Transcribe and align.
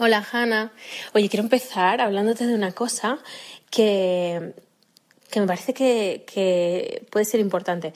Hola 0.00 0.24
Hanna. 0.30 0.70
Oye, 1.12 1.28
quiero 1.28 1.42
empezar 1.42 2.00
hablándote 2.00 2.46
de 2.46 2.54
una 2.54 2.70
cosa 2.70 3.18
que, 3.68 4.54
que 5.28 5.40
me 5.40 5.46
parece 5.48 5.74
que, 5.74 6.24
que, 6.32 7.04
puede 7.10 7.24
ser 7.24 7.40
importante. 7.40 7.92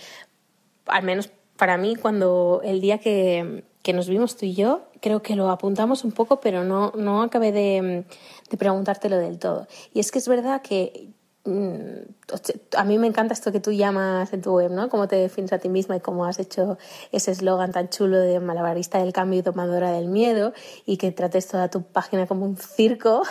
Al 0.87 1.05
menos 1.05 1.31
para 1.57 1.77
mí, 1.77 1.95
cuando 1.95 2.61
el 2.65 2.81
día 2.81 2.99
que, 2.99 3.63
que, 3.85 3.93
nos 3.93 4.09
vimos 4.09 4.37
tú 4.37 4.47
y 4.47 4.55
yo, 4.55 4.89
creo 5.01 5.23
que 5.23 5.37
lo 5.37 5.49
apuntamos 5.49 6.03
un 6.03 6.11
poco, 6.11 6.41
pero 6.41 6.65
no, 6.65 6.91
no 6.97 7.23
acabé 7.23 7.53
de, 7.53 8.05
de 8.51 8.57
preguntártelo 8.57 9.19
del 9.19 9.39
todo. 9.39 9.69
Y 9.95 10.01
es 10.01 10.11
que 10.11 10.19
es 10.19 10.27
verdad 10.27 10.61
que 10.61 11.11
a 11.45 12.85
mí 12.85 12.99
me 12.99 13.07
encanta 13.09 13.35
esto 13.35 13.51
que 13.51 13.59
tú 13.59 13.73
llamas 13.73 14.33
en 14.33 14.43
tu 14.43 14.53
web, 14.53 14.71
¿no? 14.71 14.89
Cómo 14.89 15.09
te 15.09 15.17
defines 15.17 15.53
a 15.53 15.59
ti 15.59 15.69
misma 15.69 15.97
y 15.97 16.01
cómo 16.01 16.25
has 16.25 16.39
hecho 16.39 16.79
ese 17.11 17.33
eslogan 17.33 17.73
tan 17.73 17.89
chulo 17.89 18.19
de 18.19 18.39
malabarista 18.39 18.99
del 18.99 19.13
cambio 19.13 19.41
y 19.41 19.43
tomadora 19.43 19.91
del 19.91 20.07
miedo 20.07 20.53
y 20.87 20.99
que 20.99 21.11
trates 21.11 21.49
toda 21.49 21.69
tu 21.69 21.83
página 21.83 22.27
como 22.27 22.45
un 22.45 22.57
circo. 22.57 23.23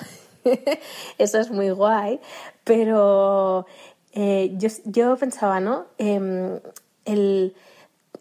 Eso 1.17 1.39
es 1.39 1.52
muy 1.52 1.69
guay. 1.69 2.19
Pero 2.66 3.66
eh, 4.11 4.52
yo, 4.57 4.67
yo, 4.85 5.16
pensaba, 5.16 5.61
¿no? 5.61 5.85
Em, 5.97 6.59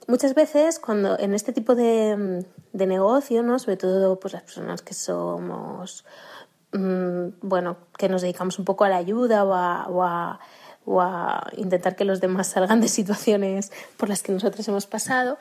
muchas 0.06 0.34
veces 0.34 0.78
cuando 0.78 1.18
en 1.18 1.34
este 1.34 1.52
tipo 1.52 1.74
de, 1.74 2.45
de 2.72 2.87
negocio, 2.87 3.43
¿no? 3.43 3.59
Sobre 3.59 3.76
todo 3.76 4.20
pues 4.20 4.34
las 4.34 4.43
personas 4.45 4.82
que 4.82 4.95
somos 4.95 6.04
Mm, 6.04 6.29
bueno, 6.73 7.76
que 7.99 8.09
nos 8.09 8.23
dedicamos 8.23 8.59
un 8.59 8.65
poco 8.65 8.85
a 8.85 8.88
la 8.88 8.96
ayuda 8.96 9.45
o 9.45 9.52
a, 9.54 10.40
o 10.85 11.01
a, 11.01 11.51
intentar 11.57 11.96
que 11.96 12.04
los 12.04 12.21
demás 12.21 12.49
salgan 12.52 12.80
de 12.80 12.88
situaciones 12.88 13.73
por 13.96 14.09
las 14.09 14.23
que 14.23 14.32
nosotros 14.32 14.66
hemos 14.68 14.87
pasado, 14.87 15.38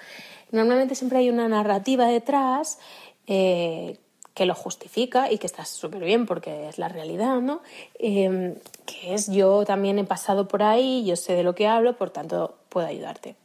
normalmente 0.51 0.95
siempre 0.95 1.19
hay 1.19 1.29
una 1.29 1.47
narrativa 1.47 2.07
detrás 2.07 2.79
eh, 3.27 3.99
que 4.33 4.45
lo 4.45 4.55
justifica 4.55 5.31
y 5.31 5.37
que 5.37 5.47
está 5.47 5.65
súper 5.65 6.03
bien 6.03 6.25
porque 6.25 6.69
es 6.69 6.77
la 6.77 6.87
realidad, 6.87 7.41
¿no? 7.41 7.61
Em, 7.99 8.55
que 8.85 9.13
es 9.13 9.27
yo 9.27 9.65
también 9.65 9.99
he 9.99 10.05
pasado 10.05 10.47
por 10.47 10.63
ahí, 10.63 11.03
yo 11.05 11.15
sé 11.15 11.33
de 11.33 11.43
lo 11.43 11.55
que 11.55 11.67
hablo, 11.67 11.97
por 11.97 12.09
tanto 12.09 12.55
puedo 12.69 12.87
ayudarte. 12.87 13.35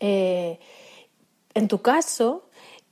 Eh, 0.00 0.58
en 1.54 1.68
tu 1.68 1.80
caso, 1.80 2.45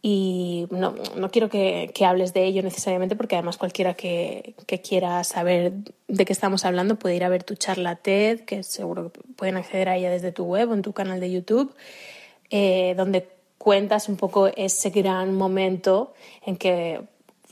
y 0.06 0.66
no, 0.70 0.94
no 1.16 1.30
quiero 1.30 1.48
que, 1.48 1.90
que, 1.94 2.04
hables 2.04 2.34
de 2.34 2.44
ello 2.44 2.62
necesariamente 2.62 3.16
porque 3.16 3.36
además 3.36 3.56
cualquiera 3.56 3.94
que, 3.94 4.54
que, 4.66 4.82
quiera 4.82 5.24
saber 5.24 5.72
de 6.08 6.24
qué 6.26 6.32
estamos 6.34 6.66
hablando 6.66 6.96
puede 6.96 7.16
ir 7.16 7.24
a 7.24 7.30
ver 7.30 7.42
tu 7.42 7.54
charla 7.54 7.96
TED, 7.96 8.40
que 8.40 8.62
seguro 8.64 9.10
que 9.10 9.22
pueden 9.34 9.56
acceder 9.56 9.88
a 9.88 9.96
ella 9.96 10.10
desde 10.10 10.30
tu 10.30 10.44
web 10.44 10.70
o 10.70 10.74
en 10.74 10.82
tu 10.82 10.92
canal 10.92 11.20
de 11.20 11.32
YouTube, 11.32 11.74
eh, 12.50 12.92
donde 12.98 13.30
cuentas 13.56 14.10
un 14.10 14.18
poco 14.18 14.48
ese 14.48 14.90
gran 14.90 15.34
momento 15.34 16.12
en 16.44 16.58
que 16.58 17.00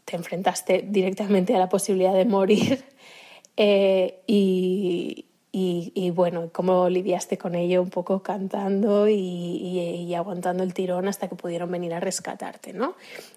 te 0.04 0.16
enfrentaste 0.16 0.84
directamente 0.86 1.56
a 1.56 1.58
la 1.58 1.70
posibilidad 1.70 2.12
de 2.12 2.26
morir 2.26 2.84
eh, 3.56 4.20
y, 4.26 5.24
y, 5.54 6.10
bueno, 6.12 6.48
cómo 6.50 6.88
lidiaste 6.88 7.36
con 7.36 7.54
ello 7.54 7.82
un 7.82 7.90
poco 7.90 8.22
cantando 8.22 9.06
y, 9.06 10.14
aguantando 10.14 10.62
el 10.62 10.72
tirón 10.72 11.08
hasta 11.08 11.28
que 11.28 11.34
pudieron 11.34 11.70
venir 11.70 11.92
a 11.92 12.00
rescatarte, 12.00 12.72
¿no? 12.72 12.94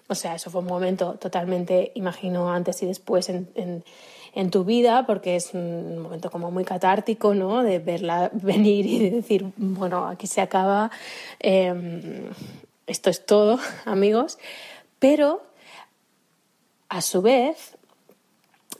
O 0.08 0.14
sea, 0.14 0.34
eso 0.34 0.50
fue 0.50 0.62
un 0.62 0.66
momento 0.66 1.16
totalmente, 1.16 1.92
imagino, 1.94 2.50
antes 2.50 2.82
y 2.82 2.86
después 2.86 3.28
en, 3.28 3.84
en, 4.32 4.50
tu 4.50 4.64
vida, 4.64 5.04
porque 5.06 5.36
es 5.36 5.52
un 5.52 5.98
momento 5.98 6.30
como 6.30 6.50
muy 6.50 6.64
catártico, 6.64 7.34
¿no? 7.34 7.62
De 7.62 7.80
verla 7.80 8.30
venir 8.32 8.86
y 8.86 9.10
decir, 9.10 9.52
bueno, 9.58 10.06
aquí 10.06 10.26
se 10.26 10.40
acaba, 10.40 10.90
em, 11.38 12.30
esto 12.86 13.10
es 13.10 13.26
todo, 13.26 13.58
amigos. 13.84 14.38
Pero, 14.98 15.42
a 16.88 17.02
su 17.02 17.20
vez, 17.20 17.76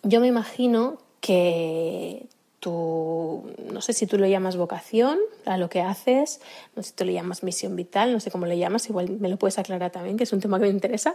yo 0.05 0.21
me 0.21 0.27
imagino 0.29 0.97
que 1.21 2.29
no 2.73 3.81
sé 3.81 3.93
si 3.93 4.07
tú 4.07 4.19
lo 4.19 4.27
llamas 4.27 4.57
vocación 4.57 5.19
a 5.45 5.57
lo 5.57 5.69
que 5.69 5.81
haces, 5.81 6.41
no 6.75 6.83
sé 6.83 6.91
si 6.91 6.95
tú 6.95 7.05
lo 7.05 7.13
llamas 7.13 7.43
misión 7.43 7.77
vital, 7.77 8.13
no 8.13 8.21
sé 8.21 8.31
cómo 8.31 8.47
le 8.47 8.59
llamas, 8.59 8.89
igual 8.89 9.11
me 9.11 9.29
lo 9.29 9.37
puedes 9.37 9.59
aclarar 9.59 9.91
también, 9.91 10.17
que 10.17 10.25
es 10.25 10.33
un 10.33 10.41
tema 10.41 10.59
que 10.59 10.65
me 10.65 10.71
interesa, 10.71 11.15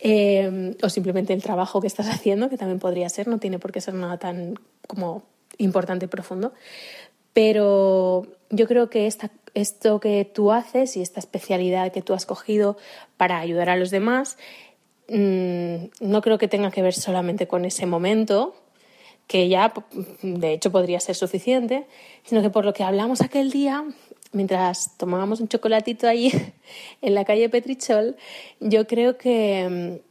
eh, 0.00 0.74
o 0.82 0.88
simplemente 0.88 1.32
el 1.32 1.42
trabajo 1.42 1.80
que 1.80 1.86
estás 1.86 2.08
haciendo, 2.10 2.48
que 2.48 2.56
también 2.56 2.78
podría 2.78 3.08
ser, 3.08 3.28
no 3.28 3.38
tiene 3.38 3.58
por 3.58 3.72
qué 3.72 3.80
ser 3.80 3.94
nada 3.94 4.18
tan 4.18 4.58
como 4.86 5.22
importante 5.58 6.06
y 6.06 6.08
profundo, 6.08 6.52
pero 7.32 8.26
yo 8.50 8.66
creo 8.66 8.88
que 8.88 9.06
esta, 9.06 9.30
esto 9.54 10.00
que 10.00 10.24
tú 10.24 10.52
haces 10.52 10.96
y 10.96 11.02
esta 11.02 11.20
especialidad 11.20 11.92
que 11.92 12.02
tú 12.02 12.14
has 12.14 12.26
cogido 12.26 12.76
para 13.16 13.38
ayudar 13.38 13.68
a 13.68 13.76
los 13.76 13.90
demás, 13.90 14.38
mm, 15.08 15.86
no 16.00 16.22
creo 16.22 16.38
que 16.38 16.48
tenga 16.48 16.70
que 16.70 16.82
ver 16.82 16.94
solamente 16.94 17.46
con 17.46 17.64
ese 17.64 17.86
momento, 17.86 18.54
que 19.26 19.48
ya 19.48 19.72
de 20.22 20.52
hecho 20.52 20.70
podría 20.70 21.00
ser 21.00 21.16
suficiente, 21.16 21.86
sino 22.24 22.42
que 22.42 22.50
por 22.50 22.64
lo 22.64 22.72
que 22.72 22.84
hablamos 22.84 23.20
aquel 23.20 23.50
día, 23.50 23.84
mientras 24.32 24.96
tomábamos 24.96 25.40
un 25.40 25.48
chocolatito 25.48 26.08
ahí 26.08 26.32
en 27.02 27.14
la 27.14 27.24
calle 27.24 27.48
Petrichol, 27.48 28.16
yo 28.60 28.86
creo 28.86 29.16
que, 29.18 30.02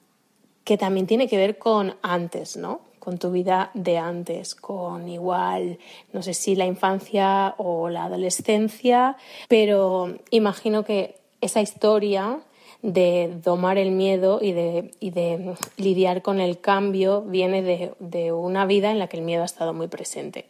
que 0.63 0.77
también 0.77 1.07
tiene 1.07 1.27
que 1.27 1.37
ver 1.37 1.57
con 1.57 1.95
antes, 2.01 2.57
¿no? 2.57 2.81
Con 2.99 3.19
tu 3.19 3.31
vida 3.31 3.69
de 3.75 3.97
antes, 3.99 4.55
con 4.55 5.07
igual, 5.07 5.77
no 6.11 6.23
sé 6.23 6.33
si 6.33 6.55
la 6.55 6.65
infancia 6.65 7.53
o 7.57 7.89
la 7.89 8.05
adolescencia, 8.05 9.15
pero 9.47 10.17
imagino 10.31 10.83
que 10.83 11.15
esa 11.39 11.61
historia 11.61 12.39
de 12.85 13.31
domar 13.43 13.79
el 13.79 13.89
miedo 13.89 14.37
y 14.39 14.51
de, 14.51 14.91
y 14.99 15.09
de 15.09 15.55
lidiar 15.77 16.21
con 16.21 16.39
el 16.39 16.59
cambio 16.61 17.23
viene 17.23 17.63
de, 17.63 17.93
de, 17.99 18.31
una 18.31 18.67
vida 18.67 18.91
en 18.91 18.99
la 18.99 19.07
que 19.07 19.17
el 19.17 19.23
miedo 19.23 19.41
ha 19.41 19.45
estado 19.45 19.73
muy 19.73 19.87
presente. 19.87 20.45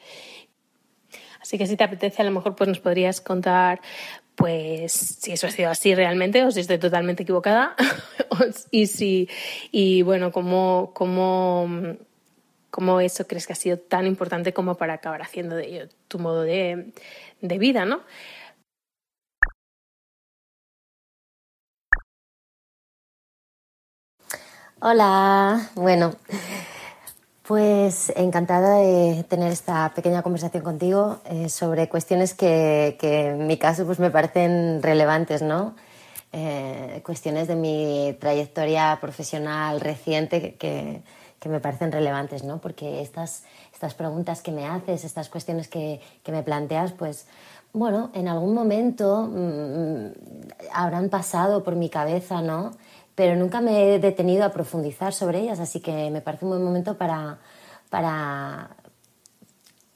Así 1.41 1.57
que 1.57 1.65
si 1.65 1.77
te 1.77 1.85
apetece, 1.85 2.21
a 2.21 2.25
lo 2.25 2.31
mejor 2.31 2.55
pues 2.55 2.67
nos 2.67 2.79
podrías 2.79 3.21
contar 3.21 3.79
pues 4.35 4.91
si 4.91 5.31
eso 5.31 5.47
ha 5.47 5.51
sido 5.51 5.69
así 5.69 5.95
realmente 5.95 6.43
o 6.43 6.51
si 6.51 6.59
estoy 6.59 6.77
totalmente 6.77 7.23
equivocada 7.23 7.73
y 8.71 8.87
si 8.87 9.29
y 9.71 10.01
bueno 10.01 10.33
cómo, 10.33 10.91
cómo, 10.93 11.69
cómo 12.69 12.99
eso 12.99 13.27
crees 13.27 13.47
que 13.47 13.53
ha 13.53 13.55
sido 13.55 13.77
tan 13.77 14.07
importante 14.07 14.51
como 14.51 14.75
para 14.75 14.95
acabar 14.95 15.21
haciendo 15.21 15.55
de 15.55 15.87
tu 16.09 16.19
modo 16.19 16.41
de, 16.41 16.91
de 17.39 17.57
vida, 17.57 17.85
¿no? 17.85 18.01
Hola, 24.87 25.71
bueno, 25.73 26.13
pues 27.41 28.13
encantada 28.15 28.77
de 28.77 29.25
tener 29.27 29.51
esta 29.51 29.91
pequeña 29.95 30.21
conversación 30.21 30.61
contigo 30.61 31.21
eh, 31.25 31.49
sobre 31.49 31.89
cuestiones 31.89 32.35
que, 32.35 32.95
en 33.01 33.47
mi 33.47 33.57
caso 33.57 33.87
pues 33.87 33.97
me 33.97 34.11
parecen 34.11 34.83
relevantes, 34.83 35.41
¿no? 35.41 35.75
Eh, 36.33 37.01
cuestiones 37.03 37.47
de 37.47 37.55
mi 37.55 38.15
trayectoria 38.19 38.99
profesional 39.01 39.81
reciente 39.81 40.53
que, 40.53 41.01
me 41.49 41.59
parecen 41.59 41.91
relevantes, 41.91 42.43
¿no? 42.43 42.59
Porque 42.59 43.01
estas, 43.01 43.43
estas 43.73 43.95
preguntas 43.95 44.43
que 44.43 44.51
me 44.51 44.67
haces, 44.67 45.03
estas 45.03 45.29
cuestiones 45.29 45.67
que, 45.67 45.99
me 46.27 46.43
planteas, 46.43 46.91
pues 46.91 47.25
bueno, 47.73 48.11
en 48.13 48.27
algún 48.27 48.53
momento 48.53 49.29
mm, 49.31 50.05
habrán 50.71 51.09
pasado 51.09 51.63
por 51.63 51.75
mi 51.75 51.89
cabeza, 51.89 52.43
¿no? 52.43 52.73
Pero 53.15 53.37
nunca 53.37 53.61
me 53.61 53.95
he 53.95 53.99
detenido 53.99 54.43
a 54.43 54.49
profundizar 54.49 55.13
sobre 55.13 55.39
ellas, 55.39 55.59
así 55.59 55.79
que 55.79 56.09
me 56.11 56.21
parece 56.21 56.45
un 56.45 56.51
buen 56.51 56.63
momento 56.63 56.97
para, 56.97 57.39
para 57.89 58.75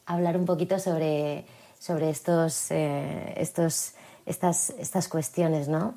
hablar 0.05 0.37
un 0.37 0.45
poquito 0.45 0.79
sobre, 0.79 1.45
sobre 1.77 2.09
estos, 2.09 2.71
eh, 2.71 3.33
estos, 3.37 3.93
estas, 4.25 4.71
estas 4.71 5.09
cuestiones. 5.09 5.67
¿no? 5.67 5.95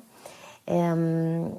Em, 0.65 1.49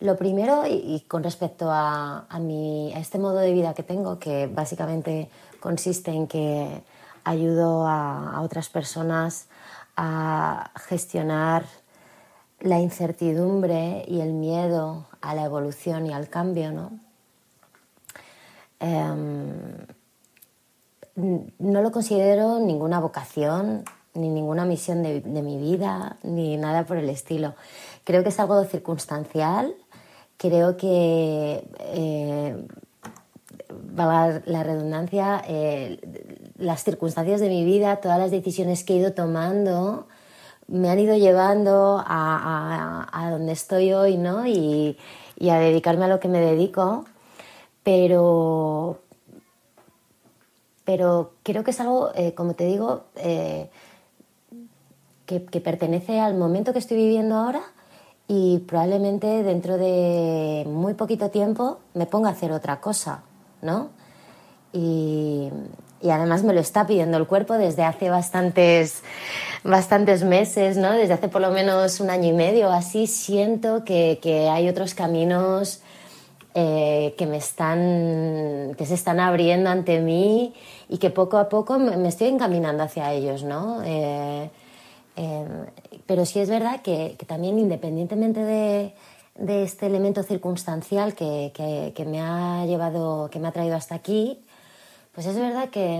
lo 0.00 0.16
primero, 0.16 0.64
y, 0.66 1.04
con 1.08 1.22
respecto 1.22 1.70
a, 1.70 2.26
a, 2.28 2.38
mi, 2.40 2.92
a 2.92 2.98
este 2.98 3.18
modo 3.18 3.38
de 3.38 3.52
vida 3.52 3.74
que 3.74 3.84
tengo, 3.84 4.18
que 4.18 4.48
básicamente 4.48 5.30
consiste 5.60 6.10
en 6.10 6.26
que 6.26 6.82
ayudo 7.22 7.86
a, 7.86 8.36
a 8.36 8.40
otras 8.42 8.68
personas 8.68 9.46
a 9.96 10.70
gestionar 10.88 11.64
la 12.60 12.80
incertidumbre 12.80 14.04
y 14.08 14.20
el 14.20 14.32
miedo 14.32 15.06
a 15.20 15.34
la 15.34 15.44
evolución 15.44 16.06
y 16.06 16.12
al 16.12 16.28
cambio, 16.28 16.72
¿no? 16.72 16.98
Em, 18.80 19.86
no 21.16 21.82
lo 21.82 21.92
considero 21.92 22.58
ninguna 22.58 23.00
vocación, 23.00 23.84
ni 24.14 24.28
ninguna 24.28 24.64
misión 24.64 25.02
de, 25.02 25.20
mi 25.42 25.58
vida, 25.58 26.18
ni 26.22 26.56
nada 26.56 26.84
por 26.84 26.96
el 26.96 27.08
estilo. 27.08 27.54
Creo 28.04 28.22
que 28.22 28.30
es 28.30 28.40
algo 28.40 28.62
circunstancial, 28.64 29.74
creo 30.36 30.76
que, 30.76 31.66
eh, 31.80 32.66
la 33.94 34.62
redundancia, 34.62 35.42
eh, 35.46 36.00
las 36.58 36.84
circunstancias 36.84 37.40
de 37.40 37.48
mi 37.48 37.64
vida, 37.64 37.96
todas 37.96 38.18
las 38.18 38.30
decisiones 38.30 38.84
que 38.84 38.94
he 38.94 38.96
ido 38.96 39.12
tomando, 39.12 40.06
me 40.68 40.90
han 40.90 40.98
ido 40.98 41.16
llevando 41.16 42.02
a, 42.04 43.08
a, 43.12 43.30
donde 43.30 43.52
estoy 43.52 43.92
hoy, 43.92 44.16
¿no? 44.16 44.46
Y, 44.46 44.96
a 45.50 45.58
dedicarme 45.58 46.06
a 46.06 46.08
lo 46.08 46.20
que 46.20 46.28
me 46.28 46.40
dedico. 46.40 47.04
pero, 47.82 49.00
pero 50.84 51.32
creo 51.42 51.64
que 51.64 51.72
es 51.72 51.80
algo, 51.80 52.10
eh, 52.14 52.34
como 52.34 52.54
te 52.54 52.64
digo, 52.64 53.04
eh, 53.16 53.70
que, 55.26 55.60
pertenece 55.60 56.20
al 56.20 56.36
momento 56.36 56.72
que 56.72 56.78
estoy 56.78 56.96
viviendo 56.96 57.34
ahora 57.36 57.62
y 58.28 58.60
probablemente 58.60 59.42
dentro 59.42 59.76
de 59.76 60.64
muy 60.68 60.94
poquito 60.94 61.30
tiempo 61.30 61.80
me 61.94 62.06
ponga 62.06 62.28
a 62.28 62.32
hacer 62.32 62.52
otra 62.52 62.80
cosa, 62.80 63.22
¿no? 63.62 63.90
Y, 64.72 65.50
además 66.02 66.42
me 66.44 66.52
lo 66.52 66.60
está 66.60 66.86
pidiendo 66.86 67.16
el 67.16 67.26
cuerpo 67.26 67.54
desde 67.54 67.84
hace 67.84 68.10
bastantes, 68.10 69.02
bastantes 69.64 70.24
meses, 70.24 70.76
¿no? 70.76 70.92
Desde 70.92 71.14
hace 71.14 71.28
por 71.28 71.40
lo 71.40 71.50
menos 71.50 72.00
un 72.00 72.10
año 72.10 72.28
y 72.28 72.32
medio 72.32 72.70
así 72.70 73.06
siento 73.06 73.84
que, 73.84 74.18
que 74.22 74.48
hay 74.48 74.68
otros 74.68 74.94
caminos 74.94 75.82
eh, 76.58 77.14
que 77.18 77.26
me 77.26 77.36
están, 77.36 78.74
que 78.78 78.86
se 78.86 78.94
están 78.94 79.20
abriendo 79.20 79.68
ante 79.68 80.00
mí 80.00 80.54
y 80.88 80.96
que 80.96 81.10
poco 81.10 81.36
a 81.36 81.50
poco 81.50 81.78
me, 81.78 82.08
estoy 82.08 82.28
encaminando 82.28 82.82
hacia 82.82 83.12
ellos, 83.12 83.42
¿no? 83.42 83.82
Eh, 83.84 84.48
eh, 85.16 85.44
pero 86.06 86.24
sí 86.24 86.40
es 86.40 86.48
verdad 86.48 86.80
que, 86.80 87.14
también 87.26 87.58
independientemente 87.58 88.40
de, 88.42 88.94
de, 89.34 89.64
este 89.64 89.84
elemento 89.84 90.22
circunstancial 90.22 91.14
que, 91.14 91.52
que, 91.94 92.04
me 92.06 92.22
ha 92.22 92.64
llevado, 92.64 93.28
que 93.28 93.38
me 93.38 93.48
ha 93.48 93.52
traído 93.52 93.76
hasta 93.76 93.94
aquí, 93.94 94.38
pues 95.16 95.26
es 95.26 95.34
verdad 95.34 95.70
que 95.70 95.96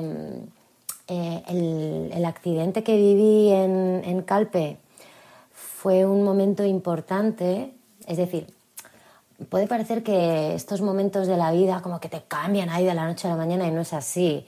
el, 1.09 2.13
el, 2.13 2.25
accidente 2.27 2.85
que 2.85 2.97
viví 2.97 3.51
en, 3.51 4.03
en 4.05 4.21
Calpe 4.21 4.77
fue 5.53 6.05
un 6.05 6.23
momento 6.23 6.67
importante, 6.67 7.73
es 8.07 8.19
decir, 8.19 8.47
puede 9.49 9.67
parecer 9.67 10.03
que 10.03 10.55
estos 10.55 10.83
momentos 10.83 11.27
de 11.29 11.39
la 11.39 11.51
vida 11.51 11.81
como 11.81 11.99
que 11.99 12.11
te 12.11 12.25
cambian 12.29 12.69
ahí 12.69 12.85
de 12.85 12.93
la 12.93 13.07
noche 13.07 13.27
a 13.27 13.31
la 13.31 13.37
mañana 13.39 13.67
y 13.67 13.71
no 13.71 13.81
es 13.81 13.95
así. 13.95 14.45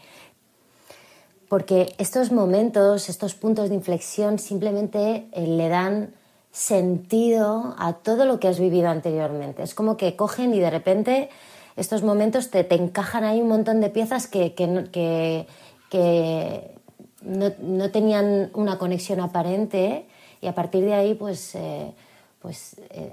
Porque 1.49 1.94
estos 1.97 2.31
momentos, 2.31 3.09
estos 3.09 3.35
puntos 3.35 3.70
de 3.70 3.75
inflexión 3.75 4.38
simplemente 4.38 5.29
eh, 5.32 5.47
le 5.47 5.70
dan 5.70 6.12
sentido 6.53 7.75
a 7.79 7.94
todo 7.94 8.26
lo 8.26 8.38
que 8.38 8.49
has 8.49 8.61
vivido 8.61 8.91
anteriormente. 8.91 9.62
Es 9.62 9.75
como 9.75 9.97
que 9.97 10.15
cogen 10.15 10.53
y 10.53 10.61
de 10.61 10.69
repente 10.69 11.31
estos 11.78 12.02
momentos 12.02 12.50
te, 12.50 12.64
te 12.64 12.75
encajan 12.75 13.25
ahí 13.25 13.40
un 13.40 13.48
montón 13.48 13.80
de 13.80 13.88
piezas 13.88 14.26
que, 14.26 14.54
que, 14.54 15.46
que, 15.90 16.75
no, 17.22 17.52
no, 17.60 17.90
tenían 17.90 18.50
una 18.54 18.78
conexión 18.78 19.20
aparente 19.20 20.06
y 20.40 20.46
a 20.48 20.54
partir 20.54 20.84
de 20.84 20.94
ahí 20.94 21.14
pues, 21.14 21.54
eh, 21.54 21.92
pues 22.40 22.76
eh, 22.90 23.12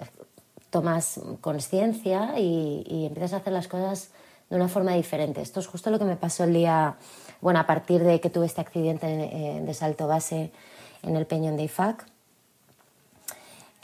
tomas 0.70 1.20
conciencia 1.42 2.40
y, 2.40 3.06
empiezas 3.06 3.34
a 3.34 3.38
hacer 3.38 3.54
las 3.54 3.68
cosas 3.68 4.10
de 4.50 4.56
una 4.56 4.68
forma 4.68 4.94
diferente. 4.94 5.42
Esto 5.42 5.60
es 5.60 5.68
justo 5.68 5.90
lo 5.90 6.00
que 6.00 6.06
me 6.06 6.16
pasó 6.16 6.44
el 6.44 6.54
día, 6.54 6.98
bueno, 7.42 7.60
a 7.60 7.66
partir 7.66 8.04
de 8.04 8.20
que 8.20 8.30
tuve 8.30 8.46
este 8.46 8.62
accidente 8.62 9.08
eh, 9.08 9.62
de 9.62 9.74
salto 9.74 10.08
base 10.08 10.52
en 11.04 11.16
el 11.16 11.26
Peñón 11.26 11.56
de 11.56 11.64
IFAC, 11.64 12.06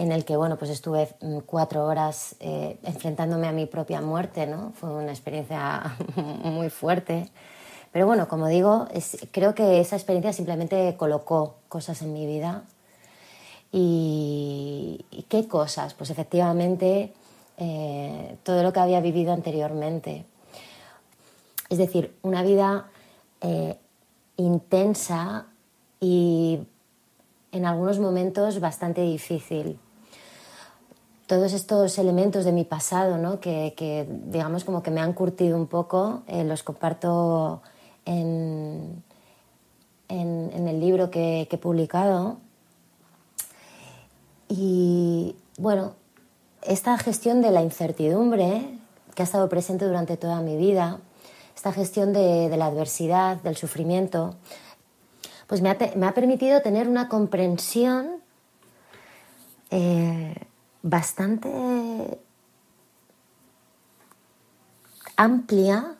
en 0.01 0.11
el 0.11 0.25
que, 0.25 0.35
bueno, 0.35 0.57
pues 0.57 0.71
estuve 0.71 1.09
mm, 1.21 1.39
cuatro 1.45 1.85
horas 1.85 2.35
eh, 2.39 2.79
enfrentándome 2.83 3.47
a 3.47 3.51
mi 3.51 3.67
propia 3.67 4.01
muerte, 4.01 4.47
¿no? 4.47 4.73
Fue 4.73 4.89
una 4.89 5.11
experiencia 5.11 5.95
muy 6.15 6.71
fuerte. 6.71 7.29
Pero 7.91 8.07
bueno, 8.07 8.27
como 8.27 8.47
digo, 8.47 8.87
creo 9.31 9.53
que 9.53 9.79
esa 9.79 9.95
experiencia 9.95 10.33
simplemente 10.33 10.95
colocó 10.97 11.57
cosas 11.69 12.01
en 12.01 12.13
mi 12.13 12.25
vida 12.25 12.63
y, 13.71 15.05
qué 15.29 15.47
cosas, 15.47 15.93
pues 15.93 16.09
efectivamente 16.09 17.13
eh, 17.57 18.37
todo 18.41 18.63
lo 18.63 18.73
que 18.73 18.79
había 18.79 19.01
vivido 19.01 19.33
anteriormente. 19.33 20.25
Es 21.69 21.77
decir, 21.77 22.15
una 22.23 22.41
vida 22.41 22.89
eh, 23.41 23.77
intensa 24.37 25.45
y 25.99 26.59
en 27.51 27.65
algunos 27.67 27.99
momentos 27.99 28.59
bastante 28.59 29.01
difícil. 29.01 29.77
Todos 31.31 31.53
estos 31.53 31.97
elementos 31.97 32.43
de 32.43 32.51
mi 32.51 32.65
pasado, 32.65 33.17
¿no? 33.17 33.39
que, 33.39 34.05
digamos 34.25 34.65
como 34.65 34.83
que 34.83 34.91
me 34.91 34.99
han 34.99 35.13
curtido 35.13 35.55
un 35.55 35.67
poco, 35.67 36.23
eh, 36.27 36.43
los 36.43 36.61
comparto 36.61 37.61
en, 38.03 39.01
el 40.09 40.79
libro 40.81 41.09
que 41.09 41.47
he 41.49 41.57
publicado 41.57 42.35
y 44.49 45.37
bueno, 45.57 45.95
esta 46.63 46.97
gestión 46.97 47.41
de 47.41 47.51
la 47.51 47.61
incertidumbre 47.61 48.77
que 49.15 49.21
ha 49.21 49.25
estado 49.25 49.47
presente 49.47 49.85
durante 49.85 50.17
toda 50.17 50.41
mi 50.41 50.57
vida, 50.57 50.99
esta 51.55 51.71
gestión 51.71 52.11
de, 52.11 52.53
la 52.57 52.65
adversidad, 52.65 53.37
del 53.37 53.55
sufrimiento, 53.55 54.35
pues 55.47 55.61
me 55.61 55.69
ha, 55.69 56.13
permitido 56.13 56.61
tener 56.61 56.89
una 56.89 57.07
comprensión 57.07 58.17
eh, 59.69 60.35
bastante 60.83 62.19
amplia 65.15 65.95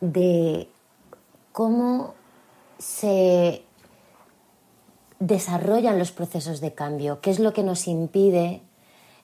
de 0.00 0.68
cómo 1.52 2.14
se 2.78 3.64
desarrollan 5.18 5.98
los 5.98 6.12
procesos 6.12 6.60
de 6.60 6.74
cambio, 6.74 7.20
qué 7.20 7.30
es 7.30 7.38
lo 7.38 7.52
que 7.52 7.62
nos 7.62 7.86
impide 7.86 8.62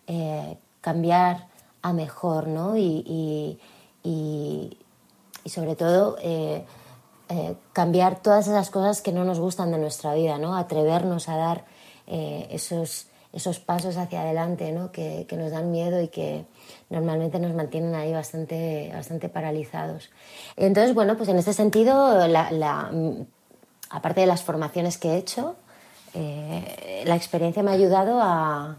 eh, 0.06 0.56
cambiar 0.80 1.48
a 1.82 1.92
mejor, 1.92 2.48
¿no? 2.48 2.76
Y, 2.76 3.58
sobre 5.46 5.74
todo 5.74 6.16
eh, 6.22 6.64
eh, 7.28 7.56
cambiar 7.72 8.22
todas 8.22 8.46
esas 8.46 8.70
cosas 8.70 9.02
que 9.02 9.12
no 9.12 9.24
nos 9.24 9.40
gustan 9.40 9.72
de 9.72 9.78
nuestra 9.78 10.14
vida, 10.14 10.38
¿no? 10.38 10.56
Atrevernos 10.56 11.28
a 11.28 11.36
dar 11.36 11.64
esos, 12.06 13.09
esos 13.32 13.60
pasos 13.60 13.96
hacia 13.96 14.22
adelante, 14.22 14.72
¿no? 14.72 14.90
Que, 14.90 15.26
nos 15.36 15.52
dan 15.52 15.70
miedo 15.70 16.00
y 16.02 16.08
que 16.08 16.44
normalmente 16.88 17.38
nos 17.38 17.54
mantienen 17.54 17.94
ahí 17.94 18.12
bastante, 18.12 18.90
bastante 18.92 19.28
paralizados. 19.28 20.10
Entonces, 20.56 20.94
bueno, 20.94 21.16
pues 21.16 21.28
en 21.28 21.38
este 21.38 21.52
sentido, 21.52 22.18
aparte 23.90 24.20
de 24.20 24.26
las 24.26 24.42
formaciones 24.42 24.98
que 24.98 25.10
he 25.10 25.16
hecho, 25.16 25.56
eh, 26.14 27.04
la 27.06 27.14
experiencia 27.14 27.62
me 27.62 27.70
ha 27.70 27.74
ayudado 27.74 28.20
a, 28.20 28.78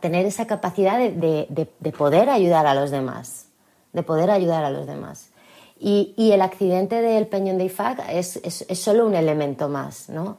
tener 0.00 0.24
esa 0.24 0.46
capacidad 0.46 0.98
de, 0.98 1.92
poder 1.96 2.30
ayudar 2.30 2.66
a 2.66 2.74
los 2.74 2.90
demás, 2.90 3.48
de 3.92 4.02
poder 4.02 4.30
ayudar 4.30 4.64
a 4.64 4.70
los 4.70 4.86
demás. 4.86 5.30
Y, 5.78 6.14
el 6.32 6.40
accidente 6.40 7.02
del 7.02 7.26
Peñón 7.26 7.58
de 7.58 7.64
IFAC 7.64 8.10
es, 8.10 8.36
es, 8.36 8.78
solo 8.78 9.06
un 9.06 9.14
elemento 9.14 9.68
más, 9.68 10.08
¿no? 10.08 10.38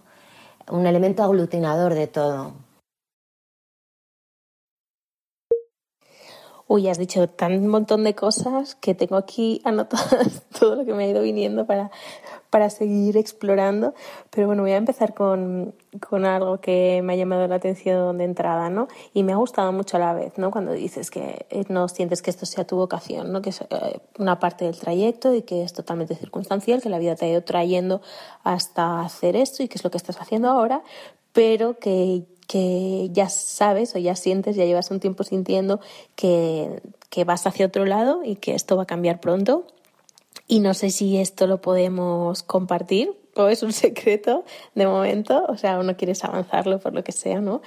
Un 0.69 0.87
elemento 0.87 1.23
aglutinador 1.23 1.93
de 1.93 2.07
todo. 2.07 2.66
Uy, 6.69 6.89
has 6.89 6.97
dicho 6.97 7.29
tan 7.29 7.65
montón 7.67 8.03
de 8.03 8.13
cosas 8.13 8.75
que 8.75 8.93
tengo 8.93 9.15
aquí 9.15 9.61
anotadas 9.63 10.43
todo 10.59 10.75
lo 10.75 10.85
que 10.85 10.93
me 10.93 11.05
ha 11.05 11.07
ido 11.07 11.21
viniendo 11.21 11.65
para, 11.65 11.91
para 12.49 12.69
seguir 12.69 13.15
explorando. 13.15 13.93
Pero 14.31 14.47
bueno, 14.47 14.63
voy 14.63 14.71
a 14.71 14.75
empezar 14.75 15.13
con, 15.13 15.73
con, 16.09 16.25
algo 16.25 16.59
que 16.59 17.01
me 17.03 17.13
ha 17.13 17.15
llamado 17.15 17.47
la 17.47 17.55
atención 17.55 18.17
de 18.17 18.25
entrada, 18.25 18.69
¿no? 18.69 18.89
Y 19.13 19.23
me 19.23 19.31
ha 19.31 19.37
gustado 19.37 19.71
mucho 19.71 19.95
a 19.95 20.01
la 20.01 20.13
vez, 20.13 20.37
¿no? 20.37 20.51
Cuando 20.51 20.73
dices 20.73 21.09
que 21.09 21.45
eh, 21.49 21.63
no 21.69 21.87
sientes 21.87 22.21
que 22.21 22.31
esto 22.31 22.45
sea 22.45 22.67
tu 22.67 22.75
vocación, 22.75 23.31
¿no? 23.31 23.41
Que 23.41 23.51
es 23.51 23.61
eh, 23.61 24.01
una 24.19 24.39
parte 24.39 24.65
del 24.65 24.77
trayecto 24.77 25.33
y 25.33 25.43
que 25.43 25.63
es 25.63 25.71
totalmente 25.71 26.15
circunstancial, 26.15 26.81
que 26.81 26.89
la 26.89 26.99
vida 26.99 27.15
te 27.15 27.27
ha 27.27 27.29
ido 27.29 27.43
trayendo 27.43 28.01
hasta 28.43 28.99
hacer 28.99 29.37
esto 29.37 29.63
y 29.63 29.69
que 29.69 29.77
es 29.77 29.85
lo 29.85 29.89
que 29.89 29.97
estás 29.97 30.19
haciendo 30.19 30.49
ahora, 30.49 30.83
pero 31.31 31.79
que 31.79 32.25
que 32.47 33.09
ya 33.11 33.29
sabes 33.29 33.95
o 33.95 33.99
ya 33.99 34.15
sientes, 34.15 34.55
ya 34.55 34.65
llevas 34.65 34.89
un 34.89 34.99
tiempo 34.99 35.23
sintiendo 35.23 35.79
que, 36.15 36.81
que 37.09 37.25
vas 37.25 37.45
hacia 37.45 37.65
otro 37.65 37.85
lado 37.85 38.23
y 38.23 38.35
que 38.35 38.55
esto 38.55 38.77
va 38.77 38.83
a 38.83 38.87
cambiar 38.87 39.19
pronto. 39.19 39.67
Y 40.47 40.61
no 40.61 40.73
sé 40.73 40.89
si 40.89 41.17
esto 41.17 41.45
lo 41.45 41.59
podemos 41.59 42.43
compartir 42.43 43.13
o 43.35 43.47
es 43.47 43.63
un 43.63 43.73
secreto 43.73 44.45
de 44.75 44.87
momento, 44.87 45.45
o 45.47 45.57
sea, 45.57 45.77
no 45.83 45.97
quieres 45.97 46.23
avanzarlo 46.23 46.79
por 46.79 46.93
lo 46.93 47.03
que 47.03 47.11
sea, 47.11 47.41
¿no? 47.41 47.61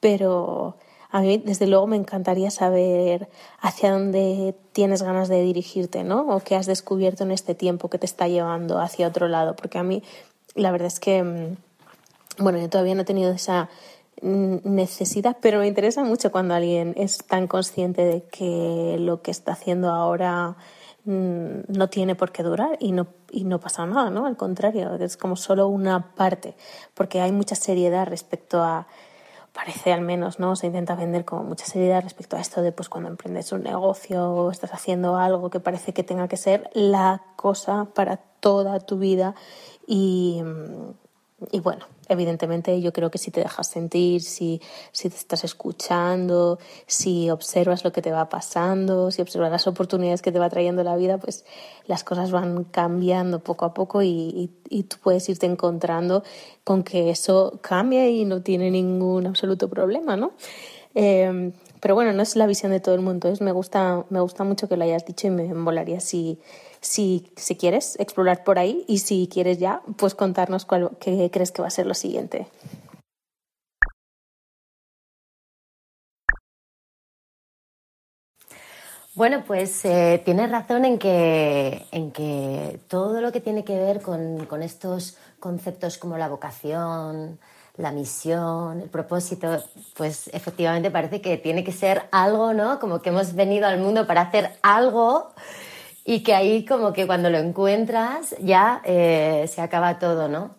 Pero 0.00 0.76
a 1.10 1.20
mí, 1.20 1.38
desde 1.38 1.66
luego, 1.66 1.86
me 1.86 1.96
encantaría 1.96 2.50
saber 2.50 3.28
hacia 3.60 3.92
dónde 3.92 4.54
tienes 4.72 5.02
ganas 5.02 5.28
de 5.28 5.42
dirigirte, 5.42 6.04
¿no? 6.04 6.28
O 6.28 6.40
qué 6.40 6.54
has 6.54 6.66
descubierto 6.66 7.24
en 7.24 7.30
este 7.30 7.54
tiempo 7.54 7.88
que 7.88 7.98
te 7.98 8.06
está 8.06 8.28
llevando 8.28 8.78
hacia 8.78 9.08
otro 9.08 9.26
lado, 9.26 9.56
porque 9.56 9.78
a 9.78 9.82
mí, 9.82 10.02
la 10.54 10.70
verdad 10.70 10.88
es 10.88 11.00
que, 11.00 11.22
mm, 11.22 11.56
bueno, 12.42 12.58
yo 12.58 12.68
todavía 12.68 12.94
no 12.94 13.02
he 13.02 13.06
tenido 13.06 13.32
esa 13.32 13.70
necesidad, 14.22 15.36
pero 15.40 15.60
me 15.60 15.66
interesa 15.66 16.04
mucho 16.04 16.30
cuando 16.32 16.54
alguien 16.54 16.94
es 16.96 17.18
tan 17.18 17.46
consciente 17.46 18.04
de 18.04 18.22
que 18.24 18.96
lo 18.98 19.22
que 19.22 19.30
está 19.30 19.52
haciendo 19.52 19.90
ahora 19.90 20.56
mm, 21.04 21.60
no 21.68 21.88
tiene 21.88 22.14
por 22.14 22.32
qué 22.32 22.42
durar 22.42 22.76
y 22.80 22.92
no, 22.92 23.06
y 23.30 23.44
no 23.44 23.60
pasa 23.60 23.86
nada, 23.86 24.10
¿no? 24.10 24.26
Al 24.26 24.36
contrario, 24.36 24.94
es 24.94 25.16
como 25.16 25.36
solo 25.36 25.68
una 25.68 26.14
parte, 26.14 26.56
porque 26.94 27.20
hay 27.20 27.32
mucha 27.32 27.54
seriedad 27.54 28.06
respecto 28.06 28.62
a 28.62 28.86
parece 29.52 29.92
al 29.92 30.02
menos, 30.02 30.38
¿no? 30.38 30.54
Se 30.54 30.66
intenta 30.66 30.94
vender 30.94 31.24
como 31.24 31.42
mucha 31.42 31.66
seriedad 31.66 32.02
respecto 32.02 32.36
a 32.36 32.40
esto 32.40 32.62
de 32.62 32.70
pues 32.70 32.88
cuando 32.88 33.10
emprendes 33.10 33.50
un 33.50 33.64
negocio 33.64 34.30
o 34.30 34.50
estás 34.52 34.72
haciendo 34.72 35.16
algo 35.16 35.50
que 35.50 35.58
parece 35.58 35.92
que 35.92 36.04
tenga 36.04 36.28
que 36.28 36.36
ser 36.36 36.70
la 36.74 37.22
cosa 37.34 37.88
para 37.92 38.18
toda 38.18 38.78
tu 38.78 38.98
vida 38.98 39.34
y, 39.84 40.42
y 41.50 41.58
bueno, 41.58 41.86
evidentemente 42.08 42.80
yo 42.80 42.92
creo 42.92 43.10
que 43.10 43.18
si 43.18 43.30
te 43.30 43.40
dejas 43.40 43.66
sentir, 43.66 44.22
si, 44.22 44.60
si 44.92 45.08
te 45.08 45.16
estás 45.16 45.44
escuchando, 45.44 46.58
si 46.86 47.30
observas 47.30 47.84
lo 47.84 47.92
que 47.92 48.02
te 48.02 48.10
va 48.10 48.28
pasando, 48.28 49.10
si 49.10 49.22
observas 49.22 49.50
las 49.50 49.66
oportunidades 49.66 50.22
que 50.22 50.32
te 50.32 50.38
va 50.38 50.48
trayendo 50.48 50.82
la 50.82 50.96
vida, 50.96 51.18
pues 51.18 51.44
las 51.86 52.04
cosas 52.04 52.30
van 52.30 52.64
cambiando 52.64 53.40
poco 53.40 53.64
a 53.64 53.74
poco 53.74 54.02
y, 54.02 54.50
y, 54.68 54.82
tú 54.84 54.96
puedes 55.02 55.28
irte 55.28 55.46
encontrando 55.46 56.22
con 56.64 56.82
que 56.82 57.10
eso 57.10 57.58
cambia 57.60 58.08
y 58.08 58.24
no 58.24 58.42
tiene 58.42 58.70
ningún 58.70 59.26
absoluto 59.26 59.68
problema, 59.68 60.16
¿no? 60.16 60.32
Eh, 60.94 61.52
pero 61.80 61.94
bueno, 61.94 62.12
no 62.12 62.22
es 62.22 62.36
la 62.36 62.46
visión 62.46 62.72
de 62.72 62.80
todo 62.80 62.94
el 62.94 63.00
mundo. 63.00 63.32
Me 63.40 63.52
gusta, 63.52 64.04
me 64.10 64.20
gusta 64.20 64.44
mucho 64.44 64.68
que 64.68 64.76
lo 64.76 64.84
hayas 64.84 65.04
dicho 65.04 65.26
y 65.26 65.30
me 65.30 65.54
molaría 65.54 66.00
si, 66.00 66.38
si, 66.80 67.30
si 67.36 67.56
quieres 67.56 67.98
explorar 67.98 68.44
por 68.44 68.58
ahí 68.58 68.84
y 68.88 68.98
si 68.98 69.28
quieres 69.32 69.58
ya, 69.58 69.82
pues 69.96 70.14
contarnos 70.14 70.64
cuál, 70.64 70.90
qué 71.00 71.30
crees 71.30 71.52
que 71.52 71.62
va 71.62 71.68
a 71.68 71.70
ser 71.70 71.86
lo 71.86 71.94
siguiente. 71.94 72.46
Bueno, 79.18 79.42
pues 79.44 79.84
eh, 79.84 80.22
tienes 80.24 80.48
razón 80.48 80.84
en 80.84 80.96
que, 80.96 81.84
en 81.90 82.12
que 82.12 82.78
todo 82.86 83.20
lo 83.20 83.32
que 83.32 83.40
tiene 83.40 83.64
que 83.64 83.76
ver 83.76 84.00
con, 84.00 84.46
con 84.46 84.62
estos 84.62 85.16
conceptos 85.40 85.98
como 85.98 86.18
la 86.18 86.28
vocación, 86.28 87.40
la 87.78 87.92
misión, 87.92 88.80
el 88.80 88.90
propósito, 88.90 89.62
pues 89.96 90.28
efectivamente 90.34 90.90
parece 90.90 91.20
que 91.20 91.36
tiene 91.36 91.62
que 91.62 91.72
ser 91.72 92.08
algo, 92.10 92.52
¿no? 92.52 92.80
Como 92.80 93.00
que 93.00 93.10
hemos 93.10 93.34
venido 93.34 93.66
al 93.66 93.78
mundo 93.78 94.06
para 94.06 94.22
hacer 94.22 94.50
algo 94.62 95.32
y 96.04 96.22
que 96.24 96.34
ahí 96.34 96.64
como 96.66 96.92
que 96.92 97.06
cuando 97.06 97.30
lo 97.30 97.38
encuentras 97.38 98.34
ya 98.40 98.82
eh, 98.84 99.48
se 99.48 99.62
acaba 99.62 99.98
todo, 100.00 100.28
¿no? 100.28 100.56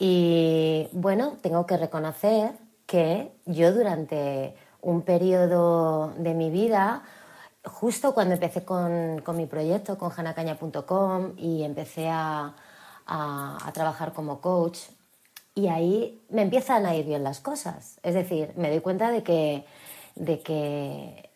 Y 0.00 0.88
bueno, 0.92 1.36
tengo 1.42 1.64
que 1.64 1.76
reconocer 1.76 2.52
que 2.86 3.32
yo 3.46 3.72
durante 3.72 4.56
un 4.80 5.02
periodo 5.02 6.12
de 6.18 6.34
mi 6.34 6.50
vida, 6.50 7.02
justo 7.64 8.14
cuando 8.14 8.34
empecé 8.34 8.64
con, 8.64 9.20
con 9.24 9.36
mi 9.36 9.46
proyecto, 9.46 9.96
con 9.96 10.10
janacaña.com 10.10 11.34
y 11.36 11.62
empecé 11.62 12.08
a, 12.08 12.54
a 13.06 13.70
trabajar 13.72 14.12
como 14.12 14.40
coach, 14.40 14.78
y 15.58 15.66
ahí 15.66 16.22
me 16.30 16.42
empiezan 16.42 16.86
a 16.86 16.94
ir 16.94 17.04
bien 17.04 17.24
las 17.24 17.40
cosas. 17.40 17.98
Es 18.04 18.14
decir, 18.14 18.52
me 18.54 18.70
doy 18.70 18.78
cuenta 18.78 19.10
de 19.10 19.24
que, 19.24 19.64
de 20.14 20.38
que 20.38 21.30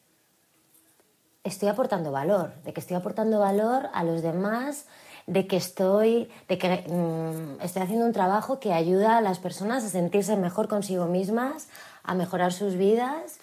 estoy 1.42 1.68
aportando 1.68 2.12
valor, 2.12 2.54
de 2.62 2.72
que 2.72 2.78
estoy 2.78 2.96
aportando 2.96 3.40
valor 3.40 3.88
a 3.92 4.04
los 4.04 4.22
demás, 4.22 4.86
de 5.26 5.48
que 5.48 5.56
estoy, 5.56 6.30
de 6.46 6.56
que, 6.56 6.84
mm, 6.88 7.62
estoy 7.62 7.82
haciendo 7.82 8.06
un 8.06 8.12
trabajo 8.12 8.60
que 8.60 8.72
ayuda 8.72 9.18
a 9.18 9.20
las 9.22 9.40
personas 9.40 9.82
a 9.82 9.88
sentirse 9.88 10.36
mejor 10.36 10.68
consigo 10.68 11.06
mismas, 11.06 11.66
a 12.04 12.14
mejorar 12.14 12.52
sus 12.52 12.76
vidas. 12.76 13.40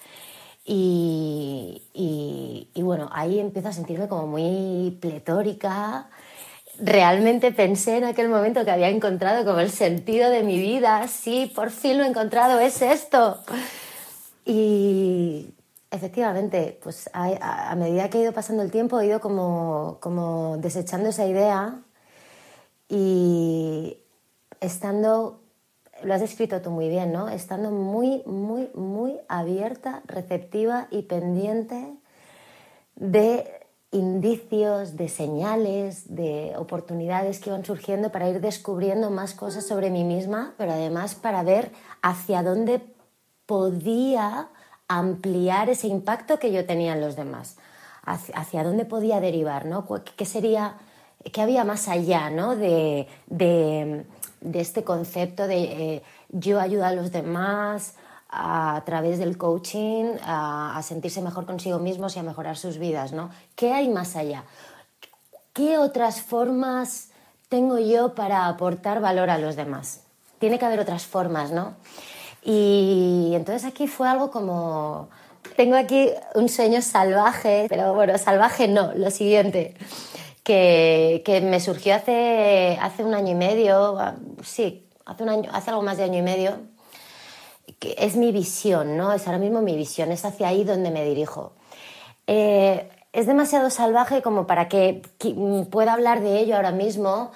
Y, 0.63 1.83
y, 1.93 2.81
bueno, 2.83 3.09
ahí 3.12 3.39
empiezo 3.39 3.67
a 3.67 3.74
sentirme 3.74 4.07
como 4.07 4.27
muy 4.27 4.98
pletórica. 5.01 6.09
Realmente 6.81 7.51
pensé 7.51 7.98
en 7.98 8.05
aquel 8.05 8.29
momento 8.29 8.63
que 8.63 8.71
había 8.71 8.89
encontrado 8.89 9.45
como 9.45 9.59
el 9.59 9.71
sentido 9.71 10.29
de 10.29 10.43
mi 10.43 10.59
vida. 10.59 11.07
Sí, 11.07 11.51
por 11.53 11.71
fin 11.71 11.98
lo 11.98 12.03
he 12.03 12.07
encontrado, 12.07 12.59
es 12.59 12.81
esto. 12.81 13.43
Y, 14.45 15.53
Efectivamente, 15.91 16.79
pues 16.83 17.09
a, 17.13 17.75
medida 17.75 18.09
que 18.09 18.19
he 18.19 18.21
ido 18.21 18.31
pasando 18.31 18.62
el 18.62 18.69
tiempo 18.69 19.00
he 19.00 19.07
ido 19.07 19.19
como, 19.19 19.98
como 20.01 20.57
desechando 20.57 21.09
esa 21.09 21.25
idea 21.25 21.79
y 22.88 23.98
estando, 24.62 25.41
lo 26.03 26.13
has 26.13 26.21
descrito 26.21 26.62
tú 26.62 26.69
muy 26.69 26.89
bien, 26.89 27.12
¿no? 27.12 27.27
Estando 27.27 27.71
muy, 27.71 28.21
muy, 28.27 28.69
muy 28.75 29.17
abierta, 29.27 30.03
receptiva 30.05 30.88
y 30.91 31.03
pendiente 31.03 31.91
de 32.95 33.59
indicios, 33.91 34.98
de 34.98 35.10
señales, 35.10 36.15
de 36.15 36.53
oportunidades 36.58 37.39
que 37.39 37.50
iban 37.50 37.65
surgiendo 37.65 38.12
para 38.12 38.29
ir 38.29 38.39
descubriendo 38.39 39.10
más 39.10 39.34
cosas 39.34 39.65
sobre 39.65 39.89
mí 39.89 40.03
misma, 40.03 40.53
pero 40.58 40.74
además 40.74 41.15
para 41.15 41.41
ver 41.43 41.72
hacia 42.01 42.43
dónde 42.43 42.81
podía 43.46 44.50
ampliar 44.88 45.69
ese 45.69 45.88
impacto 45.88 46.38
que 46.38 46.51
yo 46.51 46.65
tenía 46.65 46.93
en 46.93 47.01
los 47.01 47.15
demás, 47.15 47.58
hacia, 48.03 48.63
dónde 48.63 48.86
podía 48.86 49.19
derivar, 49.19 49.65
¿no? 49.65 49.88
¿Qué 50.15 50.25
sería, 50.25 50.77
qué 51.31 51.41
había 51.41 51.63
más 51.63 51.88
allá, 51.88 52.29
¿no? 52.29 52.55
De, 52.55 53.08
este 54.53 54.84
concepto 54.84 55.48
de 55.48 55.63
eh, 55.63 56.03
yo 56.29 56.60
ayudo 56.60 56.86
a 56.86 56.93
los 56.93 57.12
demás 57.12 57.96
a, 58.29 58.81
través 58.86 59.19
del 59.19 59.38
coaching 59.38 60.17
a, 60.24 60.79
sentirse 60.83 61.21
mejor 61.21 61.45
consigo 61.45 61.79
mismos 61.79 62.15
y 62.15 62.19
a 62.19 62.24
mejorar 62.24 62.57
sus 62.57 62.77
vidas, 62.77 63.12
¿no? 63.12 63.29
¿Qué 63.55 63.74
hay 63.74 63.89
más 63.89 64.15
allá? 64.15 64.43
¿Qué 65.53 65.77
otras 65.77 66.21
formas 66.21 67.09
tengo 67.50 67.79
yo 67.79 68.13
para 68.13 68.48
aportar 68.48 69.01
valor 69.01 69.29
a 69.29 69.38
los 69.38 69.55
demás? 69.55 70.01
Tiene 70.38 70.59
que 70.59 70.65
haber 70.65 70.79
otras 70.79 71.05
formas, 71.05 71.51
¿no? 71.51 71.75
Y 72.43 73.31
entonces 73.33 73.65
aquí 73.65 73.88
fue 73.88 74.07
algo 74.07 74.31
como, 74.31 75.09
tengo 75.57 75.75
aquí 75.75 76.09
un 76.36 76.48
sueño 76.48 76.81
salvaje, 76.81 77.65
pero 77.67 77.93
bueno, 77.93 78.17
salvaje 78.17 78.67
no, 78.67 78.93
lo 78.93 79.12
siguiente, 79.12 79.75
que, 80.43 81.21
que 81.25 81.41
me 81.41 81.59
surgió 81.59 81.95
hace, 81.95 82.77
hace 82.81 83.03
un 83.03 83.13
año 83.13 83.31
y 83.31 83.36
medio, 83.36 83.98
sí, 84.43 84.88
hace, 85.05 85.24
un 85.24 85.29
año, 85.29 85.50
hace 85.51 85.71
algo 85.71 85.81
más 85.81 85.98
de 85.98 86.03
año 86.03 86.19
y 86.19 86.21
medio, 86.21 86.57
es 87.81 88.15
mi 88.15 88.31
visión, 88.31 88.98
¿no? 88.98 89.13
Es 89.13 89.27
ahora 89.27 89.39
mismo 89.39 89.62
mi 89.62 89.75
visión, 89.75 90.12
es 90.12 90.25
hacia 90.25 90.48
ahí 90.50 90.63
donde 90.63 90.91
me 90.91 91.05
dirijo. 91.05 91.53
Eh, 92.27 92.89
es 93.13 93.25
demasiado 93.25 93.69
salvaje 93.69 94.21
como 94.21 94.45
para 94.48 94.67
que, 94.69 95.01
pueda 95.71 95.93
hablar 95.93 96.21
de 96.21 96.39
ello 96.39 96.55
ahora 96.55 96.71
mismo, 96.71 97.31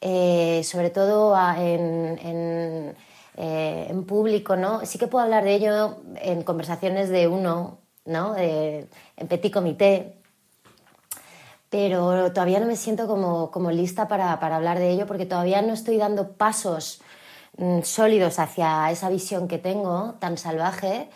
eh, 0.00 0.62
sobre 0.64 0.90
todo 0.90 1.36
en 1.56 2.96
eh, 3.40 3.86
en 3.88 4.04
público, 4.04 4.56
¿no? 4.56 4.84
Sí 4.84 4.98
que 4.98 5.06
puedo 5.06 5.24
hablar 5.24 5.44
de 5.44 5.54
ello 5.54 5.98
en 6.16 6.42
conversaciones 6.42 7.08
de 7.08 7.28
uno, 7.28 7.78
¿no? 8.04 8.34
en 8.36 9.28
petit 9.28 9.52
comité, 9.52 10.16
pero 11.70 12.32
todavía 12.32 12.58
no 12.58 12.66
me 12.66 12.74
siento 12.74 13.06
como, 13.06 13.52
como 13.52 13.70
lista 13.70 14.08
para, 14.08 14.40
para, 14.40 14.56
hablar 14.56 14.80
de 14.80 14.90
ello 14.90 15.06
porque 15.06 15.24
todavía 15.24 15.62
no 15.62 15.72
estoy 15.72 15.98
dando 15.98 16.32
pasos 16.32 17.00
sólidos 17.82 18.38
hacia 18.38 18.90
esa 18.90 19.08
visión 19.08 19.48
que 19.48 19.58
tengo 19.58 20.14
tan 20.20 20.38
salvaje, 20.38 21.08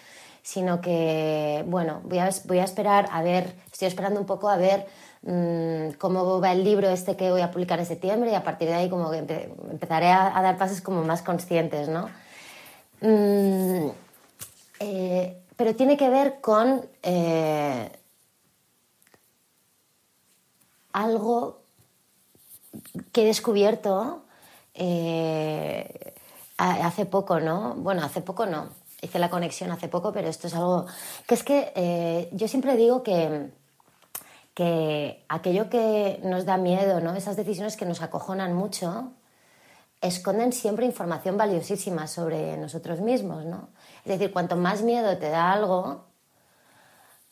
sino 0.43 0.81
que, 0.81 1.65
bueno, 1.67 2.01
voy 2.05 2.19
a, 2.19 2.31
voy 2.45 2.59
a 2.59 2.65
esperar 2.65 3.09
a 3.13 3.23
ver, 3.23 3.55
estoy 3.71 3.89
esperando 3.89 4.19
un 4.19 4.27
poco 4.27 4.49
a 4.49 4.57
ver 4.57 4.87
mmm, 5.23 5.93
cómo 5.99 6.41
va 6.41 6.53
el 6.53 6.65
libro 6.65 6.89
este 6.89 7.17
que 7.17 7.31
voy 7.31 7.41
a 7.41 7.51
publicar 7.51 7.79
en 7.79 7.87
septiembre 7.87 8.33
y 8.33 8.35
a 8.35 8.43
partir 8.43 8.69
de 8.69 8.75
ahí 8.75 8.91
como 8.91 9.11
que 9.11 9.19
empezaré 9.19 10.11
a, 10.11 10.41
dar 10.43 10.59
pasos 10.59 10.81
como 10.81 11.05
más 11.05 11.23
conscientes, 11.23 11.89
¿no? 11.89 12.09
Mm, 13.01 13.91
eh, 14.81 15.39
pero 15.57 15.77
tiene 15.77 15.97
que 15.97 16.09
ver 16.09 16.41
con 16.41 16.85
eh, 17.03 17.91
algo 20.93 21.61
que 23.13 23.23
he 23.23 23.27
descubierto 23.27 24.25
eh, 24.75 26.02
hace 26.71 27.07
poco, 27.07 27.41
¿no? 27.41 27.75
Bueno, 27.75 28.03
hace 28.05 28.21
poco 28.21 28.47
no. 28.47 28.69
Hice 29.01 29.19
la 29.19 29.31
conexión 29.31 29.71
hace 29.71 29.89
poco, 29.89 30.13
pero 30.13 30.29
esto 30.29 30.47
es 30.47 30.55
algo 30.55 30.87
que 31.27 31.35
es 31.35 31.43
que 31.43 32.29
yo 32.33 32.47
siempre 32.47 32.77
digo 32.77 33.03
que 33.03 33.51
que 34.55 35.25
aquello 35.29 35.71
que 35.71 36.21
nos 36.25 36.45
da 36.45 36.57
miedo, 36.57 37.01
¿no? 37.01 37.15
esas 37.15 37.37
decisiones 37.37 37.77
que 37.77 37.87
nos 37.87 38.03
acojonan 38.03 38.53
mucho, 38.53 39.13
esconden 40.01 40.53
siempre 40.53 40.85
información 40.85 41.37
valiosísima 41.37 42.07
sobre 42.07 42.57
nosotros 42.57 43.01
mismos. 43.01 43.45
¿no? 43.45 43.69
Es 44.05 44.19
decir, 44.19 44.33
cuanto 44.33 44.57
más 44.57 44.83
miedo 44.83 45.17
te 45.17 45.31
da 45.31 45.53
algo, 45.53 46.05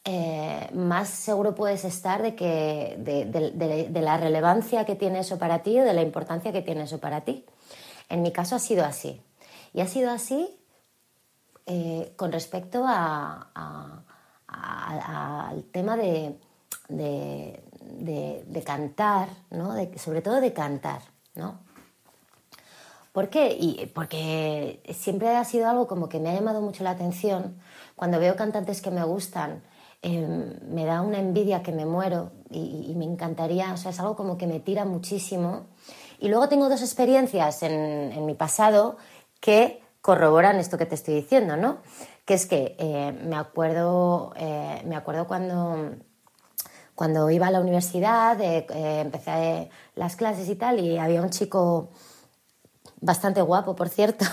eh, 0.05 0.71
más 0.73 1.11
seguro 1.11 1.55
puedes 1.55 1.85
estar 1.85 2.23
de, 2.23 2.35
que, 2.35 2.97
de, 2.99 4.01
la 4.01 4.17
relevancia 4.17 4.87
que 4.87 4.95
tiene 4.95 5.19
eso 5.21 5.39
para 5.39 5.63
ti 5.63 5.79
o 5.79 5.85
de 5.85 5.93
la 5.93 6.03
importancia 6.03 6.53
que 6.53 6.63
tiene 6.63 6.85
eso 6.85 6.99
para 6.99 7.21
ti. 7.21 7.45
En 8.11 8.21
mi 8.23 8.33
caso 8.33 8.57
ha 8.57 8.59
sido 8.59 8.85
así. 8.85 9.23
Y 9.73 9.81
ha 9.81 9.87
sido 9.87 10.11
así 10.11 10.61
eh, 11.65 12.13
con 12.17 12.33
respecto 12.33 12.85
al 12.87 14.05
tema 15.73 15.97
de, 15.97 16.39
de, 16.89 18.63
cantar, 18.65 19.29
¿no? 19.51 19.75
sobre 19.97 20.21
todo 20.21 20.41
de 20.41 20.53
cantar, 20.53 21.01
¿no? 21.35 21.61
¿Por 23.13 23.29
qué? 23.29 23.57
Y 23.59 23.87
porque 23.93 24.83
siempre 24.95 25.37
ha 25.37 25.45
sido 25.45 25.69
algo 25.69 25.87
como 25.89 26.09
que 26.09 26.21
me 26.21 26.31
ha 26.31 26.35
llamado 26.35 26.61
mucho 26.61 26.85
la 26.85 26.91
atención. 26.91 27.57
Cuando 27.97 28.21
veo 28.21 28.37
cantantes 28.37 28.81
que 28.81 28.91
me 28.91 29.03
gustan, 29.05 29.63
em, 30.03 30.55
me 30.73 30.85
da 30.85 31.03
una 31.03 31.19
envidia 31.19 31.63
que 31.63 31.73
me 31.73 31.87
muero 31.87 32.31
y, 32.51 32.95
me 32.97 33.05
encantaría, 33.05 33.73
o 33.73 33.77
sea, 33.77 33.91
es 33.91 34.01
algo 34.01 34.15
como 34.17 34.39
que 34.39 34.47
me 34.47 34.61
tira 34.61 34.85
muchísimo. 34.85 35.67
Y 36.21 36.29
luego 36.29 36.49
tengo 36.49 36.69
dos 36.69 36.83
experiencias 36.83 37.63
en, 37.63 38.13
en 38.13 38.27
mi 38.27 38.35
pasado 38.35 38.99
que 39.41 39.83
corroboran 40.03 40.59
esto 40.59 40.79
que 40.79 40.87
te 40.87 40.95
estoy 40.95 41.15
diciendo, 41.15 41.57
¿no? 41.57 41.79
Que 42.25 42.35
es 42.35 42.47
que 42.47 42.77
eh, 42.79 43.13
me, 43.25 43.37
acuerdo, 43.37 44.33
eh, 44.37 44.83
me 44.87 44.97
acuerdo 44.97 45.27
cuando, 45.27 45.97
cuando 46.95 47.31
iba 47.31 47.47
a 47.47 47.51
la 47.51 47.61
universidad, 47.61 48.41
eh, 48.41 48.67
empecé 49.01 49.71
las 49.95 50.17
clases 50.17 50.49
y 50.49 50.57
tal, 50.57 50.79
y 50.79 50.99
había 50.99 51.23
un 51.23 51.31
chico 51.31 51.91
bastante 53.03 53.41
guapo, 53.41 53.75
por 53.75 53.89
cierto, 53.89 54.27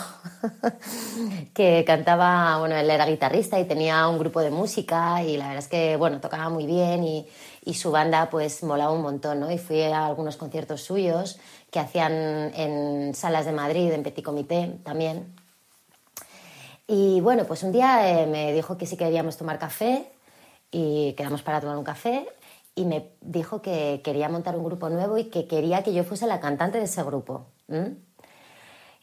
que 1.54 1.86
cantaba, 1.88 2.58
bueno, 2.60 2.76
él 2.76 2.90
era 2.90 3.06
guitarrista 3.06 3.60
y 3.60 3.66
tenía 3.66 4.08
un 4.10 4.20
grupo 4.20 4.42
de 4.42 4.52
música 4.52 5.24
y 5.24 5.38
la 5.38 5.48
verdad 5.48 5.64
es 5.64 5.70
que, 5.70 5.96
bueno, 5.96 6.20
tocaba 6.20 6.50
muy 6.50 6.66
bien 6.66 7.04
y, 7.04 7.28
y 7.64 7.74
su 7.76 7.92
banda 7.92 8.30
pues 8.30 8.64
molaba 8.64 8.92
un 8.92 9.02
montón, 9.02 9.40
¿no? 9.40 9.52
Y 9.52 9.58
fui 9.58 9.82
a 9.84 10.06
algunos 10.06 10.36
conciertos 10.36 10.82
suyos 10.82 11.40
que 11.72 11.80
hacían 11.80 12.14
en 12.14 13.14
salas 13.14 13.46
de 13.46 13.52
Madrid, 13.52 13.92
en 13.92 14.04
Petit 14.04 14.24
Comité 14.24 14.80
también. 14.84 15.36
Y 16.88 17.20
bueno, 17.20 17.44
pues 17.46 17.64
un 17.64 17.72
día 17.72 18.22
eh, 18.22 18.28
me 18.28 18.54
dijo 18.54 18.78
que 18.78 18.86
sí 18.86 18.96
queríamos 18.96 19.36
tomar 19.36 19.60
café 19.60 20.10
y 20.72 21.14
quedamos 21.14 21.42
para 21.42 21.60
tomar 21.60 21.78
un 21.78 21.84
café 21.84 22.28
y 22.76 22.86
me 22.86 23.10
dijo 23.22 23.62
que 23.62 24.02
quería 24.04 24.30
montar 24.30 24.56
un 24.56 24.64
grupo 24.64 24.90
nuevo 24.90 25.18
y 25.18 25.26
que 25.26 25.48
quería 25.48 25.84
que 25.84 25.94
yo 25.94 26.04
fuese 26.04 26.28
la 26.28 26.40
cantante 26.40 26.78
de 26.78 26.86
ese 26.86 27.04
grupo. 27.04 27.48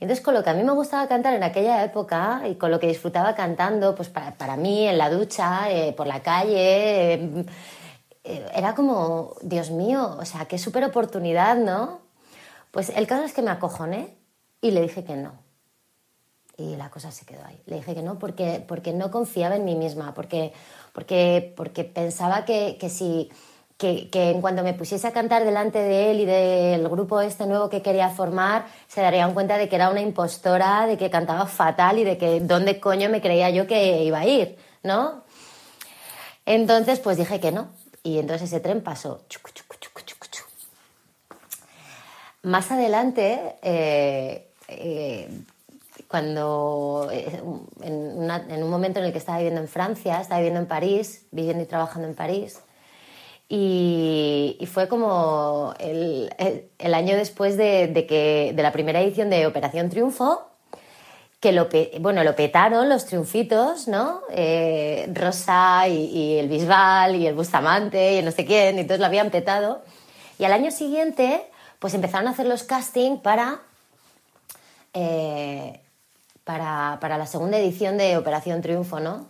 Entonces, 0.01 0.25
con 0.25 0.33
lo 0.33 0.43
que 0.43 0.51
a 0.51 0.55
mí 0.55 0.63
me 0.63 0.73
gustaba 0.73 1.07
cantar 1.09 1.35
en 1.35 1.43
aquella 1.43 1.85
época 1.85 2.43
y 2.49 2.55
con 2.55 2.71
lo 2.71 2.81
que 2.81 2.87
disfrutaba 2.87 3.35
cantando, 3.35 3.95
pues 3.95 4.09
para, 4.09 4.33
para 4.33 4.57
mí, 4.57 4.87
en 4.87 4.97
la 4.97 5.11
ducha, 5.11 5.71
eh, 5.71 5.93
por 5.93 6.07
la 6.07 6.21
calle, 6.21 7.15
eh, 8.25 8.47
era 8.55 8.75
como, 8.75 9.35
Dios 9.43 9.71
mío, 9.71 10.17
o 10.19 10.25
sea, 10.25 10.47
qué 10.47 10.57
súper 10.57 10.85
oportunidad, 10.85 11.57
¿no? 11.57 12.04
Pues 12.75 12.89
el 12.89 13.07
caso 13.07 13.23
es 13.23 13.33
que 13.33 13.41
me 13.41 13.53
acojoné 13.53 14.19
y 14.61 14.73
le 14.73 14.81
dije 14.81 15.05
que 15.05 15.15
no. 15.15 15.31
Y 16.57 16.75
la 16.75 16.91
cosa 16.91 17.13
se 17.13 17.25
quedó 17.25 17.45
ahí. 17.47 17.63
Le 17.67 17.77
dije 17.77 17.95
que 17.95 18.03
no 18.03 18.19
porque, 18.19 18.65
porque 18.67 18.93
no 18.93 19.13
confiaba 19.13 19.55
en 19.55 19.65
mí 19.65 19.77
misma, 19.77 20.13
porque, 20.13 20.53
porque, 20.93 21.55
porque 21.57 21.85
pensaba 21.85 22.45
que, 22.45 22.77
que 22.79 22.91
si... 22.91 23.31
Que, 23.77 24.09
que, 24.09 24.31
en 24.31 24.41
cuanto 24.41 24.63
me 24.63 24.73
pusiese 24.73 25.07
a 25.09 25.13
cantar 25.13 25.45
delante 25.45 25.81
de 25.81 26.13
él 26.13 26.21
y 26.21 26.25
del 26.25 26.89
grupo 26.89 27.21
este 27.21 27.45
nuevo 27.45 27.69
que 27.69 27.83
quería 27.83 28.09
formar, 28.09 28.67
se 28.87 29.01
darían 29.01 29.35
cuenta 29.35 29.59
de 29.59 29.69
que 29.69 29.75
era 29.75 29.91
una 29.91 30.01
impostora, 30.01 30.87
de 30.87 30.97
que 30.97 31.11
cantaba 31.11 31.47
fatal 31.47 31.99
y 31.99 32.05
de 32.05 32.17
que 32.17 32.39
dónde 32.41 32.79
coño 32.79 33.09
me 33.09 33.21
creía 33.21 33.51
yo 33.51 33.67
que 33.67 34.05
iba 34.05 34.21
a 34.21 34.27
ir, 34.27 34.57
¿no? 34.85 35.25
Entonces, 36.47 37.01
pues 37.01 37.17
dije 37.17 37.41
que 37.41 37.51
no. 37.51 37.69
Y 38.05 38.19
entonces 38.19 38.49
ese 38.49 38.61
tren 38.61 38.81
pasó. 38.81 39.25
Más 42.45 42.71
adelante, 42.71 43.41
eh, 43.63 44.51
eh, 44.69 45.29
cuando 46.09 47.09
eh, 47.11 47.41
en, 47.83 48.63
un 48.63 48.71
momento 48.71 49.01
en 49.01 49.07
el 49.07 49.13
que 49.13 49.19
estaba 49.19 49.39
viviendo 49.39 49.63
en 49.63 49.69
Francia, 49.69 50.21
estaba 50.21 50.41
viviendo 50.41 50.61
en 50.61 50.67
París, 50.67 51.25
viviendo 51.31 51.63
y 51.63 51.67
trabajando 51.67 52.07
en 52.07 52.15
París, 52.15 52.61
y, 53.49 54.59
fue 54.71 54.89
como 54.89 55.73
el, 55.79 56.31
año 56.79 57.17
después 57.17 57.57
de, 57.57 58.05
que, 58.07 58.53
de 58.55 58.63
la 58.63 58.73
primera 58.73 59.01
edición 59.01 59.31
de 59.31 59.47
Operación 59.47 59.89
Triunfo, 59.89 60.43
que 61.41 61.53
lo, 61.53 61.69
bueno, 62.01 62.25
lo 62.25 62.37
petaron 62.37 62.91
los 62.91 63.07
triunfitos, 63.07 63.89
¿no? 63.89 64.21
Rosa 65.15 65.89
y, 65.89 66.37
el 66.39 66.49
Bisbal 66.49 67.17
y 67.17 67.27
el 67.27 67.35
Bustamante 67.35 68.19
y 68.19 68.23
no 68.23 68.33
sé 68.33 68.45
quién, 68.45 68.79
y 68.79 68.85
todos 68.85 69.01
lo 69.01 69.07
habían 69.07 69.31
petado. 69.31 69.83
Y 70.39 70.45
al 70.45 70.53
año 70.53 70.71
siguiente, 70.71 71.47
pues 71.79 71.95
empezaron 71.95 72.29
a 72.29 72.31
hacer 72.31 72.47
los 72.47 72.63
castings 72.63 73.21
para 73.21 73.61
eh, 74.93 75.81
para, 76.45 76.99
para, 77.01 77.19
la 77.19 77.27
segunda 77.27 77.59
edición 77.59 77.97
de 77.97 78.17
Operación 78.17 78.61
Triunfo, 78.63 79.01
¿no? 79.01 79.27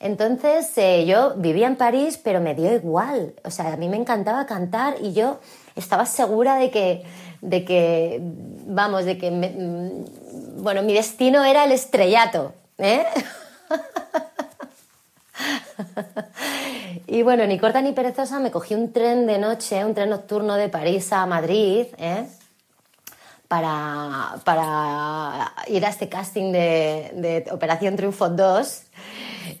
Entonces 0.00 0.76
eh, 0.76 1.04
yo 1.06 1.34
vivía 1.36 1.66
en 1.66 1.76
París, 1.76 2.18
pero 2.22 2.40
me 2.40 2.54
dio 2.54 2.74
igual. 2.74 3.34
O 3.44 3.50
sea, 3.50 3.72
a 3.72 3.76
mí 3.76 3.88
me 3.88 3.96
encantaba 3.96 4.46
cantar 4.46 4.96
y 5.00 5.12
yo 5.12 5.40
estaba 5.76 6.06
segura 6.06 6.56
de 6.56 6.70
que, 6.70 7.04
de 7.42 7.64
que 7.64 8.18
vamos, 8.66 9.04
de 9.04 9.18
que, 9.18 9.30
mm, 9.30 10.62
bueno, 10.62 10.82
mi 10.82 10.94
destino 10.94 11.44
era 11.44 11.64
el 11.64 11.72
estrellato, 11.72 12.54
¿eh? 12.78 13.04
y 17.06 17.22
bueno, 17.22 17.46
ni 17.46 17.58
corta 17.58 17.80
ni 17.80 17.92
perezosa, 17.92 18.40
me 18.40 18.50
cogí 18.50 18.74
un 18.74 18.92
tren 18.92 19.26
de 19.26 19.38
noche, 19.38 19.84
un 19.84 19.94
tren 19.94 20.10
nocturno 20.10 20.54
de 20.54 20.68
París 20.68 21.12
a 21.12 21.26
Madrid, 21.26 21.86
¿eh? 21.98 22.26
para, 23.50 24.36
para 24.44 25.52
ir 25.66 25.84
a 25.84 25.88
este 25.88 26.08
casting 26.08 26.52
de, 26.52 27.44
Operación 27.50 27.96
Triunfo 27.96 28.28
2 28.28 28.82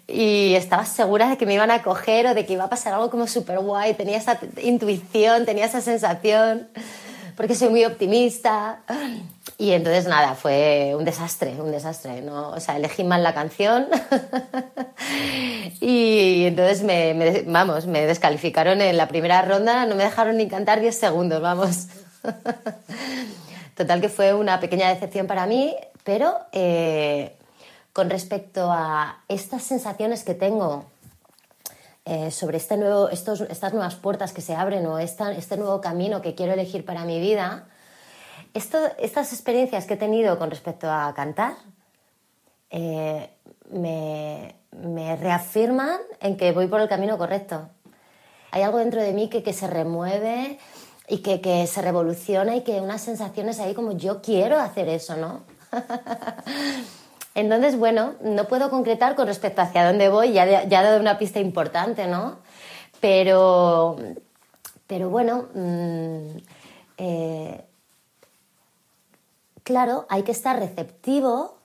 y 0.06 0.54
estaba 0.54 0.84
segura 0.84 1.28
de 1.28 1.36
que 1.36 1.44
me 1.44 1.54
iban 1.54 1.72
a 1.72 1.82
coger 1.82 2.28
o 2.28 2.34
de 2.34 2.46
que 2.46 2.52
iba 2.52 2.62
a 2.62 2.70
pasar 2.70 2.94
algo 2.94 3.10
como 3.10 3.26
súper 3.26 3.58
guay. 3.58 3.94
Tenía 3.94 4.16
esa 4.16 4.38
intuición, 4.62 5.44
tenía 5.44 5.64
esa 5.64 5.80
sensación, 5.80 6.68
porque 7.36 7.54
soy 7.54 7.68
muy 7.68 7.84
optimista. 7.84 8.80
Y 9.58 9.72
entonces 9.72 10.06
nada, 10.06 10.34
fue 10.34 10.94
un 10.96 11.04
desastre, 11.04 11.60
un 11.60 11.70
desastre. 11.70 12.22
¿no? 12.22 12.50
O 12.50 12.60
sea, 12.60 12.76
elegí 12.76 13.04
mal 13.04 13.22
la 13.22 13.34
canción 13.34 13.86
y 15.80 16.44
entonces 16.46 16.82
me, 16.82 17.44
vamos, 17.46 17.86
me 17.86 18.06
descalificaron 18.06 18.80
en 18.80 18.96
la 18.96 19.08
primera 19.08 19.42
ronda, 19.42 19.86
no 19.86 19.94
me 19.94 20.04
dejaron 20.04 20.36
ni 20.36 20.48
cantar 20.48 20.80
10 20.80 20.96
segundos, 20.96 21.40
vamos. 21.42 21.88
Total 23.76 24.00
que 24.00 24.08
fue 24.08 24.34
una 24.34 24.60
pequeña 24.60 24.88
decepción 24.88 25.26
para 25.26 25.46
mí, 25.46 25.74
pero 26.04 26.38
eh, 26.52 27.36
con 27.92 28.10
respecto 28.10 28.70
a 28.70 29.20
estas 29.28 29.62
sensaciones 29.62 30.22
que 30.24 30.34
tengo 30.34 30.84
eh, 32.10 32.32
sobre 32.32 32.56
este 32.56 32.76
nuevo, 32.76 33.08
estos, 33.08 33.40
estas 33.42 33.72
nuevas 33.72 33.94
puertas 33.94 34.32
que 34.32 34.40
se 34.40 34.56
abren 34.56 34.84
o 34.84 34.98
este 34.98 35.56
nuevo 35.56 35.80
camino 35.80 36.20
que 36.20 36.34
quiero 36.34 36.52
elegir 36.52 36.84
para 36.84 37.04
mi 37.04 37.20
vida, 37.20 37.68
estas 38.52 39.32
experiencias 39.32 39.84
que 39.84 39.94
he 39.94 39.96
tenido 39.96 40.36
con 40.36 40.50
respecto 40.50 40.90
a 40.90 41.14
cantar 41.14 41.54
eh, 42.68 43.30
me, 43.70 44.56
me, 44.72 45.14
reafirman 45.14 46.00
en 46.20 46.36
que 46.36 46.50
voy 46.50 46.66
por 46.66 46.80
el 46.80 46.88
camino 46.88 47.16
correcto. 47.16 47.68
Hay 48.50 48.62
algo 48.62 48.78
dentro 48.78 49.00
de 49.00 49.12
mí 49.12 49.28
que, 49.28 49.44
que 49.44 49.52
se 49.52 49.68
remueve 49.68 50.58
y 51.06 51.18
que, 51.18 51.40
que, 51.40 51.64
se 51.68 51.80
revoluciona 51.80 52.56
y 52.56 52.62
que 52.62 52.80
unas 52.80 53.02
sensaciones 53.02 53.60
ahí 53.60 53.72
como 53.72 53.92
yo 53.92 54.20
quiero 54.20 54.58
hacer 54.58 54.88
eso, 54.88 55.16
¿no? 55.16 55.44
Entonces, 57.34 57.76
bueno, 57.76 58.14
no 58.22 58.46
puedo 58.46 58.70
concretar 58.70 59.14
con 59.14 59.26
respecto 59.26 59.62
hacia 59.62 59.86
dónde 59.86 60.08
voy, 60.08 60.32
ya, 60.32 60.64
ya 60.64 60.80
he 60.80 60.84
dado 60.84 61.00
una 61.00 61.18
pista 61.18 61.38
importante, 61.40 62.06
¿no? 62.06 62.38
Pero, 63.00 63.96
pero 64.86 65.10
bueno, 65.10 65.48
mm, 65.54 66.36
eh, 66.98 67.64
claro, 69.62 70.06
hay 70.08 70.22
que 70.22 70.32
estar 70.32 70.58
receptivo 70.58 71.60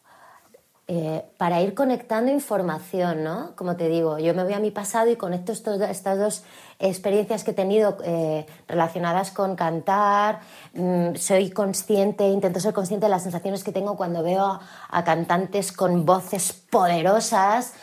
eh, 0.87 1.25
para 1.37 1.61
ir 1.61 1.73
conectando 1.73 2.31
información, 2.31 3.23
¿no? 3.23 3.55
Como 3.55 3.75
te 3.75 3.89
digo, 3.89 4.19
yo 4.19 4.35
me 4.35 4.43
voy 4.43 4.53
a 4.53 4.59
mi 4.59 4.69
pasado 4.69 5.09
y 5.09 5.15
conecto 5.15 5.51
estos, 5.51 5.81
estas 5.81 6.19
dos 6.19 6.43
experiencias 6.79 7.43
que 7.43 7.51
he 7.51 7.53
tenido 7.53 7.97
eh, 8.03 8.45
relacionadas 8.67 9.31
con 9.31 9.55
cantar, 9.55 10.41
mm, 10.73 11.15
soy 11.15 11.49
consciente, 11.51 12.27
intento 12.27 12.59
ser 12.59 12.73
consciente 12.73 13.05
de 13.05 13.09
las 13.09 13.23
sensaciones 13.23 13.63
que 13.63 13.71
tengo 13.71 13.95
cuando 13.95 14.23
veo 14.23 14.59
a, 14.89 15.03
cantantes 15.03 15.71
con 15.71 16.05
voces 16.05 16.53
poderosas. 16.53 17.73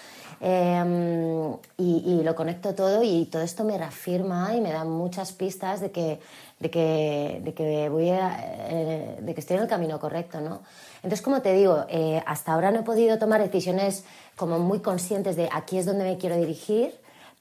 Em, 0.44 1.56
y, 1.78 2.20
lo 2.24 2.34
conecto 2.34 2.74
todo 2.74 3.04
y 3.04 3.26
todo 3.26 3.42
esto 3.42 3.62
me 3.62 3.78
reafirma 3.78 4.52
y 4.56 4.60
me 4.60 4.72
da 4.72 4.84
muchas 4.84 5.30
pistas 5.32 5.80
de 5.80 5.92
que, 5.92 6.18
de 6.58 6.68
que, 6.68 7.40
de 7.44 7.54
que, 7.54 7.88
voy 7.88 8.08
eh, 8.10 9.18
de 9.20 9.34
que 9.34 9.40
estoy 9.40 9.56
en 9.56 9.62
el 9.62 9.68
camino 9.68 10.00
correcto, 10.00 10.40
¿no? 10.40 10.62
Entonces, 10.96 11.22
como 11.22 11.42
te 11.42 11.54
digo, 11.54 11.84
eh, 11.88 12.22
hasta 12.26 12.54
ahora 12.54 12.72
no 12.72 12.80
he 12.80 12.82
podido 12.82 13.18
tomar 13.20 13.40
decisiones 13.40 14.04
como 14.34 14.58
muy 14.58 14.80
conscientes 14.80 15.36
de 15.36 15.48
aquí 15.52 15.78
es 15.78 15.86
donde 15.86 16.02
me 16.04 16.18
quiero 16.18 16.36
dirigir, 16.36 16.92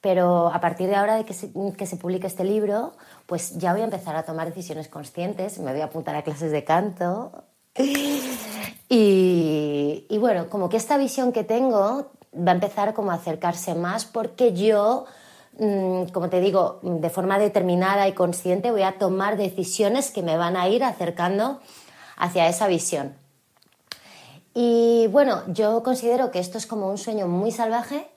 pero 0.01 0.47
a 0.47 0.59
partir 0.59 0.89
de 0.89 0.95
ahora 0.95 1.15
de 1.15 1.25
que 1.25 1.33
se, 1.33 1.51
que 1.77 1.85
se 1.85 1.95
publique 1.95 2.27
este 2.27 2.43
libro, 2.43 2.93
pues 3.27 3.57
ya 3.57 3.71
voy 3.71 3.81
a 3.81 3.85
empezar 3.85 4.15
a 4.15 4.23
tomar 4.23 4.47
decisiones 4.47 4.87
conscientes, 4.87 5.59
me 5.59 5.71
voy 5.71 5.81
a 5.81 5.85
apuntar 5.85 6.15
a 6.15 6.23
clases 6.23 6.51
de 6.51 6.63
canto. 6.63 7.43
Y, 8.93 10.05
y 10.09 10.17
bueno, 10.17 10.49
como 10.49 10.67
que 10.67 10.75
esta 10.75 10.97
visión 10.97 11.31
que 11.31 11.45
tengo 11.45 12.11
va 12.35 12.51
a 12.51 12.55
empezar 12.55 12.93
como 12.93 13.11
a 13.11 13.13
acercarse 13.13 13.73
más 13.73 14.03
porque 14.03 14.51
yo 14.51 15.05
mm, 15.57 16.07
como 16.07 16.27
te 16.29 16.41
digo, 16.41 16.81
de 16.81 17.09
forma 17.09 17.39
determinada 17.39 18.09
y 18.09 18.11
consciente 18.11 18.69
voy 18.69 18.81
a 18.81 18.97
tomar 18.97 19.37
decisiones 19.37 20.11
que 20.11 20.23
me 20.23 20.35
van 20.35 20.57
a 20.57 20.67
ir 20.67 20.83
acercando 20.83 21.61
hacia 22.17 22.49
esa 22.49 22.67
visión. 22.67 23.15
Y 24.53 25.07
bueno, 25.07 25.41
yo 25.47 25.81
considero 25.83 26.31
que 26.31 26.39
esto 26.39 26.57
es 26.57 26.67
como 26.67 26.89
un 26.89 26.97
sueño 26.97 27.27
muy 27.27 27.51
salvaje 27.51 28.09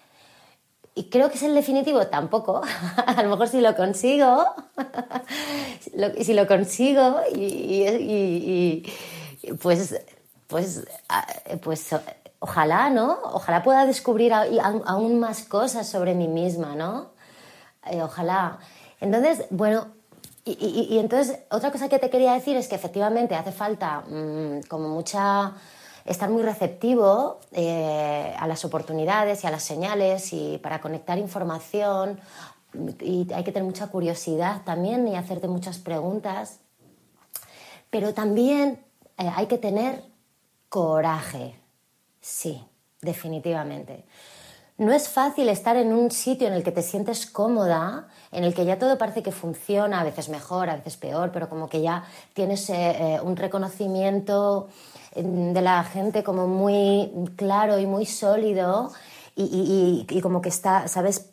y 0.94 1.04
creo 1.04 1.28
que 1.28 1.36
es 1.36 1.42
el 1.42 1.54
definitivo 1.54 2.06
tampoco. 2.06 2.62
a 3.06 3.22
lo 3.22 3.30
mejor 3.30 3.48
si 3.48 3.60
lo 3.60 3.74
consigo, 3.74 4.44
si 6.20 6.34
lo 6.34 6.46
consigo 6.46 7.20
y, 7.34 8.84
pues, 9.60 10.00
pues, 10.46 10.84
pues 11.62 11.90
ojalá, 12.38 12.90
¿no? 12.90 13.18
Ojalá 13.32 13.62
pueda 13.62 13.86
descubrir 13.86 14.32
aún 14.32 15.18
más 15.18 15.42
cosas 15.42 15.88
sobre 15.88 16.14
mí 16.14 16.28
misma, 16.28 16.76
¿no? 16.76 17.10
Eh, 17.90 18.02
ojalá. 18.02 18.58
Entonces, 19.00 19.44
bueno, 19.50 19.88
y, 20.46 20.98
entonces 20.98 21.38
otra 21.50 21.72
cosa 21.72 21.88
que 21.88 21.98
te 21.98 22.10
quería 22.10 22.34
decir 22.34 22.56
es 22.56 22.68
que 22.68 22.74
efectivamente 22.74 23.34
hace 23.34 23.50
falta 23.50 24.02
mm, 24.02 24.60
como 24.68 24.90
mucha 24.90 25.54
estar 26.04 26.28
muy 26.28 26.42
receptivo 26.42 27.40
eh, 27.52 28.34
a 28.38 28.46
las 28.46 28.64
oportunidades 28.64 29.42
y 29.44 29.46
a 29.46 29.50
las 29.50 29.62
señales 29.62 30.32
y 30.32 30.58
para 30.58 30.80
conectar 30.80 31.18
información. 31.18 32.20
Y 33.00 33.32
hay 33.32 33.44
que 33.44 33.52
tener 33.52 33.64
mucha 33.64 33.86
curiosidad 33.86 34.62
también 34.64 35.06
y 35.08 35.16
hacerte 35.16 35.48
muchas 35.48 35.78
preguntas, 35.78 36.58
pero 37.90 38.12
también 38.12 38.84
eh, 39.16 39.30
hay 39.34 39.46
que 39.46 39.58
tener 39.58 40.02
coraje, 40.68 41.54
sí, 42.20 42.62
definitivamente. 43.00 44.04
No 44.76 44.92
es 44.92 45.08
fácil 45.08 45.48
estar 45.48 45.76
en 45.76 45.92
un 45.92 46.10
sitio 46.10 46.48
en 46.48 46.54
el 46.54 46.64
que 46.64 46.72
te 46.72 46.82
sientes 46.82 47.26
cómoda, 47.26 48.08
en 48.32 48.42
el 48.42 48.54
que 48.54 48.64
ya 48.64 48.76
todo 48.76 48.98
parece 48.98 49.22
que 49.22 49.30
funciona, 49.30 50.00
a 50.00 50.04
veces 50.04 50.28
mejor, 50.28 50.68
a 50.68 50.74
veces 50.74 50.96
peor, 50.96 51.30
pero 51.30 51.48
como 51.48 51.68
que 51.68 51.80
ya 51.80 52.02
tienes 52.32 52.68
eh, 52.70 53.20
un 53.22 53.36
reconocimiento 53.36 54.68
de 55.14 55.62
la 55.62 55.84
gente 55.84 56.24
como 56.24 56.46
muy 56.48 57.10
claro 57.36 57.78
y 57.78 57.86
muy 57.86 58.06
sólido 58.06 58.92
y, 59.36 60.20
como 60.22 60.40
que 60.40 60.48
está, 60.48 60.88
¿sabes? 60.88 61.30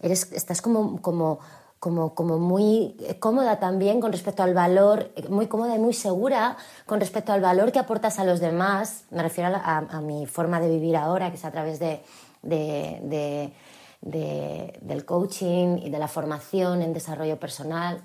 Eres, 0.00 0.32
estás 0.32 0.60
como, 0.62 1.00
como, 1.00 1.38
como, 1.78 2.14
como 2.14 2.38
muy 2.38 2.96
cómoda 3.20 3.58
también 3.58 4.00
con 4.00 4.12
respecto 4.12 4.42
al 4.42 4.54
valor, 4.54 5.10
muy 5.28 5.46
cómoda 5.46 5.76
y 5.76 5.78
muy 5.78 5.94
segura 5.94 6.56
con 6.86 7.00
respecto 7.00 7.32
al 7.32 7.40
valor 7.40 7.72
que 7.72 7.78
aportas 7.78 8.18
a 8.18 8.24
los 8.24 8.40
demás. 8.40 9.04
Me 9.10 9.22
refiero 9.22 9.50
a, 9.54 10.00
mi 10.00 10.26
forma 10.26 10.60
de 10.60 10.68
vivir 10.68 10.96
ahora, 10.96 11.30
que 11.30 11.36
es 11.36 11.44
a 11.44 11.50
través 11.50 11.78
de, 11.78 12.02
de, 12.42 13.52
del 14.80 15.04
coaching 15.04 15.78
y 15.78 15.90
de 15.90 15.98
la 15.98 16.08
formación 16.08 16.82
en 16.82 16.92
desarrollo 16.92 17.38
personal. 17.38 18.02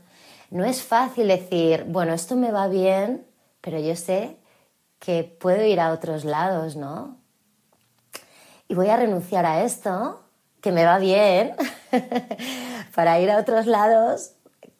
No 0.49 0.63
es 0.63 0.81
fácil 0.81 1.27
decir, 1.27 1.85
bueno, 1.87 2.13
esto 2.13 2.35
me 2.35 2.51
va 2.51 2.67
bien, 2.67 3.25
pero 3.61 3.79
yo 3.79 3.95
sé 3.95 4.37
que 4.99 5.23
puedo 5.23 5.63
ir 5.65 5.79
a 5.79 5.91
otros 5.91 6.25
lados, 6.25 6.75
¿no? 6.75 7.17
Y 8.67 8.75
voy 8.75 8.89
a 8.89 8.97
renunciar 8.97 9.45
a 9.45 9.63
esto, 9.63 10.21
que 10.61 10.71
me 10.71 10.85
va 10.85 10.97
bien, 10.97 11.55
para 12.95 13.19
ir 13.19 13.31
a 13.31 13.37
otros 13.37 13.65
lados 13.65 14.33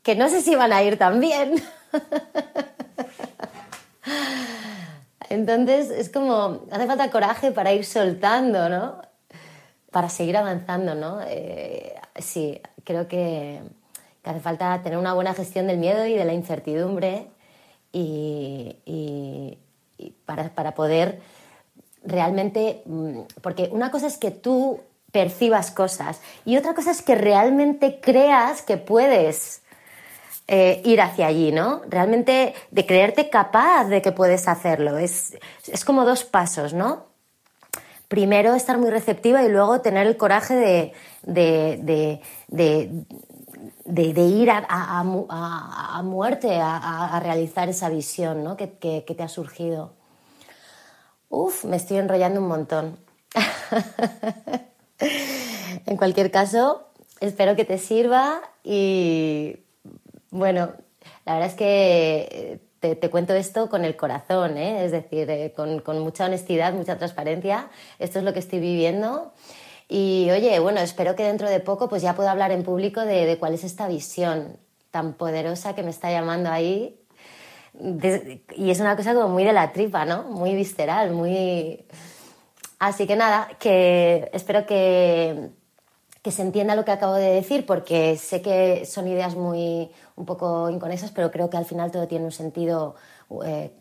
que 0.08 0.15
no 0.15 0.30
sé 0.30 0.41
si 0.41 0.56
van 0.56 0.71
a 0.71 0.82
ir 0.84 0.97
tan 0.97 1.19
bien. 1.19 1.62
Entonces 5.30 5.89
es 5.89 6.10
como, 6.10 6.62
hace 6.71 6.88
falta 6.88 7.12
coraje 7.12 7.51
para 7.51 7.73
ir 7.73 7.84
soltando, 7.84 8.69
¿no? 8.69 9.01
Para 9.91 10.08
seguir 10.08 10.38
avanzando, 10.38 10.95
¿no? 10.95 11.19
Eh, 11.27 11.93
sí, 12.15 12.62
creo 12.86 13.10
que, 13.10 13.62
que, 14.23 14.30
hace 14.30 14.39
falta 14.39 14.82
tener 14.82 14.97
una 14.97 15.13
buena 15.13 15.34
gestión 15.34 15.67
del 15.67 15.77
miedo 15.77 16.06
y 16.06 16.13
de 16.13 16.23
la 16.23 16.34
incertidumbre 16.34 17.27
y, 17.91 19.58
para, 20.25 20.73
poder 20.73 21.21
realmente, 22.03 22.81
mm, 22.86 23.21
porque 23.41 23.69
una 23.71 23.91
cosa 23.91 24.07
es 24.07 24.17
que 24.17 24.31
tú 24.31 24.81
percibas 25.12 25.71
cosas 25.71 26.21
y 26.45 26.57
otra 26.57 26.73
cosa 26.73 26.91
es 26.91 27.01
que 27.01 27.15
realmente 27.15 27.99
creas 28.01 28.62
que 28.62 28.77
puedes 28.77 29.62
eh, 30.47 30.81
ir 30.86 31.01
hacia 31.01 31.27
allí, 31.27 31.51
¿no? 31.51 31.81
Realmente 31.88 32.53
de 32.71 32.86
creerte 32.86 33.29
capaz 33.29 33.86
de 33.86 34.01
que 34.01 34.12
puedes 34.12 34.47
hacerlo. 34.47 34.97
Es, 34.97 35.38
es 35.67 35.83
como 35.83 36.05
dos 36.05 36.23
pasos, 36.23 36.73
¿no? 36.73 37.07
Primero 38.07 38.55
estar 38.55 38.77
muy 38.77 38.89
receptiva 38.89 39.43
y 39.43 39.49
luego 39.49 39.81
tener 39.81 40.07
el 40.07 40.15
coraje 40.15 40.93
de 41.25 42.21
ir 43.88 44.50
a, 44.50 44.65
a, 44.67 46.02
muerte 46.04 46.60
a, 46.62 47.19
realizar 47.23 47.69
esa 47.69 47.89
visión 47.89 48.43
¿no? 48.43 48.58
que, 48.58 48.78
que, 48.80 49.02
te 49.02 49.23
ha 49.23 49.28
surgido. 49.28 49.93
Uf, 51.30 51.65
me 51.65 51.78
estoy 51.78 51.97
enrollando 51.97 52.39
un 52.41 52.47
montón. 52.47 52.97
en 55.86 55.97
cualquier 55.97 56.32
caso, 56.32 56.88
espero 57.19 57.56
que 57.56 57.65
te 57.65 57.78
sirva 57.78 58.41
y 58.63 59.58
bueno, 60.30 60.71
la 61.26 61.34
verdad 61.34 61.50
es 61.50 61.56
que 61.56 62.60
eh, 62.82 62.95
te, 62.95 63.10
cuento 63.10 63.34
esto 63.34 63.69
con 63.69 63.86
el 63.86 63.95
corazón, 63.95 64.58
¿eh? 64.58 64.86
es 64.86 64.91
decir, 64.91 65.30
eh, 65.30 65.54
con, 65.56 65.82
mucha 66.00 66.26
honestidad, 66.26 66.73
mucha 66.73 66.97
transparencia. 66.97 67.69
Esto 68.00 68.19
es 68.19 68.26
lo 68.26 68.34
que 68.34 68.39
estoy 68.39 68.60
viviendo. 68.60 69.34
Y 69.88 70.30
oye, 70.32 70.60
bueno, 70.60 70.80
espero 70.82 71.15
que 71.15 71.23
dentro 71.23 71.50
de 71.50 71.60
poco 71.60 71.88
pues 71.88 72.02
ya 72.02 72.13
pueda 72.13 72.32
hablar 72.32 72.52
en 72.52 72.63
público 72.63 73.02
de, 73.02 73.26
de 73.26 73.38
cuál 73.38 73.54
es 73.54 73.63
esta 73.63 73.88
visión 73.88 74.58
tan 74.91 75.13
poderosa 75.13 75.76
que 75.76 75.84
me 75.84 75.89
está 75.89 76.12
llamando 76.12 76.50
ahí 76.50 77.00
y 78.56 78.71
es 78.71 78.80
una 78.80 78.95
cosa 78.95 79.13
como 79.13 79.30
muy 79.30 79.43
de 79.43 79.54
la 79.54 79.71
tripa, 79.71 80.06
¿no? 80.06 80.23
Muy 80.23 80.56
visceral, 80.56 81.12
muy... 81.12 81.86
Así 82.80 83.08
que 83.08 83.15
nada, 83.15 83.50
que 83.60 84.30
espero 84.34 84.65
que, 84.65 85.50
que 86.21 86.32
se 86.32 86.41
entienda 86.43 86.76
lo 86.76 86.86
que 86.86 86.91
acabo 86.91 87.13
de 87.13 87.32
decir, 87.32 87.65
porque 87.65 88.17
sé 88.17 88.41
que 88.41 88.86
son 88.86 89.08
ideas 89.08 89.36
muy 89.36 89.91
un 90.15 90.26
poco 90.26 90.69
inconexas, 90.69 91.12
pero 91.12 91.32
creo 91.32 91.50
que 91.50 91.58
al 91.58 91.65
final 91.65 91.91
todo 91.91 92.08
tiene 92.08 92.26
un 92.26 92.32
sentido, 92.32 92.95
eh, 93.45 93.71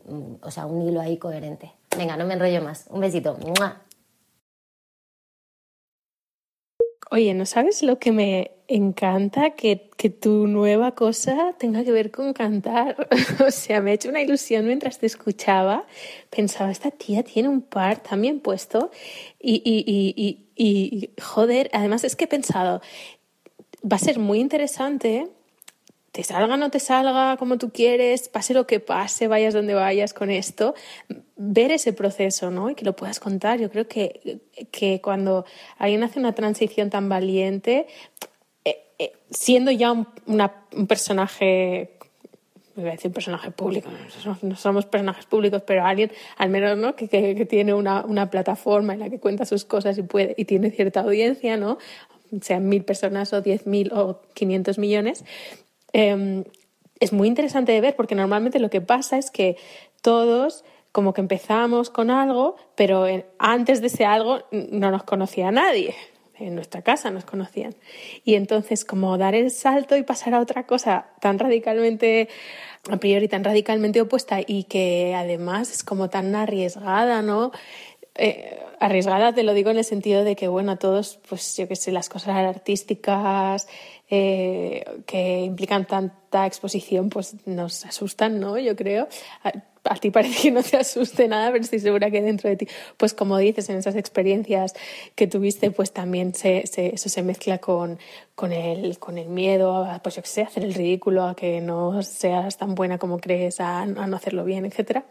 o 0.40 0.50
sea, 0.50 0.66
un 0.66 0.86
hilo 0.86 1.00
ahí 1.00 1.18
coherente. 1.18 1.72
Venga, 1.96 2.16
no 2.16 2.24
me 2.26 2.34
enrollo 2.34 2.62
más. 2.62 2.86
Un 2.90 3.00
besito. 3.00 3.36
Oye, 7.10 7.34
¿no 7.34 7.46
sabes 7.46 7.82
lo 7.82 7.98
que 7.98 8.10
me 8.10 8.50
encanta? 8.66 9.50
Que, 9.50 9.90
que, 9.96 10.10
tu 10.10 10.48
nueva 10.48 10.94
cosa 10.94 11.54
tenga 11.56 11.84
que 11.84 11.92
ver 11.92 12.10
con 12.10 12.32
cantar. 12.32 13.08
o 13.46 13.50
sea, 13.50 13.80
me 13.80 13.90
ha 13.90 13.94
hecho 13.94 14.08
una 14.08 14.22
ilusión 14.22 14.66
mientras 14.66 14.98
te 14.98 15.06
escuchaba. 15.06 15.86
Pensaba, 16.30 16.70
esta 16.70 16.90
tía 16.90 17.22
tiene 17.22 17.48
un 17.48 17.62
par 17.62 18.02
también 18.02 18.40
puesto. 18.40 18.90
Y, 19.40 19.62
y, 19.64 19.84
y, 19.86 20.46
y 20.56 21.10
joder, 21.22 21.70
además 21.72 22.02
es 22.02 22.16
que 22.16 22.24
he 22.24 22.28
pensado, 22.28 22.80
va 23.84 23.96
a 23.96 24.00
ser 24.00 24.18
muy 24.18 24.40
interesante 24.40 25.30
te 26.16 26.22
salga 26.22 26.54
o 26.54 26.56
no 26.56 26.70
te 26.70 26.80
salga 26.80 27.36
como 27.36 27.58
tú 27.58 27.70
quieres, 27.72 28.30
pase 28.30 28.54
lo 28.54 28.66
que 28.66 28.80
pase, 28.80 29.28
vayas 29.28 29.52
donde 29.52 29.74
vayas 29.74 30.14
con 30.14 30.30
esto, 30.30 30.74
ver 31.36 31.70
ese 31.70 31.92
proceso, 31.92 32.50
¿no? 32.50 32.70
Y 32.70 32.74
que 32.74 32.84
lo 32.84 32.94
puedas 32.94 33.20
contar. 33.20 33.60
Yo 33.60 33.70
creo 33.70 33.86
que, 33.86 34.40
que 34.70 35.00
cuando 35.00 35.44
alguien 35.78 36.02
hace 36.02 36.18
una 36.18 36.34
transición 36.34 36.90
tan 36.90 37.08
valiente, 37.08 37.86
eh, 38.64 38.78
eh, 38.98 39.12
siendo 39.30 39.70
ya 39.70 39.92
un, 39.92 40.06
un 40.26 40.86
personaje 40.86 41.92
voy 42.74 42.88
a 42.88 42.92
decir 42.92 43.10
personaje 43.10 43.50
público, 43.50 43.88
no 44.42 44.54
somos 44.54 44.84
personajes 44.84 45.24
públicos, 45.24 45.62
pero 45.66 45.86
alguien 45.86 46.12
al 46.36 46.50
menos 46.50 46.76
¿no? 46.76 46.94
que, 46.94 47.08
que, 47.08 47.46
tiene 47.46 47.72
una, 47.72 48.04
una, 48.04 48.28
plataforma 48.28 48.92
en 48.92 49.00
la 49.00 49.08
que 49.08 49.18
cuenta 49.18 49.46
sus 49.46 49.64
cosas 49.64 49.96
y, 49.96 50.02
puede, 50.02 50.34
y 50.36 50.44
tiene 50.44 50.70
cierta 50.70 51.00
audiencia, 51.00 51.56
¿no? 51.56 51.78
sean 52.42 52.68
mil 52.68 52.84
personas 52.84 53.32
o 53.32 53.40
diez 53.40 53.66
mil 53.66 53.90
o 53.94 54.20
quinientos 54.34 54.76
millones, 54.76 55.24
Em, 55.98 56.44
es 57.00 57.14
muy 57.14 57.26
interesante 57.26 57.72
de 57.72 57.80
ver 57.80 57.96
porque 57.96 58.14
normalmente 58.14 58.58
lo 58.58 58.68
que 58.68 58.82
pasa 58.82 59.16
es 59.16 59.30
que 59.30 59.56
todos 60.02 60.62
como 60.96 61.12
que 61.12 61.20
empezamos 61.20 61.90
con 61.90 62.10
algo, 62.10 62.56
pero 62.74 63.04
antes 63.38 63.82
de 63.82 63.88
ese 63.88 64.06
algo 64.06 64.44
no 64.50 64.90
nos 64.90 65.02
conocía 65.02 65.50
nadie. 65.50 65.94
En 66.38 66.54
nuestra 66.54 66.80
casa 66.80 67.10
nos 67.10 67.26
conocían. 67.26 67.74
Y 68.24 68.34
entonces, 68.34 68.86
como 68.86 69.18
dar 69.18 69.34
el 69.34 69.50
salto 69.50 69.98
y 69.98 70.04
pasar 70.04 70.32
a 70.32 70.40
otra 70.40 70.64
cosa 70.66 71.08
tan 71.20 71.38
radicalmente, 71.38 72.30
a 72.88 72.96
priori 72.96 73.28
tan 73.28 73.44
radicalmente 73.44 74.00
opuesta 74.00 74.38
y 74.46 74.64
que 74.64 75.14
además 75.14 75.70
es 75.70 75.84
como 75.84 76.08
tan 76.08 76.34
arriesgada, 76.34 77.20
¿no? 77.20 77.52
eh, 78.18 78.62
arriesgada 78.80 79.34
te 79.34 79.42
lo 79.42 79.54
digo 79.54 79.70
en 79.70 79.78
el 79.78 79.84
sentido 79.84 80.24
de 80.24 80.36
que, 80.36 80.48
bueno, 80.48 80.72
a 80.72 80.76
todos, 80.76 81.18
pues 81.28 81.56
yo 81.56 81.68
qué 81.68 81.76
sé, 81.76 81.92
las 81.92 82.08
cosas 82.08 82.36
artísticas 82.36 83.68
eh, 84.08 84.84
que 85.06 85.40
implican 85.40 85.86
tanta 85.86 86.46
exposición, 86.46 87.10
pues 87.10 87.46
nos 87.46 87.84
asustan, 87.84 88.40
¿no? 88.40 88.58
Yo 88.58 88.76
creo. 88.76 89.08
A, 89.88 89.94
ti 89.96 90.10
parece 90.10 90.42
que 90.42 90.50
no 90.50 90.62
te 90.62 90.76
asuste 90.76 91.28
nada, 91.28 91.50
pero 91.50 91.62
estoy 91.62 91.80
segura 91.80 92.10
que 92.10 92.22
dentro 92.22 92.48
de 92.48 92.56
ti, 92.56 92.68
pues 92.96 93.14
como 93.14 93.38
dices, 93.38 93.68
en 93.68 93.76
esas 93.76 93.96
experiencias 93.96 94.74
que 95.14 95.26
tuviste, 95.26 95.70
pues 95.70 95.92
también 95.92 96.34
se, 96.34 96.66
se, 96.66 96.94
eso 96.94 97.08
se 97.08 97.22
mezcla 97.22 97.58
con, 97.58 97.98
con, 98.34 98.52
el, 98.52 98.98
con 98.98 99.18
el 99.18 99.28
miedo 99.28 99.84
a, 99.84 100.00
pues 100.02 100.16
yo 100.16 100.22
sé, 100.24 100.42
hacer 100.42 100.64
el 100.64 100.74
ridículo, 100.74 101.24
a 101.24 101.34
que 101.34 101.60
no 101.60 102.02
seas 102.02 102.56
tan 102.56 102.74
buena 102.74 102.98
como 102.98 103.18
crees, 103.18 103.60
a, 103.60 103.82
a 103.82 103.86
no 103.86 104.16
hacerlo 104.16 104.44
bien, 104.44 104.64
etcétera. 104.64 105.04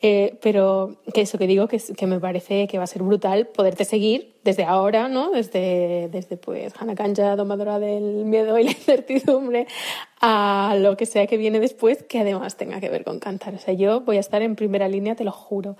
Eh, 0.00 0.38
pero 0.42 0.96
que 1.12 1.22
eso 1.22 1.38
que 1.38 1.48
digo, 1.48 1.66
que, 1.66 1.80
que, 1.80 2.06
me 2.06 2.20
parece 2.20 2.68
que 2.68 2.78
va 2.78 2.84
a 2.84 2.86
ser 2.86 3.02
brutal 3.02 3.48
poderte 3.48 3.84
seguir 3.84 4.36
desde 4.44 4.62
ahora, 4.62 5.08
¿no? 5.08 5.30
Desde, 5.30 6.08
desde 6.12 6.36
pues 6.36 6.72
Hannah 6.78 6.94
Kanja, 6.94 7.34
domadora 7.34 7.80
del 7.80 8.24
miedo 8.24 8.56
y 8.58 8.64
la 8.64 8.70
incertidumbre, 8.70 9.66
a 10.20 10.76
lo 10.78 10.96
que 10.96 11.04
sea 11.04 11.26
que 11.26 11.36
viene 11.36 11.58
después, 11.58 12.04
que 12.04 12.20
además 12.20 12.56
tenga 12.56 12.78
que 12.78 12.88
ver 12.90 13.02
con 13.02 13.18
cantar. 13.18 13.54
O 13.56 13.58
sea, 13.58 13.74
yo 13.74 14.02
voy 14.02 14.18
a 14.18 14.20
estar 14.20 14.40
en 14.40 14.54
primera 14.54 14.86
línea, 14.86 15.16
te 15.16 15.24
lo 15.24 15.32
juro. 15.32 15.76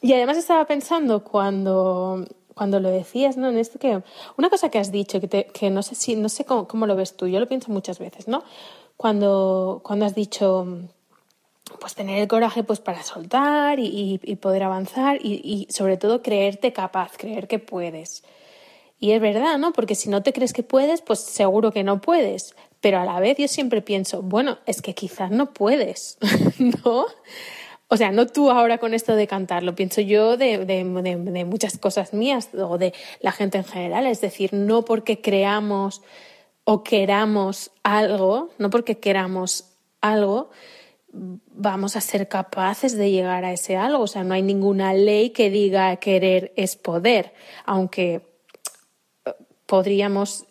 Y 0.00 0.12
además 0.12 0.36
estaba 0.36 0.64
pensando 0.64 1.22
cuando, 1.22 2.24
cuando 2.54 2.80
lo 2.80 2.90
decías, 2.90 3.36
¿no? 3.36 3.48
En 3.48 3.58
esto 3.58 3.78
que 3.78 4.02
una 4.36 4.50
cosa 4.50 4.70
que 4.70 4.78
has 4.78 4.90
dicho, 4.90 5.20
que, 5.20 5.28
te, 5.28 5.46
que 5.46 5.70
no 5.70 5.84
sé 5.84 5.94
si, 5.94 6.16
no 6.16 6.28
sé 6.28 6.44
cómo, 6.44 6.66
cómo, 6.66 6.86
lo 6.86 6.96
ves 6.96 7.16
tú, 7.16 7.28
yo 7.28 7.38
lo 7.38 7.46
pienso 7.46 7.70
muchas 7.70 8.00
veces, 8.00 8.26
¿no? 8.26 8.42
Cuando, 8.96 9.82
cuando 9.84 10.04
has 10.04 10.16
dicho 10.16 10.66
pues 11.80 11.94
tener 11.94 12.18
el 12.18 12.28
coraje 12.28 12.62
pues 12.62 12.80
para 12.80 13.02
soltar 13.02 13.78
y, 13.78 14.18
poder 14.40 14.62
avanzar 14.62 15.18
y, 15.22 15.66
sobre 15.70 15.96
todo 15.96 16.22
creerte 16.22 16.72
capaz, 16.72 17.12
creer 17.16 17.48
que 17.48 17.58
puedes. 17.58 18.24
Y 19.00 19.12
es 19.12 19.20
verdad, 19.20 19.58
¿no? 19.58 19.72
Porque 19.72 19.94
si 19.94 20.08
no 20.08 20.22
te 20.22 20.32
crees 20.32 20.52
que 20.52 20.62
puedes, 20.62 21.02
pues 21.02 21.20
seguro 21.20 21.72
que 21.72 21.84
no 21.84 22.00
puedes. 22.00 22.56
Pero 22.80 22.98
a 22.98 23.04
la 23.04 23.20
vez 23.20 23.38
yo 23.38 23.48
siempre 23.48 23.82
pienso, 23.82 24.22
bueno, 24.22 24.58
es 24.66 24.82
que 24.82 24.94
quizás 24.94 25.30
no 25.30 25.52
puedes, 25.52 26.18
¿no? 26.58 27.06
O 27.88 27.96
sea, 27.96 28.12
no 28.12 28.26
tú 28.26 28.50
ahora 28.50 28.78
con 28.78 28.92
esto 28.92 29.16
de 29.16 29.26
cantar, 29.26 29.62
lo 29.62 29.74
pienso 29.74 30.00
yo 30.00 30.36
de, 30.36 30.58
de, 30.64 30.84
de 30.84 31.44
muchas 31.44 31.78
cosas 31.78 32.12
mías 32.12 32.50
o 32.54 32.76
de 32.76 32.92
la 33.20 33.32
gente 33.32 33.58
en 33.58 33.64
general. 33.64 34.06
Es 34.06 34.20
decir, 34.20 34.52
no 34.52 34.84
porque 34.84 35.20
creamos 35.20 36.02
o 36.64 36.84
queramos 36.84 37.70
algo, 37.82 38.50
no 38.58 38.68
porque 38.68 38.98
queramos 38.98 39.72
algo, 40.02 40.50
vamos 41.12 41.96
a 41.96 42.00
ser 42.00 42.28
capaces 42.28 42.96
de 42.96 43.10
llegar 43.10 43.44
a 43.44 43.52
ese 43.52 43.76
algo. 43.76 44.02
O 44.02 44.06
sea, 44.06 44.24
no 44.24 44.34
hay 44.34 44.42
ninguna 44.42 44.92
ley 44.92 45.30
que 45.30 45.50
diga 45.50 45.96
querer 45.96 46.52
es 46.56 46.76
poder, 46.76 47.32
aunque 47.64 48.22
eh, 49.24 49.34
podríamos 49.66 50.47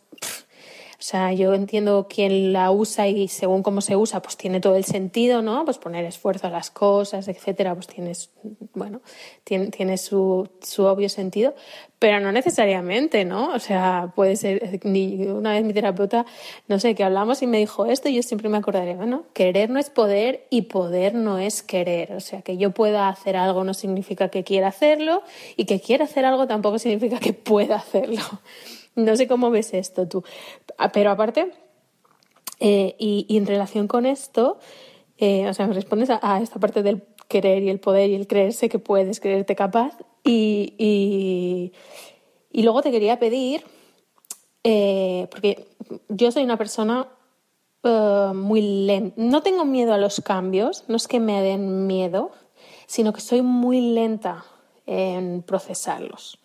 o 0.99 1.03
sea, 1.03 1.31
yo 1.31 1.53
entiendo 1.53 2.07
quién 2.10 2.53
la 2.53 2.71
usa 2.71 3.07
y 3.07 3.27
según 3.27 3.62
cómo 3.62 3.81
se 3.81 3.95
usa, 3.95 4.19
pues 4.23 4.36
tiene 4.36 4.60
todo 4.60 4.75
el 4.75 4.83
sentido, 4.83 5.43
¿no? 5.43 5.63
Pues 5.63 5.77
poner 5.77 6.03
esfuerzo 6.05 6.47
a 6.47 6.49
las 6.49 6.71
cosas, 6.71 7.27
etcétera, 7.27 7.75
pues 7.75 7.86
tienes, 7.86 8.31
bueno, 8.73 9.01
tiene, 9.43 9.67
tiene 9.67 9.99
su, 9.99 10.49
su 10.60 10.86
obvio 10.86 11.07
sentido, 11.10 11.53
pero 11.99 12.19
no 12.19 12.31
necesariamente, 12.31 13.25
¿no? 13.25 13.53
O 13.53 13.60
sea, 13.60 14.12
puede 14.15 14.36
ser, 14.38 14.79
ni 14.86 15.27
una 15.27 15.51
vez 15.51 15.63
mi 15.63 15.73
terapeuta, 15.73 16.25
no 16.67 16.79
sé, 16.79 16.95
que 16.95 17.03
hablamos 17.03 17.43
y 17.43 17.47
me 17.47 17.60
dijo 17.60 17.86
esto 17.86 18.10
y 18.10 18.15
yo 18.15 18.23
siempre 18.23 18.49
me 18.49 18.57
acordaré, 18.57 18.95
bueno, 18.95 19.25
querer 19.33 19.69
no 19.69 19.77
es 19.79 19.91
poder 19.91 20.47
y 20.49 20.63
poder 20.63 21.13
no 21.13 21.38
es 21.38 21.62
querer. 21.62 22.13
O 22.13 22.21
sea, 22.21 22.41
que 22.41 22.57
yo 22.57 22.71
pueda 22.71 23.07
hacer 23.07 23.38
algo 23.38 23.63
no 23.63 23.75
significa 23.75 24.29
que 24.29 24.43
quiera 24.43 24.69
hacerlo 24.69 25.21
y 25.57 25.65
que 25.65 25.79
quiera 25.79 26.05
hacer 26.05 26.25
algo 26.25 26.47
tampoco 26.47 26.79
significa 26.79 27.19
que 27.19 27.33
pueda 27.33 27.75
hacerlo. 27.75 28.21
No 28.97 29.15
sé 29.15 29.27
cómo 29.27 29.51
ves 29.51 29.75
esto 29.75 30.07
tú. 30.07 30.23
Ah, 30.79 30.91
pero 30.91 31.12
aparte, 31.12 31.51
eh, 32.60 32.95
y, 32.97 33.38
en 33.38 33.45
relación 33.45 33.88
con 33.88 34.07
esto, 34.07 34.57
eh, 35.19 35.47
o 35.47 35.53
sea, 35.53 35.67
me 35.67 35.75
respondes 35.75 36.10
a, 36.10 36.41
esta 36.41 36.60
parte 36.60 36.81
del 36.81 37.03
querer 37.27 37.62
y 37.62 37.69
el 37.69 37.79
poder 37.79 38.10
y 38.10 38.15
el 38.15 38.25
creerse 38.25 38.69
que 38.69 38.79
puedes, 38.79 39.19
creerte 39.19 39.55
capaz. 39.55 39.95
Y, 40.23 40.73
y, 40.79 41.73
y 42.51 42.63
luego 42.63 42.81
te 42.81 42.89
quería 42.89 43.19
pedir, 43.19 43.63
eh, 44.63 45.27
porque 45.29 45.67
yo 46.10 46.31
soy 46.31 46.43
una 46.43 46.57
persona 46.57 47.07
uh, 47.83 48.33
muy 48.33 48.62
lenta. 48.62 49.13
No 49.15 49.43
tengo 49.43 49.63
miedo 49.63 49.93
a 49.93 49.99
los 49.99 50.21
cambios, 50.21 50.86
no 50.88 50.95
es 50.95 51.07
que 51.07 51.19
me 51.19 51.39
den 51.43 51.86
miedo, 51.86 52.31
sino 52.88 53.13
que 53.13 53.21
soy 53.21 53.43
muy 53.43 53.79
lenta 53.79 54.43
en 54.88 55.43
procesarlos 55.43 56.39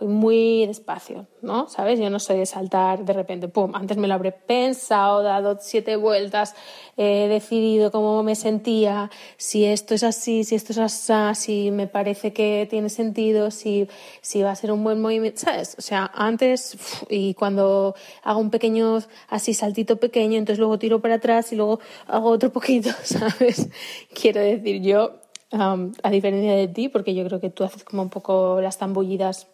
voy 0.00 0.08
muy 0.08 0.66
despacio, 0.66 1.26
¿no? 1.40 1.68
¿Sabes? 1.68 2.00
Yo 2.00 2.10
no 2.10 2.18
soy 2.18 2.38
de 2.38 2.46
saltar 2.46 3.04
de 3.04 3.12
repente, 3.12 3.48
pum, 3.48 3.74
antes 3.74 3.96
me 3.96 4.08
lo 4.08 4.14
habré 4.14 4.32
pensado, 4.32 5.22
dado 5.22 5.58
siete 5.60 5.96
vueltas, 5.96 6.54
he 6.96 7.28
decidido 7.28 7.92
cómo 7.92 8.22
me 8.22 8.34
sentía, 8.34 9.10
si 9.36 9.64
esto 9.64 9.94
es 9.94 10.02
así, 10.02 10.42
si 10.44 10.56
esto 10.56 10.72
es 10.72 10.78
así, 10.78 11.34
si 11.34 11.70
me 11.70 11.86
parece 11.86 12.32
que 12.32 12.66
tiene 12.68 12.88
sentido, 12.88 13.50
si, 13.50 13.88
si 14.20 14.42
va 14.42 14.50
a 14.50 14.56
ser 14.56 14.72
un 14.72 14.82
buen 14.82 15.00
movimiento, 15.00 15.40
¿sabes? 15.40 15.76
O 15.78 15.82
sea, 15.82 16.10
antes 16.14 16.76
y 17.08 17.34
cuando 17.34 17.94
hago 18.22 18.40
un 18.40 18.50
pequeño 18.50 18.98
así 19.28 19.54
saltito 19.54 19.96
pequeño, 19.96 20.38
entonces 20.38 20.58
luego 20.58 20.78
tiro 20.78 21.00
para 21.00 21.16
atrás 21.16 21.52
y 21.52 21.56
luego 21.56 21.78
hago 22.06 22.30
otro 22.30 22.50
poquito, 22.50 22.90
¿sabes? 23.04 23.68
Quiero 24.12 24.40
decir, 24.40 24.82
yo, 24.82 25.20
um, 25.52 25.92
a 26.02 26.10
diferencia 26.10 26.54
de 26.54 26.68
ti, 26.68 26.88
porque 26.88 27.14
yo 27.14 27.24
creo 27.24 27.40
que 27.40 27.50
tú 27.50 27.62
haces 27.62 27.84
como 27.84 28.02
un 28.02 28.10
poco 28.10 28.60
las 28.60 28.78
tambullidas 28.78 29.53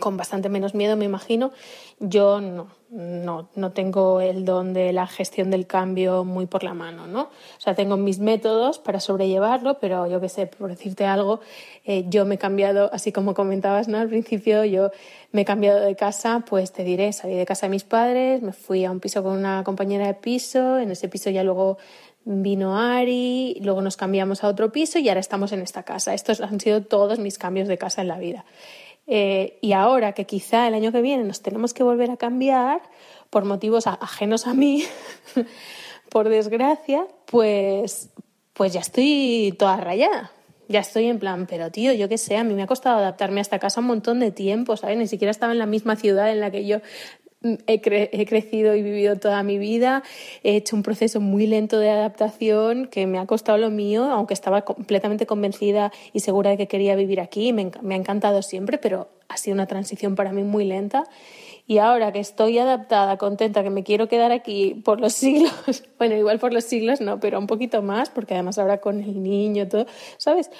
con 0.00 0.16
bastante 0.16 0.48
menos 0.48 0.74
miedo, 0.74 0.96
me 0.96 1.04
imagino. 1.04 1.52
Yo 2.00 2.40
no, 2.40 2.68
no, 2.90 3.48
no 3.54 3.72
tengo 3.72 4.20
el 4.20 4.44
don 4.44 4.72
de 4.72 4.92
la 4.92 5.06
gestión 5.06 5.50
del 5.50 5.66
cambio 5.66 6.24
muy 6.24 6.46
por 6.46 6.64
la 6.64 6.74
mano, 6.74 7.06
¿no? 7.06 7.22
O 7.22 7.60
sea, 7.60 7.74
tengo 7.74 7.96
mis 7.96 8.18
métodos 8.18 8.78
para 8.78 9.00
sobrellevarlo, 9.00 9.78
pero 9.78 10.06
yo 10.06 10.20
qué 10.20 10.28
sé, 10.28 10.46
por 10.46 10.70
decirte 10.70 11.06
algo, 11.06 11.40
eh, 11.84 12.04
yo 12.08 12.24
me 12.24 12.34
he 12.34 12.38
cambiado, 12.38 12.90
así 12.92 13.12
como 13.12 13.34
comentabas, 13.34 13.88
¿no? 13.88 13.98
Al 13.98 14.08
principio, 14.08 14.64
yo 14.64 14.90
me 15.30 15.42
he 15.42 15.44
cambiado 15.44 15.80
de 15.80 15.94
casa, 15.94 16.44
pues 16.48 16.72
te 16.72 16.84
diré, 16.84 17.12
salí 17.12 17.34
de 17.34 17.46
casa 17.46 17.66
de 17.66 17.70
mis 17.70 17.84
padres, 17.84 18.42
me 18.42 18.52
fui 18.52 18.84
a 18.84 18.90
un 18.90 19.00
piso 19.00 19.22
con 19.22 19.36
una 19.36 19.62
compañera 19.64 20.06
de 20.06 20.14
piso, 20.14 20.78
en 20.78 20.90
ese 20.90 21.08
piso 21.08 21.30
ya 21.30 21.44
luego 21.44 21.78
vino 22.24 22.78
Ari, 22.78 23.58
luego 23.62 23.82
nos 23.82 23.96
cambiamos 23.96 24.44
a 24.44 24.48
otro 24.48 24.70
piso 24.70 24.98
y 24.98 25.08
ahora 25.08 25.20
estamos 25.20 25.52
en 25.52 25.60
esta 25.60 25.82
casa. 25.82 26.14
Estos 26.14 26.40
han 26.40 26.60
sido 26.60 26.82
todos 26.82 27.18
mis 27.18 27.38
cambios 27.38 27.68
de 27.68 27.78
casa 27.78 28.02
en 28.02 28.08
la 28.08 28.18
vida. 28.18 28.44
Eh, 29.06 29.58
y 29.60 29.72
ahora 29.72 30.12
que 30.12 30.26
quizá 30.26 30.68
el 30.68 30.74
año 30.74 30.92
que 30.92 31.02
viene 31.02 31.24
nos 31.24 31.42
tenemos 31.42 31.74
que 31.74 31.82
volver 31.82 32.10
a 32.10 32.16
cambiar 32.16 32.82
por 33.30 33.44
motivos 33.44 33.86
ajenos 33.86 34.46
a 34.46 34.54
mí, 34.54 34.84
por 36.10 36.28
desgracia, 36.28 37.06
pues, 37.26 38.10
pues 38.52 38.72
ya 38.72 38.80
estoy 38.80 39.54
toda 39.58 39.78
rayada. 39.78 40.32
Ya 40.68 40.80
estoy 40.80 41.06
en 41.06 41.18
plan, 41.18 41.46
pero 41.46 41.70
tío, 41.70 41.92
yo 41.92 42.08
qué 42.08 42.16
sé, 42.16 42.36
a 42.36 42.44
mí 42.44 42.54
me 42.54 42.62
ha 42.62 42.66
costado 42.66 42.98
adaptarme 42.98 43.40
a 43.40 43.42
esta 43.42 43.58
casa 43.58 43.80
un 43.80 43.88
montón 43.88 44.20
de 44.20 44.30
tiempo, 44.30 44.76
¿sabes? 44.76 44.96
Ni 44.96 45.06
siquiera 45.06 45.30
estaba 45.30 45.52
en 45.52 45.58
la 45.58 45.66
misma 45.66 45.96
ciudad 45.96 46.30
en 46.30 46.40
la 46.40 46.50
que 46.50 46.66
yo 46.66 46.78
he, 47.66 47.80
cre 47.80 48.10
he, 48.12 48.26
crecido 48.26 48.74
y 48.74 48.82
vivido 48.82 49.16
toda 49.16 49.42
mi 49.42 49.58
vida, 49.58 50.02
he 50.42 50.56
hecho 50.56 50.76
un 50.76 50.82
proceso 50.82 51.20
muy 51.20 51.46
lento 51.46 51.78
de 51.78 51.90
adaptación 51.90 52.86
que 52.86 53.06
me 53.06 53.18
ha 53.18 53.26
costado 53.26 53.58
lo 53.58 53.70
mío, 53.70 54.04
aunque 54.04 54.34
estaba 54.34 54.62
completamente 54.62 55.26
convencida 55.26 55.92
y 56.12 56.20
segura 56.20 56.50
de 56.50 56.56
que 56.56 56.68
quería 56.68 56.96
vivir 56.96 57.20
aquí, 57.20 57.52
me, 57.52 57.70
me 57.82 57.94
ha 57.94 57.98
encantado 57.98 58.42
siempre, 58.42 58.78
pero 58.78 59.08
ha 59.28 59.36
sido 59.36 59.54
una 59.54 59.66
transición 59.66 60.14
para 60.14 60.32
mí 60.32 60.42
muy 60.42 60.64
lenta. 60.64 61.04
Y 61.66 61.78
ahora 61.78 62.12
que 62.12 62.18
estoy 62.18 62.58
adaptada, 62.58 63.16
contenta, 63.18 63.62
que 63.62 63.70
me 63.70 63.84
quiero 63.84 64.08
quedar 64.08 64.32
aquí 64.32 64.74
por 64.84 65.00
los 65.00 65.12
siglos, 65.14 65.84
bueno, 65.98 66.16
igual 66.16 66.38
por 66.38 66.52
los 66.52 66.64
siglos 66.64 67.00
no, 67.00 67.20
pero 67.20 67.38
un 67.38 67.46
poquito 67.46 67.82
más, 67.82 68.10
porque 68.10 68.34
además 68.34 68.58
ahora 68.58 68.78
con 68.78 69.00
el 69.00 69.22
niño, 69.22 69.68
todo, 69.68 69.86
¿sabes? 70.18 70.50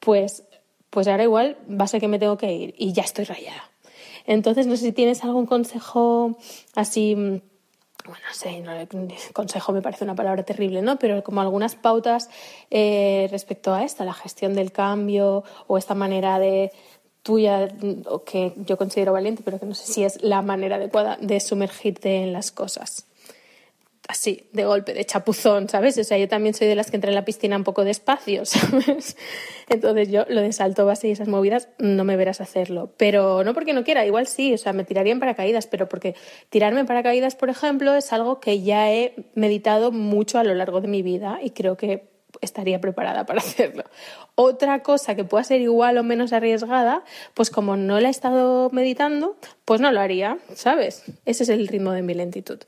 Pues, 0.00 0.44
pues 0.90 1.08
ahora 1.08 1.24
igual 1.24 1.56
va 1.68 1.84
a 1.84 1.88
ser 1.88 2.00
que 2.00 2.08
me 2.08 2.18
tengo 2.18 2.36
que 2.36 2.52
ir 2.52 2.74
y 2.78 2.92
ya 2.92 3.02
estoy 3.02 3.24
rayada. 3.24 3.71
Entonces, 4.26 4.66
no 4.66 4.76
sé 4.76 4.86
si 4.86 4.92
tienes 4.92 5.24
algún 5.24 5.46
consejo 5.46 6.36
así, 6.74 7.14
mm, 7.16 7.40
bueno, 8.04 8.84
no, 8.94 9.08
consejo 9.32 9.72
me 9.72 9.82
parece 9.82 10.04
una 10.04 10.14
palabra 10.14 10.42
terrible, 10.42 10.82
¿no? 10.82 10.98
Pero 10.98 11.22
como 11.22 11.40
algunas 11.40 11.76
pautas 11.76 12.28
eh, 12.70 13.28
respecto 13.30 13.72
a 13.72 13.84
esto, 13.84 14.04
la 14.04 14.12
gestión 14.12 14.54
del 14.54 14.72
cambio 14.72 15.44
o 15.68 15.78
esta 15.78 15.94
manera 15.94 16.38
de 16.38 16.72
tuya, 17.22 17.68
o 18.06 18.24
que 18.24 18.54
yo 18.56 18.76
considero 18.76 19.12
valiente, 19.12 19.42
pero 19.44 19.60
que 19.60 19.66
no 19.66 19.74
sé 19.74 19.92
si 19.92 20.02
es 20.02 20.20
la 20.22 20.42
manera 20.42 20.76
adecuada 20.76 21.16
de 21.20 21.38
sumergirte 21.38 22.22
en 22.22 22.32
las 22.32 22.50
cosas 22.50 23.06
así, 24.08 24.48
de 24.52 24.64
golpe, 24.64 24.94
de 24.94 25.04
chapuzón, 25.04 25.68
¿sabes? 25.68 25.96
O 25.96 26.04
sea, 26.04 26.18
yo 26.18 26.28
también 26.28 26.54
soy 26.54 26.66
de 26.66 26.74
las 26.74 26.90
que 26.90 26.96
entra 26.96 27.10
en 27.10 27.14
la 27.14 27.24
piscina 27.24 27.56
un 27.56 27.64
poco 27.64 27.84
despacio, 27.84 28.44
¿sabes? 28.46 29.16
Entonces 29.68 30.10
yo 30.10 30.24
lo 30.28 30.40
de 30.40 30.52
salto 30.52 30.84
base 30.86 31.08
y 31.08 31.12
esas 31.12 31.28
movidas 31.28 31.68
no 31.78 32.04
me 32.04 32.16
verás 32.16 32.40
hacerlo. 32.40 32.92
Pero 32.96 33.44
no 33.44 33.54
porque 33.54 33.72
no 33.72 33.84
quiera, 33.84 34.04
igual 34.04 34.26
sí, 34.26 34.52
o 34.54 34.58
sea, 34.58 34.72
me 34.72 34.84
tiraría 34.84 35.12
en 35.12 35.20
paracaídas, 35.20 35.66
pero 35.66 35.88
porque 35.88 36.14
tirarme 36.50 36.80
en 36.80 36.86
paracaídas, 36.86 37.36
por 37.36 37.48
ejemplo, 37.48 37.94
es 37.94 38.12
algo 38.12 38.40
que 38.40 38.62
ya 38.62 38.92
he 38.92 39.14
meditado 39.34 39.92
mucho 39.92 40.38
a 40.38 40.44
lo 40.44 40.54
largo 40.54 40.80
de 40.80 40.88
mi 40.88 41.02
vida 41.02 41.38
y 41.42 41.50
creo 41.50 41.76
que 41.76 42.10
estaría 42.40 42.80
preparada 42.80 43.24
para 43.24 43.38
hacerlo. 43.40 43.84
Otra 44.34 44.82
cosa 44.82 45.14
que 45.14 45.24
pueda 45.24 45.44
ser 45.44 45.60
igual 45.60 45.96
o 45.98 46.02
menos 46.02 46.32
arriesgada, 46.32 47.04
pues 47.34 47.50
como 47.50 47.76
no 47.76 48.00
la 48.00 48.08
he 48.08 48.10
estado 48.10 48.68
meditando, 48.70 49.36
pues 49.64 49.80
no 49.80 49.90
lo 49.92 50.00
haría, 50.00 50.38
¿sabes? 50.54 51.04
Ese 51.24 51.44
es 51.44 51.48
el 51.48 51.68
ritmo 51.68 51.92
de 51.92 52.02
mi 52.02 52.14
lentitud. 52.14 52.58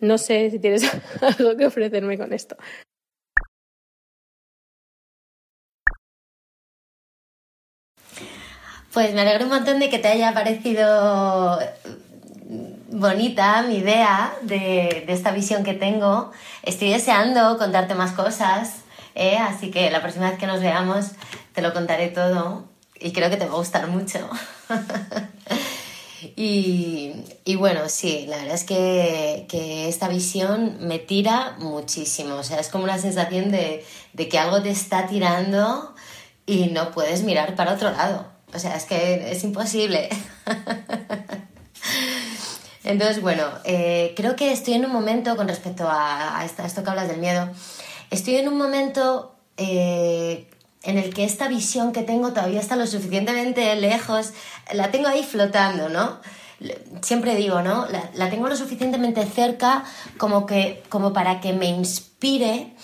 No 0.00 0.18
sé 0.18 0.50
si 0.50 0.58
tienes 0.58 0.82
algo 1.20 1.56
que 1.56 1.66
ofrecerme 1.66 2.18
con 2.18 2.32
esto. 2.32 2.56
Pues 8.92 9.12
me 9.12 9.20
alegro 9.20 9.44
un 9.44 9.50
montón 9.50 9.78
de 9.78 9.90
que 9.90 9.98
te 9.98 10.08
haya 10.08 10.32
parecido 10.32 11.58
bonita 12.90 13.62
mi 13.62 13.76
idea 13.78 14.34
de, 14.42 15.04
esta 15.08 15.32
visión 15.32 15.64
que 15.64 15.74
tengo. 15.74 16.32
Estoy 16.62 16.90
deseando 16.90 17.58
contarte 17.58 17.94
más 17.94 18.12
cosas, 18.12 18.84
¿eh? 19.14 19.36
así 19.36 19.70
que 19.70 19.90
la 19.90 20.00
próxima 20.00 20.30
vez 20.30 20.38
que 20.38 20.46
nos 20.46 20.60
veamos 20.60 21.10
te 21.52 21.62
lo 21.62 21.74
contaré 21.74 22.08
todo 22.08 22.64
y 22.98 23.12
creo 23.12 23.28
que 23.28 23.36
te 23.36 23.46
va 23.46 23.52
a 23.52 23.58
gustar 23.58 23.86
mucho. 23.88 24.18
y, 26.36 27.56
bueno, 27.56 27.88
sí, 27.88 28.26
la 28.28 28.38
verdad 28.38 28.54
es 28.54 28.64
que, 28.64 29.46
que, 29.48 29.88
esta 29.88 30.08
visión 30.08 30.78
me 30.80 30.98
tira 30.98 31.56
muchísimo. 31.58 32.36
O 32.36 32.42
sea, 32.42 32.58
es 32.58 32.68
como 32.68 32.84
una 32.84 32.98
sensación 32.98 33.50
de, 33.50 33.84
de 34.12 34.28
que 34.28 34.38
algo 34.38 34.62
te 34.62 34.70
está 34.70 35.06
tirando 35.06 35.94
y 36.46 36.66
no 36.68 36.90
puedes 36.92 37.22
mirar 37.22 37.54
para 37.54 37.74
otro 37.74 37.90
lado. 37.90 38.26
O 38.54 38.58
sea, 38.58 38.76
es 38.76 38.84
que 38.84 39.30
es 39.32 39.44
imposible. 39.44 40.08
Entonces, 42.84 43.20
bueno, 43.20 43.42
eh, 43.64 44.14
creo 44.16 44.36
que 44.36 44.52
estoy 44.52 44.74
en 44.74 44.84
un 44.84 44.92
momento, 44.92 45.36
con 45.36 45.48
respecto 45.48 45.88
a, 45.90 46.44
esto 46.44 46.84
que 46.84 46.90
hablas 46.90 47.08
del 47.08 47.18
miedo, 47.18 47.50
estoy 48.10 48.36
en 48.36 48.46
un 48.48 48.56
momento 48.56 49.34
eh, 49.56 50.48
en 50.86 50.98
el 50.98 51.12
que 51.12 51.24
esta 51.24 51.48
visión 51.48 51.92
que 51.92 52.02
tengo 52.02 52.32
todavía 52.32 52.60
está 52.60 52.76
lo 52.76 52.86
suficientemente 52.86 53.74
lejos, 53.76 54.32
la 54.72 54.90
tengo 54.90 55.08
ahí 55.08 55.22
flotando, 55.24 55.88
¿no? 55.88 56.18
Siempre 57.02 57.34
digo, 57.34 57.60
¿no? 57.60 57.86
La, 58.14 58.30
tengo 58.30 58.48
lo 58.48 58.56
suficientemente 58.56 59.26
cerca 59.26 59.84
como, 60.16 60.46
que, 60.46 60.82
como 60.88 61.12
para 61.12 61.40
que 61.40 61.52
me 61.52 61.66
inspire 61.66 62.74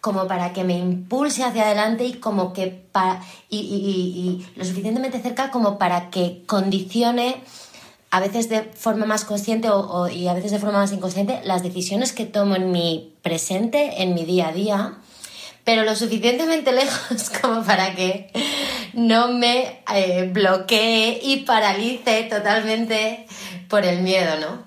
como 0.00 0.28
para 0.28 0.52
que 0.52 0.62
me 0.62 0.78
impulse 0.78 1.42
hacia 1.42 1.64
adelante 1.64 2.04
y 2.04 2.14
como 2.14 2.52
que 2.52 2.68
para 2.68 3.20
y, 3.50 4.46
lo 4.54 4.64
suficientemente 4.64 5.20
cerca 5.20 5.50
como 5.50 5.76
para 5.76 6.08
que 6.10 6.44
condicione 6.46 7.42
a 8.10 8.20
veces 8.20 8.48
de 8.48 8.62
forma 8.62 9.06
más 9.06 9.24
consciente 9.24 9.68
o, 9.70 10.08
y 10.08 10.28
a 10.28 10.34
veces 10.34 10.52
de 10.52 10.58
forma 10.58 10.78
más 10.78 10.92
inconsciente, 10.92 11.40
las 11.44 11.62
decisiones 11.62 12.12
que 12.12 12.24
tomo 12.24 12.56
en 12.56 12.70
mi 12.70 13.12
presente, 13.22 14.02
en 14.02 14.14
mi 14.14 14.24
día 14.24 14.48
a 14.48 14.52
día, 14.52 14.98
pero 15.68 15.84
lo 15.84 15.94
suficientemente 15.94 16.72
lejos 16.72 17.28
como 17.42 17.62
para 17.62 17.94
que 17.94 18.30
no 18.94 19.28
me 19.28 19.82
eh, 19.94 20.26
bloquee 20.32 21.20
y 21.22 21.40
paralice 21.40 22.22
totalmente 22.22 23.26
por 23.68 23.84
el 23.84 24.00
miedo, 24.00 24.38
¿no? 24.40 24.64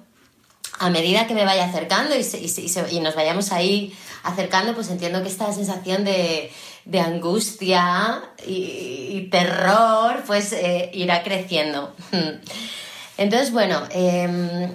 A 0.78 0.92
medida 0.92 1.26
que 1.26 1.34
me 1.34 1.44
vaya 1.44 1.66
acercando 1.66 2.14
y, 2.16 3.00
nos 3.00 3.16
vayamos 3.16 3.52
ahí 3.52 3.98
acercando, 4.22 4.76
pues 4.76 4.92
entiendo 4.92 5.24
que 5.24 5.30
esta 5.30 5.52
sensación 5.52 6.04
de, 6.04 6.52
de 6.86 7.00
angustia 7.00 8.22
y, 8.46 9.28
terror, 9.32 10.22
pues 10.28 10.54
eh, 10.54 10.92
irá 10.94 11.24
creciendo. 11.24 11.96
Entonces, 13.18 13.52
bueno, 13.52 13.82
em, 13.90 14.72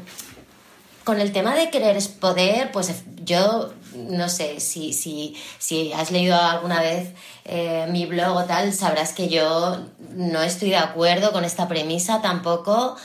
con 1.04 1.20
el 1.20 1.30
tema 1.30 1.54
de 1.54 1.70
querer 1.70 1.96
es 1.96 2.08
poder, 2.08 2.72
pues 2.72 2.92
yo 3.22 3.70
no 3.96 4.28
sé 4.28 4.60
si, 4.60 4.92
si, 4.92 5.36
si 5.58 5.92
has 5.92 6.10
leído 6.10 6.36
alguna 6.40 6.80
vez 6.80 7.10
eh, 7.44 7.86
mi 7.90 8.06
blog 8.06 8.36
o 8.36 8.44
tal, 8.44 8.72
sabrás 8.72 9.12
que 9.12 9.28
yo 9.28 9.78
no 10.10 10.42
estoy 10.42 10.70
de 10.70 10.76
acuerdo 10.76 11.32
con 11.32 11.44
esta 11.44 11.68
premisa 11.68 12.22
tampoco. 12.22 12.96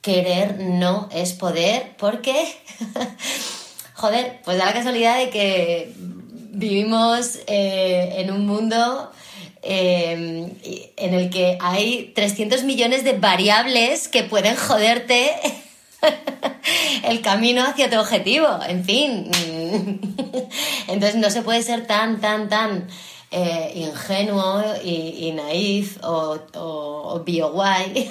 Querer 0.00 0.58
no 0.60 1.08
es 1.12 1.34
poder, 1.34 1.94
porque, 1.98 2.34
joder, 3.94 4.40
pues 4.44 4.56
da 4.56 4.66
la 4.66 4.72
casualidad 4.72 5.18
de 5.18 5.28
que 5.28 5.92
vivimos 6.52 7.38
eh, 7.46 8.14
en 8.16 8.30
un 8.30 8.46
mundo 8.46 9.10
Em, 9.62 10.54
en 10.96 11.14
el 11.14 11.28
que 11.28 11.58
hay 11.60 12.12
300 12.14 12.64
millones 12.64 13.04
de 13.04 13.12
variables 13.12 14.08
que 14.08 14.22
pueden 14.22 14.56
joderte 14.56 15.32
el 17.04 17.20
camino 17.20 17.62
hacia 17.62 17.90
tu 17.90 17.98
objetivo. 17.98 18.46
En 18.66 18.84
fin, 18.84 19.30
entonces 20.88 21.16
no 21.16 21.30
se 21.30 21.42
puede 21.42 21.62
ser 21.62 21.86
tan, 21.86 22.20
tan, 22.20 22.48
tan 22.48 22.86
eh, 23.30 23.72
ingenuo 23.74 24.62
y, 24.82 25.32
naif 25.32 25.98
o, 26.02 26.38
o, 26.54 27.20
bio 27.24 27.52
guay 27.52 28.10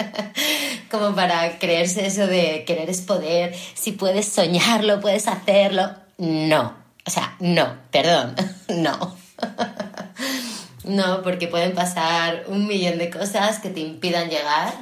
como 0.90 1.14
para 1.14 1.58
creerse 1.58 2.06
eso 2.06 2.26
de 2.26 2.64
querer 2.66 2.90
es 2.90 3.00
poder, 3.00 3.54
si 3.74 3.92
puedes 3.92 4.28
soñarlo, 4.28 5.00
puedes 5.00 5.26
hacerlo. 5.26 5.90
No, 6.18 6.74
o 7.06 7.10
sea, 7.10 7.36
no, 7.40 7.76
perdón, 7.90 8.34
no. 8.68 9.16
No, 10.84 11.22
porque 11.22 11.48
pueden 11.48 11.74
pasar 11.74 12.44
un 12.46 12.66
millón 12.68 12.98
de 12.98 13.10
cosas 13.10 13.58
que 13.58 13.70
te 13.70 13.80
impidan 13.80 14.30
llegar. 14.30 14.72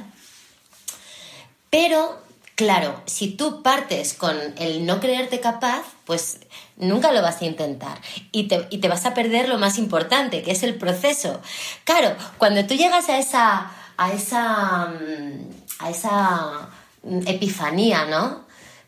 Pero, 1.75 2.17
claro, 2.55 3.01
si 3.05 3.31
tú 3.31 3.61
partes 3.61 4.13
con 4.13 4.37
el 4.55 4.85
no 4.85 5.01
creerte 5.01 5.41
capaz, 5.41 5.83
pues 6.05 6.39
nunca 6.77 7.11
lo 7.11 7.21
vas 7.21 7.41
a 7.41 7.45
intentar. 7.45 7.99
Y 8.31 8.47
te, 8.47 8.87
vas 8.87 9.05
a 9.05 9.13
perder 9.13 9.49
lo 9.49 9.57
más 9.57 9.77
importante, 9.77 10.41
que 10.41 10.51
es 10.51 10.63
el 10.63 10.75
proceso. 10.75 11.41
Claro, 11.83 12.15
cuando 12.37 12.65
tú 12.65 12.75
llegas 12.75 13.09
a 13.09 13.17
esa. 13.17 13.71
a 13.97 14.13
esa. 14.13 14.85
Mm, 14.85 15.49
a 15.79 15.89
esa 15.89 16.69
mm, 17.03 17.27
epifanía, 17.27 18.05
¿no? 18.05 18.45